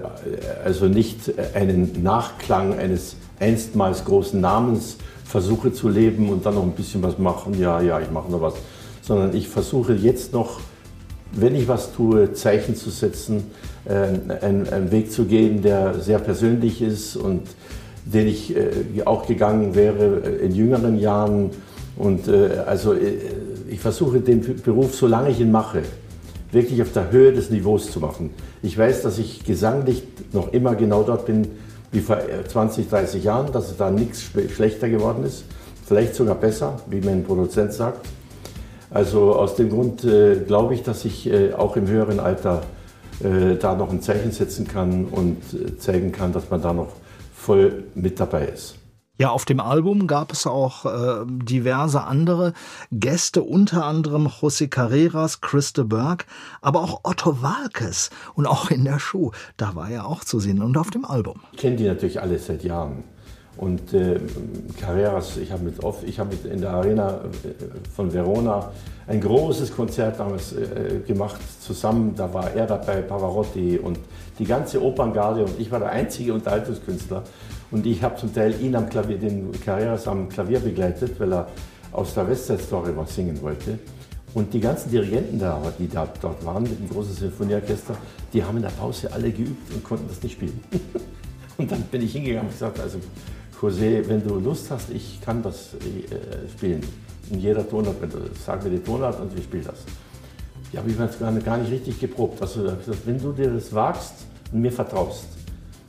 also 0.65 0.87
nicht 0.87 1.33
einen 1.55 2.03
Nachklang 2.03 2.77
eines 2.77 3.15
einstmals 3.39 4.05
großen 4.05 4.41
Namens 4.41 4.97
versuche 5.25 5.73
zu 5.73 5.89
leben 5.89 6.29
und 6.29 6.45
dann 6.45 6.57
noch 6.57 6.65
ein 6.65 6.73
bisschen 6.73 7.01
was 7.01 7.17
machen. 7.17 7.57
Ja, 7.61 7.81
ja, 7.81 8.01
ich 8.01 8.11
mache 8.11 8.33
noch 8.33 8.41
was. 8.41 8.55
Sondern 9.01 9.33
ich 9.33 9.47
versuche 9.47 9.95
jetzt 9.95 10.33
noch 10.33 10.59
wenn 11.37 11.55
ich 11.55 11.67
was 11.67 11.93
tue, 11.93 12.33
Zeichen 12.33 12.77
zu 12.77 12.91
setzen, 12.91 13.51
äh, 13.85 14.35
einen, 14.41 14.69
einen 14.69 14.91
Weg 14.91 15.13
zu 15.13 15.25
gehen, 15.25 15.63
der 15.63 16.01
sehr 16.01 16.19
persönlich 16.19 16.81
ist 16.81 17.17
und 17.17 17.43
den 18.05 18.29
ich 18.29 18.55
äh, 18.57 18.71
auch 19.05 19.27
gegangen 19.27 19.75
wäre 19.75 20.23
äh, 20.25 20.45
in 20.47 20.55
jüngeren 20.55 20.99
Jahren. 20.99 21.51
Und 21.97 22.29
äh, 22.29 22.63
also 22.67 22.95
ich 23.69 23.81
versuche 23.81 24.21
den 24.21 24.61
Beruf, 24.63 24.95
solange 24.95 25.31
ich 25.31 25.41
ihn 25.41 25.53
mache, 25.53 25.83
wirklich 26.53 26.83
auf 26.83 26.93
der 26.93 27.11
Höhe 27.11 27.33
des 27.33 27.51
Niveaus 27.51 27.91
zu 27.91 28.01
machen. 28.01 28.31
Ich 28.63 28.77
weiß, 28.77 29.03
dass 29.03 29.19
ich 29.19 29.45
gesanglich 29.45 30.03
noch 30.33 30.53
immer 30.53 30.75
genau 30.75 31.03
dort 31.03 31.27
bin 31.27 31.47
wie 31.93 32.01
vor 32.01 32.17
äh, 32.19 32.45
20, 32.47 32.89
30 32.89 33.25
Jahren, 33.25 33.53
dass 33.53 33.77
da 33.77 33.91
nichts 33.91 34.23
sch- 34.23 34.51
schlechter 34.51 34.89
geworden 34.89 35.25
ist, 35.25 35.45
vielleicht 35.87 36.15
sogar 36.15 36.35
besser, 36.35 36.81
wie 36.91 37.01
mein 37.01 37.23
Produzent 37.25 37.73
sagt. 37.73 38.07
Also 38.91 39.35
aus 39.35 39.57
dem 39.57 39.71
Grund 39.71 40.05
äh, 40.05 40.37
glaube 40.47 40.75
ich, 40.75 40.83
dass 40.83 41.05
ich 41.05 41.27
äh, 41.31 41.53
auch 41.53 41.77
im 41.77 41.89
höheren 41.89 42.21
Alter 42.21 42.63
äh, 43.23 43.57
da 43.57 43.75
noch 43.75 43.91
ein 43.91 44.03
Zeichen 44.03 44.31
setzen 44.33 44.67
kann 44.67 45.07
und 45.07 45.39
zeigen 45.79 46.13
kann, 46.13 46.33
dass 46.33 46.51
man 46.51 46.63
da 46.63 46.73
noch 46.73 46.89
voll 47.45 47.85
mit 47.95 48.19
dabei 48.19 48.47
ist. 48.47 48.77
Ja, 49.17 49.31
auf 49.31 49.45
dem 49.45 49.61
Album 49.61 50.09
gab 50.09 50.33
es 50.33 50.45
auch 50.45 50.87
äh, 50.87 51.25
diverse 51.27 52.03
andere 52.03 52.53
Gäste, 52.91 53.45
unter 53.45 53.85
anderem 53.85 54.27
José 54.27 54.67
Carreras, 54.69 55.41
Christe 55.41 55.85
Berg, 55.85 56.27
aber 56.63 56.81
auch 56.81 57.01
Otto 57.05 57.41
Walkes 57.41 58.11
und 58.35 58.47
auch 58.49 58.71
in 58.73 58.83
der 58.85 58.99
Show, 58.99 59.31
da 59.57 59.77
war 59.77 59.89
er 59.89 60.09
auch 60.09 60.25
zu 60.25 60.41
sehen 60.41 60.61
und 60.63 60.77
auf 60.77 60.91
dem 60.91 61.05
Album. 61.05 61.43
Ich 61.53 61.59
kenne 61.61 61.77
die 61.77 61.85
natürlich 61.87 62.21
alle 62.21 62.39
seit 62.41 62.65
Jahren. 62.65 63.05
Und 63.57 63.95
äh, 63.95 64.19
Carreras, 64.81 65.37
ich 65.37 65.53
habe 65.53 65.63
mit, 65.63 65.85
oft- 65.85 66.03
ich 66.03 66.19
hab 66.19 66.29
mit 66.31 66.45
in 66.45 66.61
der 66.61 66.71
Arena 66.73 67.19
äh, 67.21 67.55
von 67.95 68.13
Verona 68.13 68.73
ein 69.07 69.21
großes 69.21 69.75
Konzert 69.75 70.19
damals 70.19 70.53
äh, 70.53 71.01
gemacht 71.07 71.41
zusammen. 71.61 72.15
Da 72.17 72.33
war 72.33 72.53
er 72.53 72.67
dabei, 72.67 73.03
Pavarotti 73.03 73.79
und 73.79 73.99
die 74.39 74.45
ganze 74.45 74.83
Operngarde 74.83 75.45
und 75.45 75.61
ich 75.61 75.71
war 75.71 75.79
der 75.79 75.91
einzige 75.91 76.35
Unterhaltungskünstler. 76.35 77.23
Und 77.71 77.87
ich 77.87 78.03
habe 78.03 78.17
zum 78.17 78.33
Teil 78.33 78.55
ihn 78.61 78.75
am 78.77 78.89
Klavier, 78.89 79.19
den 79.19 79.53
Carreras 79.61 80.07
am 80.07 80.29
Klavier 80.29 80.61
begleitet, 80.61 81.19
weil 81.19 81.33
er 81.33 81.49
aus 81.93 82.15
der 82.15 82.29
West 82.29 82.47
Side 82.47 82.61
Story 82.61 82.93
was 82.97 83.15
singen 83.15 83.41
wollte. 83.43 83.79
Und 84.33 84.53
die 84.53 84.61
ganzen 84.61 84.91
Dirigenten 84.91 85.39
da, 85.39 85.61
die 85.79 85.89
da, 85.89 86.09
dort 86.21 86.45
waren 86.45 86.65
mit 86.65 86.79
dem 86.79 86.89
großen 86.89 87.15
Sinfonieorchester, 87.15 87.97
die 88.33 88.43
haben 88.43 88.57
in 88.57 88.63
der 88.63 88.71
Pause 88.71 89.13
alle 89.13 89.31
geübt 89.31 89.73
und 89.73 89.85
konnten 89.85 90.09
das 90.09 90.23
nicht 90.23 90.33
spielen. 90.33 90.61
und 91.57 91.71
dann 91.71 91.83
bin 91.83 92.03
ich 92.03 92.13
hingegangen 92.13 92.49
und 92.49 92.53
gesagt, 92.53 92.81
also 92.81 92.99
José, 93.61 94.07
wenn 94.09 94.27
du 94.27 94.35
Lust 94.41 94.71
hast, 94.71 94.91
ich 94.91 95.21
kann 95.21 95.43
das 95.43 95.75
äh, 95.75 96.49
spielen. 96.51 96.83
In 97.31 97.41
jeder 97.41 97.69
Tonart, 97.69 97.97
sag 98.45 98.63
mir 98.65 98.71
die 98.71 98.79
Tonart 98.79 99.21
und 99.21 99.35
wir 99.35 99.43
spielen 99.43 99.65
das. 99.65 99.85
Ja, 100.73 100.81
aber 100.81 100.91
ich 100.91 100.99
habe 100.99 101.41
gar, 101.41 101.57
nicht 101.59 101.71
richtig 101.71 102.01
geprobt. 102.01 102.43
Also 102.43 102.67
wenn 103.05 103.21
du 103.21 103.33
dir 103.33 103.51
das 103.51 103.73
wagst 103.73 104.27
und 104.53 104.61
mir 104.61 104.73
vertraust, 104.73 105.27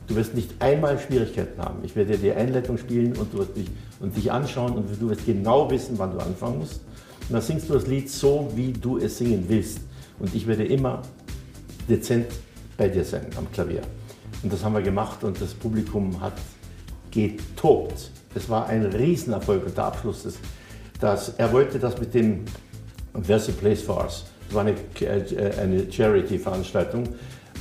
du 0.06 0.14
wirst 0.14 0.34
nicht 0.34 0.50
einmal 0.60 0.98
Schwierigkeiten 0.98 1.60
haben. 1.60 1.80
Ich 1.82 1.96
werde 1.96 2.12
dir 2.12 2.18
die 2.18 2.32
Einleitung 2.32 2.78
spielen 2.78 3.16
und 3.16 3.32
du 3.32 3.38
wirst 3.38 3.56
dich, 3.56 3.66
und 4.00 4.16
dich 4.16 4.30
anschauen 4.30 4.74
und 4.74 4.88
du 5.00 5.08
wirst 5.10 5.26
genau 5.26 5.70
wissen, 5.70 5.98
wann 5.98 6.12
du 6.12 6.18
anfangen 6.18 6.58
musst. 6.58 6.80
Und 7.28 7.32
dann 7.32 7.42
singst 7.42 7.68
du 7.68 7.74
das 7.74 7.86
Lied 7.86 8.08
so, 8.08 8.50
wie 8.54 8.72
du 8.72 8.98
es 8.98 9.18
singen 9.18 9.44
willst. 9.48 9.80
Und 10.18 10.34
ich 10.34 10.46
werde 10.46 10.64
immer 10.64 11.02
dezent 11.88 12.26
bei 12.76 12.88
dir 12.88 13.04
sein 13.04 13.26
am 13.36 13.50
Klavier. 13.50 13.82
Und 14.42 14.52
das 14.52 14.62
haben 14.62 14.74
wir 14.74 14.82
gemacht 14.82 15.24
und 15.24 15.40
das 15.40 15.54
Publikum 15.54 16.20
hat 16.20 16.34
getobt. 17.10 18.10
Es 18.34 18.48
war 18.48 18.66
ein 18.66 18.84
Riesenerfolg 18.84 19.66
und 19.66 19.76
der 19.76 19.84
Abschluss 19.84 20.24
ist, 20.26 20.38
dass 21.00 21.30
er 21.36 21.52
wollte 21.52 21.78
das 21.78 21.98
mit 21.98 22.14
dem 22.14 22.44
a 23.14 23.20
Place 23.20 23.82
for 23.82 24.02
Us. 24.02 24.24
Das 24.46 24.54
war 24.54 24.62
eine, 24.62 24.74
äh, 25.00 25.60
eine 25.60 25.90
Charity-Veranstaltung 25.90 27.08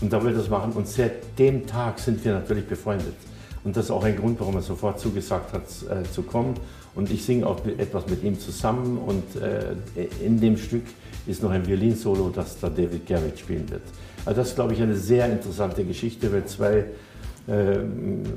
und 0.01 0.13
da 0.13 0.21
wollte 0.21 0.35
er 0.37 0.41
das 0.41 0.49
machen. 0.49 0.73
Und 0.73 0.87
seit 0.87 1.37
dem 1.39 1.65
Tag 1.65 1.99
sind 1.99 2.23
wir 2.23 2.33
natürlich 2.33 2.65
befreundet. 2.65 3.15
Und 3.63 3.75
das 3.75 3.85
ist 3.85 3.91
auch 3.91 4.03
ein 4.03 4.15
Grund, 4.15 4.39
warum 4.39 4.55
er 4.55 4.61
sofort 4.61 4.99
zugesagt 4.99 5.53
hat, 5.53 5.63
äh, 5.63 6.03
zu 6.11 6.21
kommen. 6.21 6.53
Und 6.93 7.11
ich 7.11 7.25
singe 7.25 7.47
auch 7.47 7.65
etwas 7.65 8.07
mit 8.07 8.23
ihm 8.23 8.39
zusammen. 8.39 8.97
Und 8.99 9.41
äh, 9.41 9.75
in 10.23 10.39
dem 10.39 10.57
Stück 10.57 10.83
ist 11.25 11.41
noch 11.41 11.49
ein 11.49 11.65
Violinsolo, 11.65 12.29
das 12.29 12.59
da 12.59 12.69
David 12.69 13.07
Garrett 13.07 13.39
spielen 13.39 13.69
wird. 13.69 13.81
Also 14.25 14.41
das 14.41 14.49
ist, 14.49 14.55
glaube 14.55 14.73
ich, 14.73 14.81
eine 14.81 14.95
sehr 14.95 15.25
interessante 15.27 15.83
Geschichte, 15.83 16.31
weil 16.31 16.45
zwei 16.45 16.85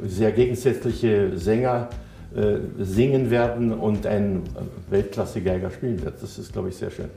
sehr 0.07 0.32
gegensätzliche 0.32 1.38
Sänger 1.38 1.88
singen 2.79 3.31
werden 3.31 3.72
und 3.72 4.07
ein 4.07 4.43
Weltklasse-Geiger 4.91 5.70
spielen 5.70 6.03
wird. 6.05 6.22
Das 6.22 6.39
ist, 6.39 6.53
glaube 6.53 6.68
ich, 6.68 6.76
sehr 6.76 6.91
schön. 6.91 7.09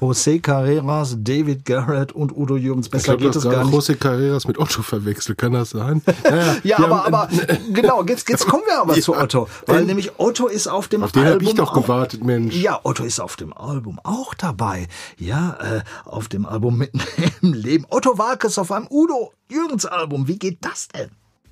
José 0.00 0.40
Carreras, 0.40 1.16
David 1.18 1.64
Garrett 1.64 2.12
und 2.12 2.36
Udo 2.36 2.56
Jürgens. 2.56 2.88
Besser 2.88 3.14
ich 3.14 3.18
glaub, 3.18 3.32
geht 3.32 3.36
es 3.36 3.48
gar 3.48 3.64
nicht. 3.64 3.74
José 3.74 3.94
Carreras 3.96 4.46
mit 4.46 4.58
Otto 4.58 4.82
verwechselt, 4.82 5.38
kann 5.38 5.52
das 5.52 5.70
sein? 5.70 6.02
Ja, 6.26 6.56
ja, 6.62 6.78
aber, 6.78 7.06
aber 7.06 7.28
genau, 7.72 8.04
jetzt, 8.04 8.28
jetzt 8.28 8.46
kommen 8.46 8.64
wir 8.66 8.80
aber 8.80 8.96
ja, 8.96 9.00
zu 9.00 9.16
Otto. 9.16 9.48
Weil 9.66 9.80
ähm, 9.80 9.86
nämlich 9.86 10.18
Otto 10.18 10.48
ist 10.48 10.66
auf 10.66 10.88
dem 10.88 11.02
auf 11.02 11.12
den 11.12 11.22
Album. 11.22 11.36
Auf 11.36 11.38
den 11.38 11.48
habe 11.48 11.50
ich 11.50 11.54
doch 11.54 11.76
auch, 11.76 11.82
gewartet, 11.82 12.24
Mensch. 12.24 12.54
Ja, 12.56 12.80
Otto 12.82 13.04
ist 13.04 13.20
auf 13.20 13.36
dem 13.36 13.52
Album 13.52 14.00
auch 14.02 14.34
dabei. 14.34 14.88
Ja, 15.18 15.56
äh, 15.60 15.82
auf 16.04 16.28
dem 16.28 16.44
Album 16.44 16.78
Mitten 16.78 17.00
im 17.42 17.52
Leben. 17.52 17.86
Otto 17.88 18.18
Walkes 18.18 18.58
auf 18.58 18.72
einem 18.72 18.86
Udo 18.90 19.32
Jürgens 19.50 19.86
Album. 19.86 20.28
Wie 20.28 20.38
geht 20.38 20.58
das 20.64 20.88
denn? 20.88 21.10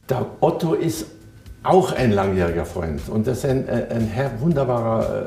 Der 0.09 0.27
Otto 0.41 0.75
ist 0.75 1.07
auch 1.65 1.93
ein 1.93 2.13
langjähriger 2.13 2.67
Freund 2.67 3.01
und 3.09 3.27
das 3.27 3.39
ist 3.39 3.47
ein, 3.47 3.69
ein 3.69 4.07
Herr, 4.07 4.31
wunderbarer, 4.41 5.27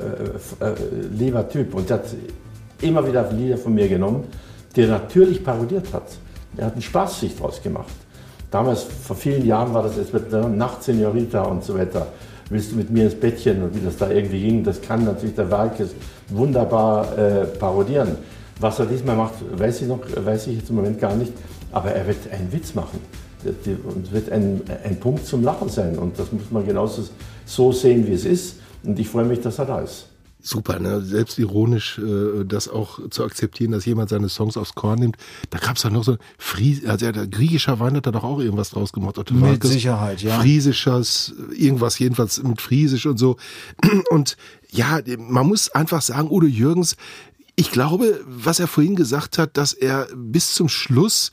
äh, 0.61 0.65
äh, 0.65 0.73
lieber 1.11 1.49
Typ 1.49 1.73
und 1.73 1.89
der 1.89 1.97
hat 1.97 2.05
immer 2.81 3.05
wieder 3.05 3.29
Lieder 3.31 3.57
von 3.57 3.73
mir 3.73 3.89
genommen, 3.89 4.23
die 4.75 4.81
er 4.83 4.89
natürlich 4.89 5.43
parodiert 5.43 5.91
hat. 5.91 6.03
Er 6.55 6.67
hat 6.67 6.73
einen 6.73 6.83
Spaß 6.83 7.21
sich 7.21 7.35
draus 7.35 7.61
gemacht. 7.61 7.93
Damals, 8.51 8.83
vor 8.83 9.15
vielen 9.15 9.45
Jahren, 9.45 9.73
war 9.73 9.83
das 9.83 9.97
jetzt 9.97 10.13
mit 10.13 10.31
der 10.31 10.47
Nachtsenorita 10.47 11.41
und 11.41 11.63
so 11.63 11.77
weiter. 11.77 12.07
Willst 12.49 12.71
du 12.71 12.75
mit 12.77 12.91
mir 12.91 13.05
ins 13.05 13.15
Bettchen 13.15 13.63
und 13.63 13.75
wie 13.75 13.83
das 13.83 13.97
da 13.97 14.09
irgendwie 14.09 14.39
ging, 14.39 14.63
das 14.63 14.79
kann 14.79 15.03
natürlich 15.03 15.35
der 15.35 15.51
Walkes 15.51 15.89
wunderbar 16.29 17.17
äh, 17.17 17.45
parodieren. 17.45 18.15
Was 18.59 18.79
er 18.79 18.85
diesmal 18.85 19.15
macht, 19.15 19.33
weiß 19.59 19.81
ich 19.81 19.87
noch, 19.87 19.99
weiß 20.15 20.47
ich 20.47 20.59
jetzt 20.59 20.69
im 20.69 20.77
Moment 20.77 20.99
gar 20.99 21.15
nicht, 21.15 21.33
aber 21.71 21.91
er 21.91 22.07
wird 22.07 22.31
einen 22.31 22.51
Witz 22.53 22.73
machen 22.73 23.01
und 23.45 24.11
wird 24.11 24.31
ein, 24.31 24.61
ein 24.83 24.99
Punkt 24.99 25.25
zum 25.25 25.43
Lachen 25.43 25.69
sein. 25.69 25.97
Und 25.97 26.17
das 26.17 26.31
muss 26.31 26.49
man 26.51 26.65
genauso 26.65 27.03
so 27.45 27.71
sehen, 27.71 28.07
wie 28.07 28.13
es 28.13 28.25
ist. 28.25 28.55
Und 28.83 28.97
ich 28.99 29.07
freue 29.07 29.25
mich, 29.25 29.41
dass 29.41 29.59
er 29.59 29.65
da 29.65 29.81
ist 29.81 30.07
super, 30.47 30.79
ne? 30.79 31.01
selbstironisch 31.01 31.99
äh, 31.99 32.45
das 32.45 32.67
auch 32.67 32.99
zu 33.09 33.23
akzeptieren, 33.23 33.71
dass 33.71 33.85
jemand 33.85 34.09
seine 34.09 34.29
Songs 34.29 34.57
aufs 34.57 34.75
Korn 34.75 34.99
nimmt. 34.99 35.17
Da 35.49 35.59
gab 35.59 35.75
es 35.75 35.83
dann 35.83 35.93
noch 35.93 36.03
so 36.03 36.17
Fries, 36.37 36.85
also 36.85 37.11
der 37.11 37.27
griechischer 37.27 37.79
Wein 37.79 37.95
hat 37.95 38.07
da 38.07 38.11
doch 38.11 38.23
auch 38.23 38.39
irgendwas 38.39 38.69
draus 38.69 38.93
gemacht. 38.93 39.17
Otto 39.17 39.33
mit 39.33 39.43
Marcus, 39.43 39.71
Sicherheit, 39.71 40.21
ja. 40.21 40.39
Friesischers, 40.39 41.33
irgendwas 41.55 41.99
jedenfalls 41.99 42.41
mit 42.41 42.61
Friesisch 42.61 43.05
und 43.05 43.17
so. 43.17 43.37
Und 44.09 44.37
ja, 44.69 44.99
man 45.17 45.47
muss 45.47 45.69
einfach 45.69 46.01
sagen, 46.01 46.29
Udo 46.29 46.47
Jürgens, 46.47 46.95
ich 47.55 47.71
glaube, 47.71 48.21
was 48.27 48.59
er 48.59 48.67
vorhin 48.67 48.95
gesagt 48.95 49.37
hat, 49.37 49.57
dass 49.57 49.73
er 49.73 50.07
bis 50.15 50.53
zum 50.53 50.69
Schluss 50.69 51.31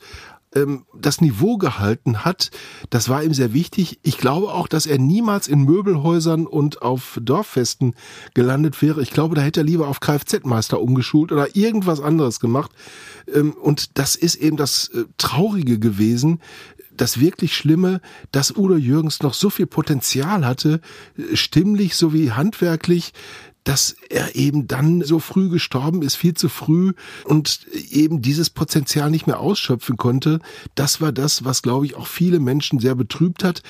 ähm, 0.55 0.85
das 0.97 1.21
Niveau 1.21 1.57
gehalten 1.57 2.25
hat, 2.25 2.51
das 2.89 3.09
war 3.09 3.23
ihm 3.23 3.33
sehr 3.33 3.53
wichtig. 3.53 3.99
Ich 4.03 4.17
glaube 4.17 4.47
auch, 4.47 4.67
dass 4.67 4.85
er 4.85 4.97
niemals 4.97 5.47
in 5.47 5.63
Möbelhäusern 5.63 6.47
und 6.47 6.81
auf 6.81 7.19
Dorffesten 7.21 7.95
gelandet 8.33 8.81
wäre. 8.81 9.01
Ich 9.01 9.11
glaube, 9.11 9.35
da 9.35 9.41
hätte 9.41 9.61
er 9.61 9.65
lieber 9.65 9.87
auf 9.87 9.99
Kfz-Meister 9.99 10.81
umgeschult 10.81 11.31
oder 11.31 11.55
irgendwas 11.55 11.99
anderes 11.99 12.39
gemacht. 12.39 12.71
Ähm, 13.33 13.53
und 13.53 13.97
das 13.97 14.15
ist 14.15 14.35
eben 14.35 14.57
das 14.57 14.89
äh, 14.89 15.05
Traurige 15.17 15.79
gewesen, 15.79 16.39
das 16.95 17.19
wirklich 17.19 17.55
Schlimme, 17.55 18.01
dass 18.31 18.55
Udo 18.55 18.77
Jürgens 18.77 19.21
noch 19.21 19.33
so 19.33 19.49
viel 19.49 19.67
Potenzial 19.67 20.45
hatte, 20.45 20.81
äh, 21.17 21.35
stimmlich 21.35 21.95
sowie 21.95 22.31
handwerklich, 22.31 23.13
dass 23.65 23.95
er 24.09 24.35
eben 24.35 24.67
dann 24.67 25.01
so 25.01 25.19
früh 25.19 25.49
gestorben 25.49 26.01
ist, 26.01 26.15
viel 26.15 26.35
zu 26.35 26.49
früh 26.49 26.93
und 27.25 27.67
eben 27.91 28.21
dieses 28.21 28.49
Potenzial 28.49 29.09
nicht 29.09 29.27
mehr 29.27 29.39
ausschöpfen 29.39 29.97
konnte. 29.97 30.39
Das 30.75 31.01
war 31.01 31.11
das, 31.11 31.43
was, 31.43 31.63
glaube 31.63 31.85
ich, 31.85 31.95
auch 31.95 32.07
viele 32.07 32.39
Menschen 32.39 32.79
sehr 32.79 32.95
betrübt 32.95 33.43
hat. 33.43 33.63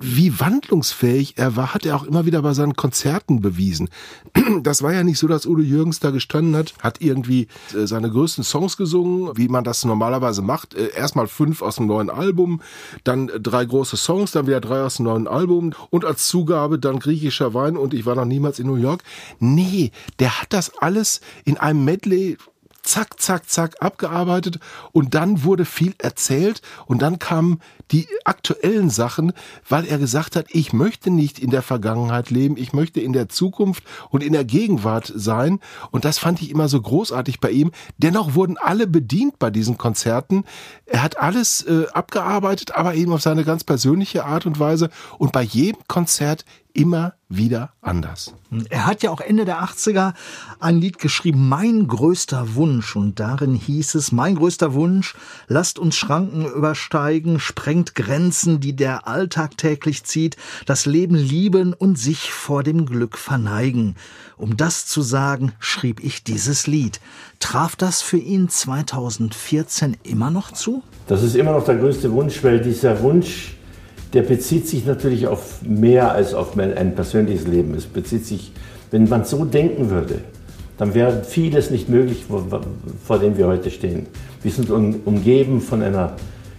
Wie 0.00 0.40
wandlungsfähig 0.40 1.34
er 1.36 1.56
war, 1.56 1.72
hat 1.72 1.86
er 1.86 1.96
auch 1.96 2.04
immer 2.04 2.26
wieder 2.26 2.42
bei 2.42 2.52
seinen 2.52 2.74
Konzerten 2.74 3.40
bewiesen. 3.40 3.88
Das 4.62 4.82
war 4.82 4.92
ja 4.92 5.04
nicht 5.04 5.18
so, 5.18 5.26
dass 5.26 5.46
Udo 5.46 5.62
Jürgens 5.62 6.00
da 6.00 6.10
gestanden 6.10 6.56
hat, 6.56 6.74
hat 6.80 7.00
irgendwie 7.00 7.48
äh, 7.74 7.86
seine 7.86 8.10
größten 8.10 8.44
Songs 8.44 8.76
gesungen, 8.76 9.36
wie 9.36 9.48
man 9.48 9.64
das 9.64 9.84
normalerweise 9.84 10.42
macht. 10.42 10.74
Äh, 10.74 10.90
erstmal 10.94 11.26
fünf 11.26 11.62
aus 11.62 11.76
dem 11.76 11.86
neuen 11.86 12.10
Album, 12.10 12.60
dann 13.04 13.30
drei 13.40 13.64
große 13.64 13.96
Songs, 13.96 14.32
dann 14.32 14.46
wieder 14.46 14.60
drei 14.60 14.82
aus 14.82 14.96
dem 14.96 15.06
neuen 15.06 15.28
Album 15.28 15.72
und 15.90 16.04
als 16.04 16.28
Zugabe 16.28 16.78
dann 16.78 16.98
griechischer 16.98 17.54
Wein 17.54 17.76
und 17.76 17.94
ich 17.94 18.06
war 18.06 18.14
noch 18.14 18.24
niemals 18.24 18.58
in 18.58 18.66
New 18.66 18.76
York. 18.76 19.02
Nee, 19.38 19.92
der 20.18 20.40
hat 20.40 20.52
das 20.52 20.72
alles 20.78 21.20
in 21.44 21.56
einem 21.56 21.84
Medley 21.84 22.36
zack, 22.84 23.20
zack, 23.20 23.48
zack 23.48 23.82
abgearbeitet 23.82 24.60
und 24.92 25.14
dann 25.14 25.42
wurde 25.42 25.64
viel 25.64 25.94
erzählt 25.98 26.62
und 26.86 27.02
dann 27.02 27.18
kamen 27.18 27.60
die 27.90 28.06
aktuellen 28.24 28.90
Sachen, 28.90 29.32
weil 29.68 29.86
er 29.86 29.98
gesagt 29.98 30.36
hat, 30.36 30.46
ich 30.50 30.72
möchte 30.72 31.10
nicht 31.10 31.38
in 31.38 31.50
der 31.50 31.62
Vergangenheit 31.62 32.30
leben, 32.30 32.56
ich 32.56 32.72
möchte 32.72 33.00
in 33.00 33.12
der 33.12 33.28
Zukunft 33.28 33.82
und 34.10 34.22
in 34.22 34.32
der 34.32 34.44
Gegenwart 34.44 35.12
sein 35.14 35.60
und 35.90 36.04
das 36.04 36.18
fand 36.18 36.40
ich 36.42 36.50
immer 36.50 36.68
so 36.68 36.80
großartig 36.80 37.40
bei 37.40 37.50
ihm. 37.50 37.72
Dennoch 37.98 38.34
wurden 38.34 38.56
alle 38.58 38.86
bedient 38.86 39.38
bei 39.38 39.50
diesen 39.50 39.78
Konzerten. 39.78 40.44
Er 40.86 41.02
hat 41.02 41.18
alles 41.18 41.62
äh, 41.62 41.86
abgearbeitet, 41.92 42.72
aber 42.72 42.94
eben 42.94 43.12
auf 43.12 43.22
seine 43.22 43.44
ganz 43.44 43.64
persönliche 43.64 44.24
Art 44.24 44.46
und 44.46 44.58
Weise 44.58 44.90
und 45.18 45.32
bei 45.32 45.42
jedem 45.42 45.82
Konzert 45.88 46.44
immer 46.74 47.14
wieder 47.28 47.70
anders. 47.80 48.34
Er 48.68 48.86
hat 48.86 49.02
ja 49.02 49.10
auch 49.10 49.20
Ende 49.20 49.44
der 49.44 49.62
80er 49.62 50.12
ein 50.60 50.80
Lied 50.80 50.98
geschrieben, 50.98 51.48
Mein 51.48 51.86
größter 51.86 52.54
Wunsch. 52.54 52.96
Und 52.96 53.20
darin 53.20 53.54
hieß 53.54 53.94
es, 53.94 54.12
mein 54.12 54.34
größter 54.34 54.74
Wunsch, 54.74 55.14
lasst 55.46 55.78
uns 55.78 55.96
Schranken 55.96 56.44
übersteigen, 56.44 57.40
sprengt 57.40 57.94
Grenzen, 57.94 58.60
die 58.60 58.74
der 58.76 59.06
Alltag 59.06 59.56
täglich 59.56 60.04
zieht, 60.04 60.36
das 60.66 60.84
Leben 60.84 61.14
lieben 61.14 61.72
und 61.72 61.98
sich 61.98 62.32
vor 62.32 62.62
dem 62.62 62.86
Glück 62.86 63.16
verneigen. 63.16 63.96
Um 64.36 64.56
das 64.56 64.86
zu 64.86 65.00
sagen, 65.00 65.52
schrieb 65.60 66.02
ich 66.02 66.24
dieses 66.24 66.66
Lied. 66.66 67.00
Traf 67.38 67.76
das 67.76 68.02
für 68.02 68.18
ihn 68.18 68.48
2014 68.48 69.96
immer 70.02 70.30
noch 70.30 70.52
zu? 70.52 70.82
Das 71.06 71.22
ist 71.22 71.36
immer 71.36 71.52
noch 71.52 71.64
der 71.64 71.76
größte 71.76 72.10
Wunsch, 72.12 72.42
weil 72.42 72.60
dieser 72.60 73.00
Wunsch 73.00 73.53
der 74.14 74.22
bezieht 74.22 74.68
sich 74.68 74.86
natürlich 74.86 75.26
auf 75.26 75.60
mehr 75.62 76.12
als 76.12 76.34
auf 76.34 76.54
mein, 76.54 76.72
ein 76.74 76.94
persönliches 76.94 77.46
Leben. 77.46 77.74
Es 77.74 77.86
bezieht 77.86 78.24
sich, 78.24 78.52
wenn 78.90 79.08
man 79.08 79.24
so 79.24 79.44
denken 79.44 79.90
würde, 79.90 80.20
dann 80.78 80.94
wäre 80.94 81.22
vieles 81.24 81.70
nicht 81.70 81.88
möglich, 81.88 82.24
vor, 82.28 82.46
vor 83.04 83.18
dem 83.18 83.36
wir 83.36 83.48
heute 83.48 83.70
stehen. 83.70 84.06
Wir 84.42 84.52
sind 84.52 84.70
um, 84.70 85.00
umgeben 85.04 85.60
von 85.60 85.82
einer 85.82 86.14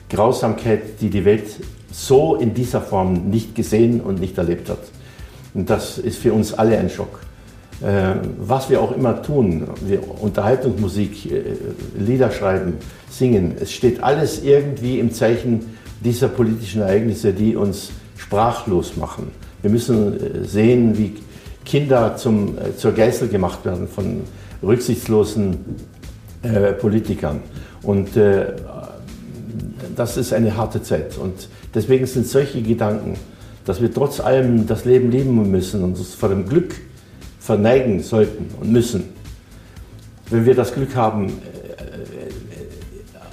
Grausamkeit, 0.09 1.01
die 1.01 1.09
die 1.09 1.23
Welt 1.25 1.45
so 1.91 2.35
in 2.35 2.53
dieser 2.53 2.81
Form 2.81 3.29
nicht 3.29 3.55
gesehen 3.55 4.01
und 4.01 4.19
nicht 4.19 4.37
erlebt 4.37 4.69
hat. 4.69 4.79
Und 5.53 5.69
das 5.69 5.97
ist 5.97 6.17
für 6.17 6.33
uns 6.33 6.53
alle 6.53 6.77
ein 6.77 6.89
Schock. 6.89 7.21
Äh, 7.81 8.15
was 8.39 8.69
wir 8.69 8.81
auch 8.81 8.95
immer 8.95 9.21
tun, 9.21 9.67
wir 9.85 10.01
Unterhaltungsmusik, 10.21 11.31
äh, 11.31 11.41
Lieder 11.97 12.31
schreiben, 12.31 12.73
singen, 13.09 13.55
es 13.59 13.71
steht 13.71 14.03
alles 14.03 14.43
irgendwie 14.43 14.99
im 14.99 15.11
Zeichen 15.11 15.77
dieser 16.03 16.27
politischen 16.27 16.81
Ereignisse, 16.81 17.33
die 17.33 17.55
uns 17.55 17.91
sprachlos 18.17 18.95
machen. 18.97 19.31
Wir 19.61 19.71
müssen 19.71 20.13
äh, 20.13 20.45
sehen, 20.45 20.97
wie 20.97 21.15
Kinder 21.63 22.15
zum, 22.15 22.57
äh, 22.57 22.75
zur 22.75 22.91
Geißel 22.91 23.27
gemacht 23.27 23.65
werden 23.65 23.87
von 23.87 24.21
rücksichtslosen 24.61 25.57
äh, 26.43 26.73
Politikern. 26.73 27.41
Und 27.81 28.15
äh, 28.15 28.53
das 29.95 30.17
ist 30.17 30.33
eine 30.33 30.55
harte 30.55 30.81
Zeit. 30.81 31.17
Und 31.17 31.49
deswegen 31.73 32.05
sind 32.05 32.27
solche 32.27 32.61
Gedanken, 32.61 33.15
dass 33.65 33.81
wir 33.81 33.91
trotz 33.91 34.19
allem 34.19 34.67
das 34.67 34.85
Leben 34.85 35.11
lieben 35.11 35.49
müssen 35.49 35.83
und 35.83 35.97
uns 35.97 36.13
vor 36.13 36.29
dem 36.29 36.47
Glück 36.47 36.75
verneigen 37.39 38.01
sollten 38.01 38.47
und 38.59 38.71
müssen, 38.71 39.05
wenn 40.29 40.45
wir 40.45 40.55
das 40.55 40.73
Glück 40.73 40.95
haben, 40.95 41.33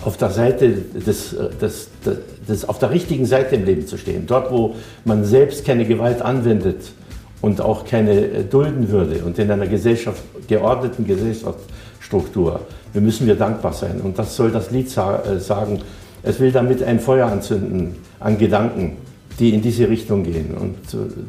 auf 0.05 0.17
der 0.17 0.31
Seite 0.31 0.71
des, 0.71 1.37
des, 1.61 1.89
des, 2.05 2.19
des, 2.49 2.69
auf 2.69 2.79
der 2.79 2.91
richtigen 2.91 3.27
Seite 3.27 3.57
im 3.57 3.65
Leben 3.65 3.87
zu 3.87 3.97
stehen, 3.97 4.27
dort 4.27 4.51
wo 4.51 4.75
man 5.05 5.25
selbst 5.25 5.65
keine 5.65 5.85
Gewalt 5.85 6.23
anwendet 6.23 6.93
und 7.41 7.61
auch 7.61 7.85
keine 7.85 8.45
dulden 8.45 8.91
würde 8.91 9.25
und 9.25 9.39
in 9.39 9.51
einer 9.51 9.67
Gesellschaft, 9.67 10.23
geordneten 10.49 11.07
Gesellschaftsstruktur, 11.07 12.61
wir 12.93 13.01
müssen 13.01 13.27
wir 13.27 13.35
dankbar 13.35 13.73
sein. 13.73 14.01
Und 14.01 14.19
das 14.19 14.37
soll 14.37 14.51
das 14.51 14.71
Lied 14.71 14.91
sagen. 14.91 15.81
Es 16.23 16.39
will 16.41 16.53
damit 16.53 16.83
ein 16.83 17.01
Feuer 17.01 17.27
anzünden 17.27 17.97
an 18.21 18.39
Gedanken, 18.39 18.97
die 19.39 19.55
in 19.55 19.63
diese 19.63 19.89
Richtung 19.89 20.23
gehen. 20.23 20.55
Und 20.55 20.77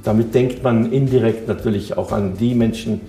damit 0.04 0.36
denkt 0.36 0.62
man 0.62 0.92
indirekt 0.92 1.48
natürlich 1.48 1.98
auch 1.98 2.12
an 2.12 2.38
die 2.38 2.54
Menschen, 2.54 3.02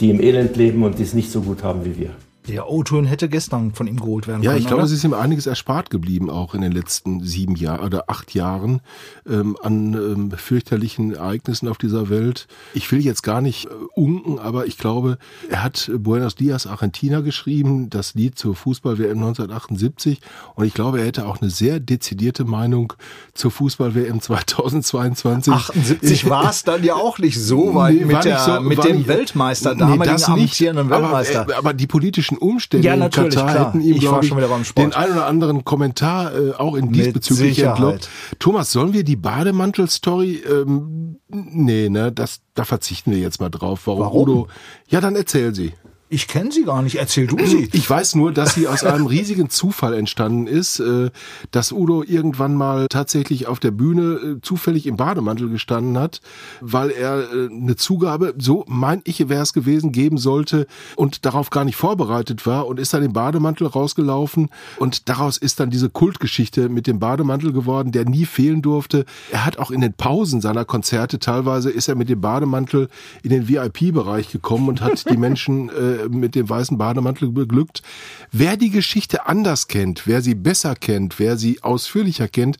die 0.00 0.10
im 0.10 0.20
Elend 0.20 0.56
leben 0.56 0.82
und 0.82 0.98
die 0.98 1.04
es 1.04 1.14
nicht 1.14 1.30
so 1.30 1.42
gut 1.42 1.62
haben 1.62 1.84
wie 1.84 1.96
wir. 1.96 2.10
Der 2.48 2.68
O-Ton 2.68 3.04
hätte 3.04 3.28
gestern 3.28 3.72
von 3.72 3.86
ihm 3.86 4.00
geholt 4.00 4.26
werden 4.26 4.42
ja, 4.42 4.50
können. 4.50 4.56
Ja, 4.56 4.60
ich 4.60 4.66
glaube, 4.66 4.82
oder? 4.82 4.86
es 4.86 4.92
ist 4.92 5.04
ihm 5.04 5.14
einiges 5.14 5.46
erspart 5.46 5.90
geblieben, 5.90 6.28
auch 6.28 6.54
in 6.54 6.60
den 6.60 6.72
letzten 6.72 7.22
sieben 7.22 7.54
Jahren 7.54 7.84
oder 7.84 8.04
acht 8.08 8.34
Jahren 8.34 8.80
ähm, 9.28 9.56
an 9.62 9.94
ähm, 9.94 10.30
fürchterlichen 10.32 11.14
Ereignissen 11.14 11.68
auf 11.68 11.78
dieser 11.78 12.08
Welt. 12.10 12.48
Ich 12.74 12.90
will 12.90 13.00
jetzt 13.00 13.22
gar 13.22 13.40
nicht 13.40 13.66
äh, 13.66 13.68
unken, 13.94 14.38
aber 14.40 14.66
ich 14.66 14.76
glaube, 14.76 15.18
er 15.48 15.62
hat 15.62 15.90
Buenos 15.96 16.34
Dias 16.34 16.66
Argentina 16.66 17.20
geschrieben, 17.20 17.90
das 17.90 18.14
Lied 18.14 18.38
zur 18.38 18.56
Fußball-WM 18.56 19.18
1978. 19.18 20.20
Und 20.54 20.64
ich 20.64 20.74
glaube, 20.74 20.98
er 21.00 21.06
hätte 21.06 21.26
auch 21.26 21.40
eine 21.40 21.50
sehr 21.50 21.78
dezidierte 21.78 22.44
Meinung 22.44 22.92
zur 23.34 23.50
Fußball-WM 23.52 24.20
2022. 24.20 25.52
78 25.52 26.28
war 26.28 26.50
es 26.50 26.64
dann 26.64 26.82
ja 26.82 26.94
auch 26.94 27.18
nicht 27.18 27.40
so 27.40 27.74
weit 27.74 27.94
Nee, 27.94 28.04
mit, 28.04 28.24
der, 28.24 28.38
so- 28.40 28.60
mit 28.60 28.82
dem 28.84 29.06
Weltmeister, 29.06 29.74
Nee, 29.74 29.80
damaligen 29.80 30.24
amtierenden 30.24 30.90
Weltmeister. 30.90 31.42
Aber, 31.42 31.52
äh, 31.52 31.56
aber 31.56 31.74
die 31.74 31.86
politischen 31.86 32.31
Umstände 32.38 32.86
Ja, 32.86 32.94
in 32.94 33.00
Katar 33.00 33.28
klar. 33.28 33.66
hätten 33.68 33.80
ihm, 33.80 33.94
Ich 33.94 34.00
glaub 34.00 34.14
war 34.16 34.22
schon 34.22 34.36
wieder 34.38 34.48
beim 34.48 34.64
Sport. 34.64 34.86
den 34.86 34.92
ein 34.94 35.10
oder 35.12 35.26
anderen 35.26 35.64
Kommentar 35.64 36.34
äh, 36.34 36.52
auch 36.52 36.74
in 36.74 36.92
diesbezüglich 36.92 37.58
entlockt. 37.62 38.08
Thomas, 38.38 38.72
sollen 38.72 38.92
wir 38.92 39.04
die 39.04 39.16
Bademantel-Story, 39.16 40.42
ähm, 40.48 41.16
nee, 41.28 41.88
ne, 41.88 42.12
das, 42.12 42.40
da 42.54 42.64
verzichten 42.64 43.10
wir 43.12 43.18
jetzt 43.18 43.40
mal 43.40 43.48
drauf. 43.50 43.82
Warum, 43.86 44.00
Warum? 44.00 44.20
Udo? 44.22 44.48
Ja, 44.88 45.00
dann 45.00 45.16
erzähl 45.16 45.54
sie. 45.54 45.72
Ich 46.12 46.28
kenne 46.28 46.52
sie 46.52 46.64
gar 46.64 46.82
nicht. 46.82 46.96
Erzähl 46.96 47.26
du 47.26 47.38
sie. 47.46 47.70
Ich 47.72 47.88
weiß 47.88 48.16
nur, 48.16 48.32
dass 48.32 48.54
sie 48.54 48.68
aus 48.68 48.84
einem 48.84 49.06
riesigen 49.06 49.48
Zufall 49.48 49.94
entstanden 49.94 50.46
ist, 50.46 50.78
äh, 50.78 51.08
dass 51.52 51.72
Udo 51.72 52.02
irgendwann 52.02 52.54
mal 52.54 52.86
tatsächlich 52.90 53.46
auf 53.46 53.60
der 53.60 53.70
Bühne 53.70 54.02
äh, 54.02 54.40
zufällig 54.42 54.86
im 54.86 54.98
Bademantel 54.98 55.48
gestanden 55.48 55.96
hat, 55.96 56.20
weil 56.60 56.90
er 56.90 57.32
äh, 57.32 57.48
eine 57.50 57.76
Zugabe, 57.76 58.34
so 58.36 58.66
mein 58.68 59.00
ich 59.04 59.26
wäre 59.30 59.42
es 59.42 59.54
gewesen, 59.54 59.90
geben 59.90 60.18
sollte 60.18 60.66
und 60.96 61.24
darauf 61.24 61.48
gar 61.48 61.64
nicht 61.64 61.76
vorbereitet 61.76 62.44
war 62.44 62.66
und 62.66 62.78
ist 62.78 62.92
dann 62.92 63.02
im 63.02 63.14
Bademantel 63.14 63.66
rausgelaufen 63.66 64.50
und 64.76 65.08
daraus 65.08 65.38
ist 65.38 65.60
dann 65.60 65.70
diese 65.70 65.88
Kultgeschichte 65.88 66.68
mit 66.68 66.86
dem 66.86 66.98
Bademantel 66.98 67.54
geworden, 67.54 67.90
der 67.90 68.04
nie 68.04 68.26
fehlen 68.26 68.60
durfte. 68.60 69.06
Er 69.30 69.46
hat 69.46 69.58
auch 69.58 69.70
in 69.70 69.80
den 69.80 69.94
Pausen 69.94 70.42
seiner 70.42 70.66
Konzerte 70.66 71.20
teilweise 71.20 71.70
ist 71.70 71.88
er 71.88 71.94
mit 71.94 72.10
dem 72.10 72.20
Bademantel 72.20 72.90
in 73.22 73.30
den 73.30 73.48
VIP-Bereich 73.48 74.30
gekommen 74.30 74.68
und 74.68 74.82
hat 74.82 75.08
die 75.08 75.16
Menschen 75.16 75.70
äh, 75.70 76.01
mit 76.08 76.34
dem 76.34 76.48
weißen 76.48 76.78
Bademantel 76.78 77.30
beglückt. 77.30 77.82
Wer 78.30 78.56
die 78.56 78.70
Geschichte 78.70 79.26
anders 79.26 79.68
kennt, 79.68 80.06
wer 80.06 80.22
sie 80.22 80.34
besser 80.34 80.74
kennt, 80.74 81.18
wer 81.18 81.36
sie 81.36 81.62
ausführlicher 81.62 82.28
kennt, 82.28 82.58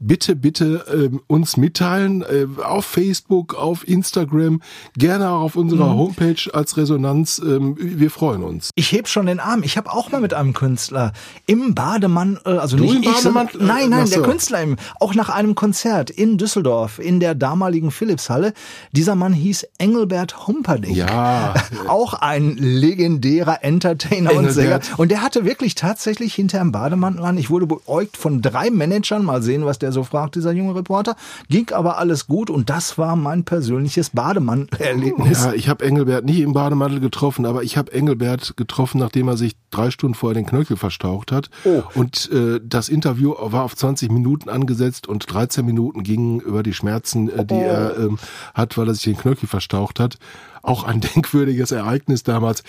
bitte, 0.00 0.36
bitte 0.36 0.84
ähm, 0.92 1.20
uns 1.26 1.56
mitteilen 1.56 2.22
äh, 2.22 2.46
auf 2.62 2.84
Facebook, 2.84 3.54
auf 3.54 3.86
Instagram, 3.86 4.60
gerne 4.96 5.30
auch 5.30 5.40
auf 5.42 5.56
unserer 5.56 5.92
Mhm. 5.92 5.98
Homepage 5.98 6.50
als 6.54 6.76
Resonanz. 6.76 7.40
Ähm, 7.44 7.76
wir 7.78 8.10
freuen 8.10 8.42
uns. 8.42 8.70
Ich 8.74 8.92
heb 8.92 9.08
schon 9.08 9.26
den 9.26 9.40
Arm. 9.40 9.62
Ich 9.62 9.76
habe 9.76 9.92
auch 9.92 10.10
mal 10.12 10.20
mit 10.20 10.34
einem 10.34 10.52
Künstler 10.54 11.12
im 11.46 11.74
Bademantel, 11.74 12.58
also 12.58 12.76
Du 12.76 12.84
nicht 12.84 12.96
im 12.96 13.02
ich, 13.02 13.16
sondern- 13.18 13.46
Bademantel? 13.46 13.66
nein, 13.66 13.90
nein, 13.90 14.06
so. 14.06 14.14
der 14.14 14.22
Künstler 14.22 14.62
im, 14.62 14.76
auch 15.00 15.14
nach 15.14 15.28
einem 15.28 15.54
Konzert 15.54 16.10
in 16.10 16.38
Düsseldorf 16.38 16.98
in 16.98 17.20
der 17.20 17.34
damaligen 17.34 17.90
Philipshalle. 17.90 18.52
Dieser 18.92 19.14
Mann 19.14 19.32
hieß 19.32 19.66
Engelbert 19.78 20.46
Humperdinck. 20.46 20.96
Ja. 20.96 21.54
auch 21.88 22.14
ein 22.14 22.56
legendärer 22.56 23.62
Entertainer 23.64 24.32
und 24.34 24.50
Sänger. 24.50 24.76
Engelbert. 24.76 24.98
Und 24.98 25.10
der 25.10 25.22
hatte 25.22 25.44
wirklich 25.44 25.74
tatsächlich 25.74 26.34
hinterm 26.34 26.72
Bademantel 26.72 27.24
an. 27.24 27.38
Ich 27.38 27.50
wurde 27.50 27.66
beäugt 27.66 28.16
von 28.16 28.42
drei 28.42 28.70
Managern. 28.70 29.24
Mal 29.24 29.42
sehen, 29.42 29.64
was 29.64 29.78
der 29.78 29.87
so 29.92 30.02
fragt, 30.04 30.34
dieser 30.34 30.52
junge 30.52 30.74
Reporter. 30.74 31.16
Ging 31.48 31.70
aber 31.72 31.98
alles 31.98 32.26
gut 32.26 32.50
und 32.50 32.70
das 32.70 32.98
war 32.98 33.16
mein 33.16 33.44
persönliches 33.44 34.10
Bademantel-Erlebnis. 34.10 35.44
Ja, 35.44 35.52
ich 35.52 35.68
habe 35.68 35.84
Engelbert 35.84 36.24
nicht 36.24 36.40
im 36.40 36.52
Bademantel 36.52 37.00
getroffen, 37.00 37.46
aber 37.46 37.62
ich 37.62 37.76
habe 37.76 37.92
Engelbert 37.92 38.56
getroffen, 38.56 38.98
nachdem 38.98 39.28
er 39.28 39.36
sich 39.36 39.56
drei 39.70 39.90
Stunden 39.90 40.14
vorher 40.14 40.34
den 40.34 40.46
Knöchel 40.46 40.76
verstaucht 40.76 41.32
hat. 41.32 41.50
Oh. 41.64 41.82
Und 41.94 42.30
äh, 42.32 42.60
das 42.62 42.88
Interview 42.88 43.34
war 43.38 43.64
auf 43.64 43.76
20 43.76 44.10
Minuten 44.10 44.48
angesetzt 44.48 45.06
und 45.06 45.32
13 45.32 45.64
Minuten 45.64 46.02
gingen 46.02 46.40
über 46.40 46.62
die 46.62 46.74
Schmerzen, 46.74 47.28
äh, 47.28 47.44
die 47.44 47.54
Oh. 47.54 47.62
er 47.62 47.96
ähm, 47.98 48.18
hat, 48.54 48.78
weil 48.78 48.88
er 48.88 48.94
sich 48.94 49.04
den 49.04 49.16
Knöchel 49.16 49.48
verstaucht 49.48 49.98
hat. 50.00 50.18
Auch 50.62 50.84
ein 50.84 51.00
denkwürdiges 51.14 51.72
Ereignis 51.72 52.22
damals. 52.22 52.62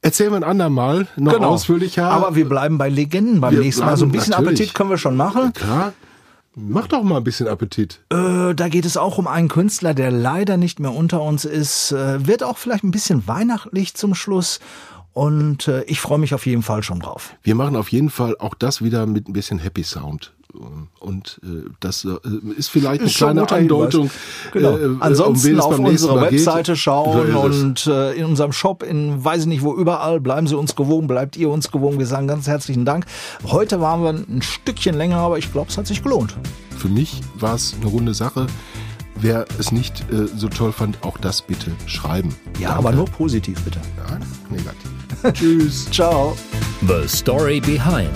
Erzählen 0.00 0.32
wir 0.32 0.36
ein 0.36 0.44
andermal 0.44 1.06
noch 1.16 1.40
ausführlicher. 1.40 2.02
Genau. 2.02 2.14
Aber 2.14 2.36
wir 2.36 2.46
bleiben 2.46 2.76
bei 2.76 2.90
Legenden 2.90 3.40
beim 3.40 3.54
Wir 3.54 3.60
nächsten 3.60 3.86
Mal. 3.86 3.96
So 3.96 4.04
ein 4.04 4.12
bisschen 4.12 4.32
natürlich. 4.32 4.60
Appetit 4.60 4.74
können 4.74 4.90
wir 4.90 4.98
schon 4.98 5.16
machen. 5.16 5.54
Klar. 5.54 5.94
Mach 6.56 6.86
doch 6.86 7.02
mal 7.02 7.16
ein 7.16 7.24
bisschen 7.24 7.48
Appetit. 7.48 8.00
Äh, 8.10 8.54
da 8.54 8.68
geht 8.68 8.84
es 8.84 8.96
auch 8.96 9.18
um 9.18 9.26
einen 9.26 9.48
Künstler, 9.48 9.94
der 9.94 10.10
leider 10.10 10.56
nicht 10.56 10.78
mehr 10.78 10.92
unter 10.92 11.22
uns 11.22 11.44
ist. 11.44 11.92
Äh, 11.92 12.26
wird 12.26 12.42
auch 12.42 12.58
vielleicht 12.58 12.84
ein 12.84 12.90
bisschen 12.90 13.26
weihnachtlich 13.26 13.94
zum 13.94 14.14
Schluss. 14.14 14.60
Und 15.12 15.68
äh, 15.68 15.84
ich 15.84 16.00
freue 16.00 16.18
mich 16.18 16.34
auf 16.34 16.44
jeden 16.44 16.62
Fall 16.62 16.82
schon 16.82 17.00
drauf. 17.00 17.36
Wir 17.42 17.54
machen 17.54 17.76
auf 17.76 17.88
jeden 17.90 18.10
Fall 18.10 18.36
auch 18.38 18.54
das 18.54 18.82
wieder 18.82 19.06
mit 19.06 19.28
ein 19.28 19.32
bisschen 19.32 19.58
Happy 19.58 19.84
Sound. 19.84 20.33
Und 21.00 21.40
äh, 21.42 21.68
das 21.80 22.04
äh, 22.04 22.10
ist 22.56 22.68
vielleicht 22.68 23.00
eine 23.00 23.10
Ist 23.10 23.16
schon 23.16 23.38
ein 23.38 23.46
kleine. 23.46 23.62
Andeutung. 23.62 24.10
Genau. 24.52 24.76
äh, 24.78 24.84
um 24.86 25.02
Ansonsten 25.02 25.58
es 25.58 25.64
auf 25.64 25.78
unsere 25.78 26.14
Mal 26.16 26.28
geht. 26.30 26.40
Webseite 26.46 26.76
schauen 26.76 27.12
So 27.32 27.48
ist 27.50 27.56
es. 27.56 27.62
und 27.62 27.86
äh, 27.86 28.12
in 28.12 28.24
unserem 28.26 28.52
Shop, 28.52 28.82
in 28.82 29.24
weiß 29.24 29.42
ich 29.42 29.46
nicht 29.46 29.62
wo, 29.62 29.74
überall. 29.74 30.20
Bleiben 30.20 30.46
Sie 30.46 30.56
uns 30.56 30.76
gewogen, 30.76 31.06
bleibt 31.06 31.36
ihr 31.36 31.50
uns 31.50 31.70
gewogen. 31.70 31.98
Wir 31.98 32.06
sagen 32.06 32.26
ganz 32.28 32.46
herzlichen 32.46 32.84
Dank. 32.84 33.06
Heute 33.46 33.80
waren 33.80 34.02
wir 34.02 34.10
ein 34.10 34.42
Stückchen 34.42 34.94
länger, 34.96 35.16
aber 35.18 35.38
ich 35.38 35.50
glaube, 35.52 35.70
es 35.70 35.76
hat 35.78 35.86
sich 35.86 36.02
gelohnt. 36.02 36.36
Für 36.78 36.88
mich 36.88 37.20
war 37.38 37.54
es 37.54 37.74
eine 37.80 37.86
runde 37.90 38.14
Sache. 38.14 38.46
Wer 39.16 39.46
es 39.58 39.72
nicht 39.72 40.00
äh, 40.12 40.26
so 40.36 40.48
toll 40.48 40.72
fand, 40.72 41.02
auch 41.04 41.18
das 41.18 41.42
bitte 41.42 41.70
schreiben. 41.86 42.34
Ja, 42.58 42.70
Danke. 42.70 42.78
aber 42.88 42.92
nur 42.92 43.04
positiv 43.06 43.60
bitte. 43.62 43.80
Ja, 44.08 44.18
negativ. 44.50 44.90
Tschüss. 45.32 45.88
Ciao. 45.90 46.36
The 46.86 47.06
Story 47.08 47.60
Behind. 47.60 48.10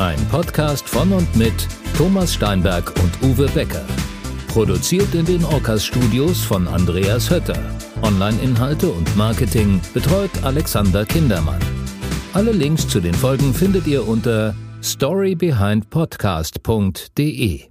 Ein 0.00 0.18
Podcast 0.28 0.88
von 0.88 1.12
und 1.12 1.36
mit 1.36 1.52
Thomas 1.94 2.32
Steinberg 2.32 2.90
und 3.02 3.22
Uwe 3.22 3.46
Becker. 3.48 3.84
Produziert 4.48 5.14
in 5.14 5.26
den 5.26 5.44
Orcas 5.44 5.84
Studios 5.84 6.42
von 6.42 6.66
Andreas 6.66 7.28
Hötter. 7.28 7.58
Online-Inhalte 8.00 8.88
und 8.88 9.14
Marketing 9.14 9.78
betreut 9.92 10.30
Alexander 10.42 11.04
Kindermann. 11.04 11.60
Alle 12.32 12.52
Links 12.52 12.88
zu 12.88 13.00
den 13.00 13.12
Folgen 13.12 13.52
findet 13.52 13.86
ihr 13.86 14.08
unter 14.08 14.54
storybehindpodcast.de. 14.82 17.68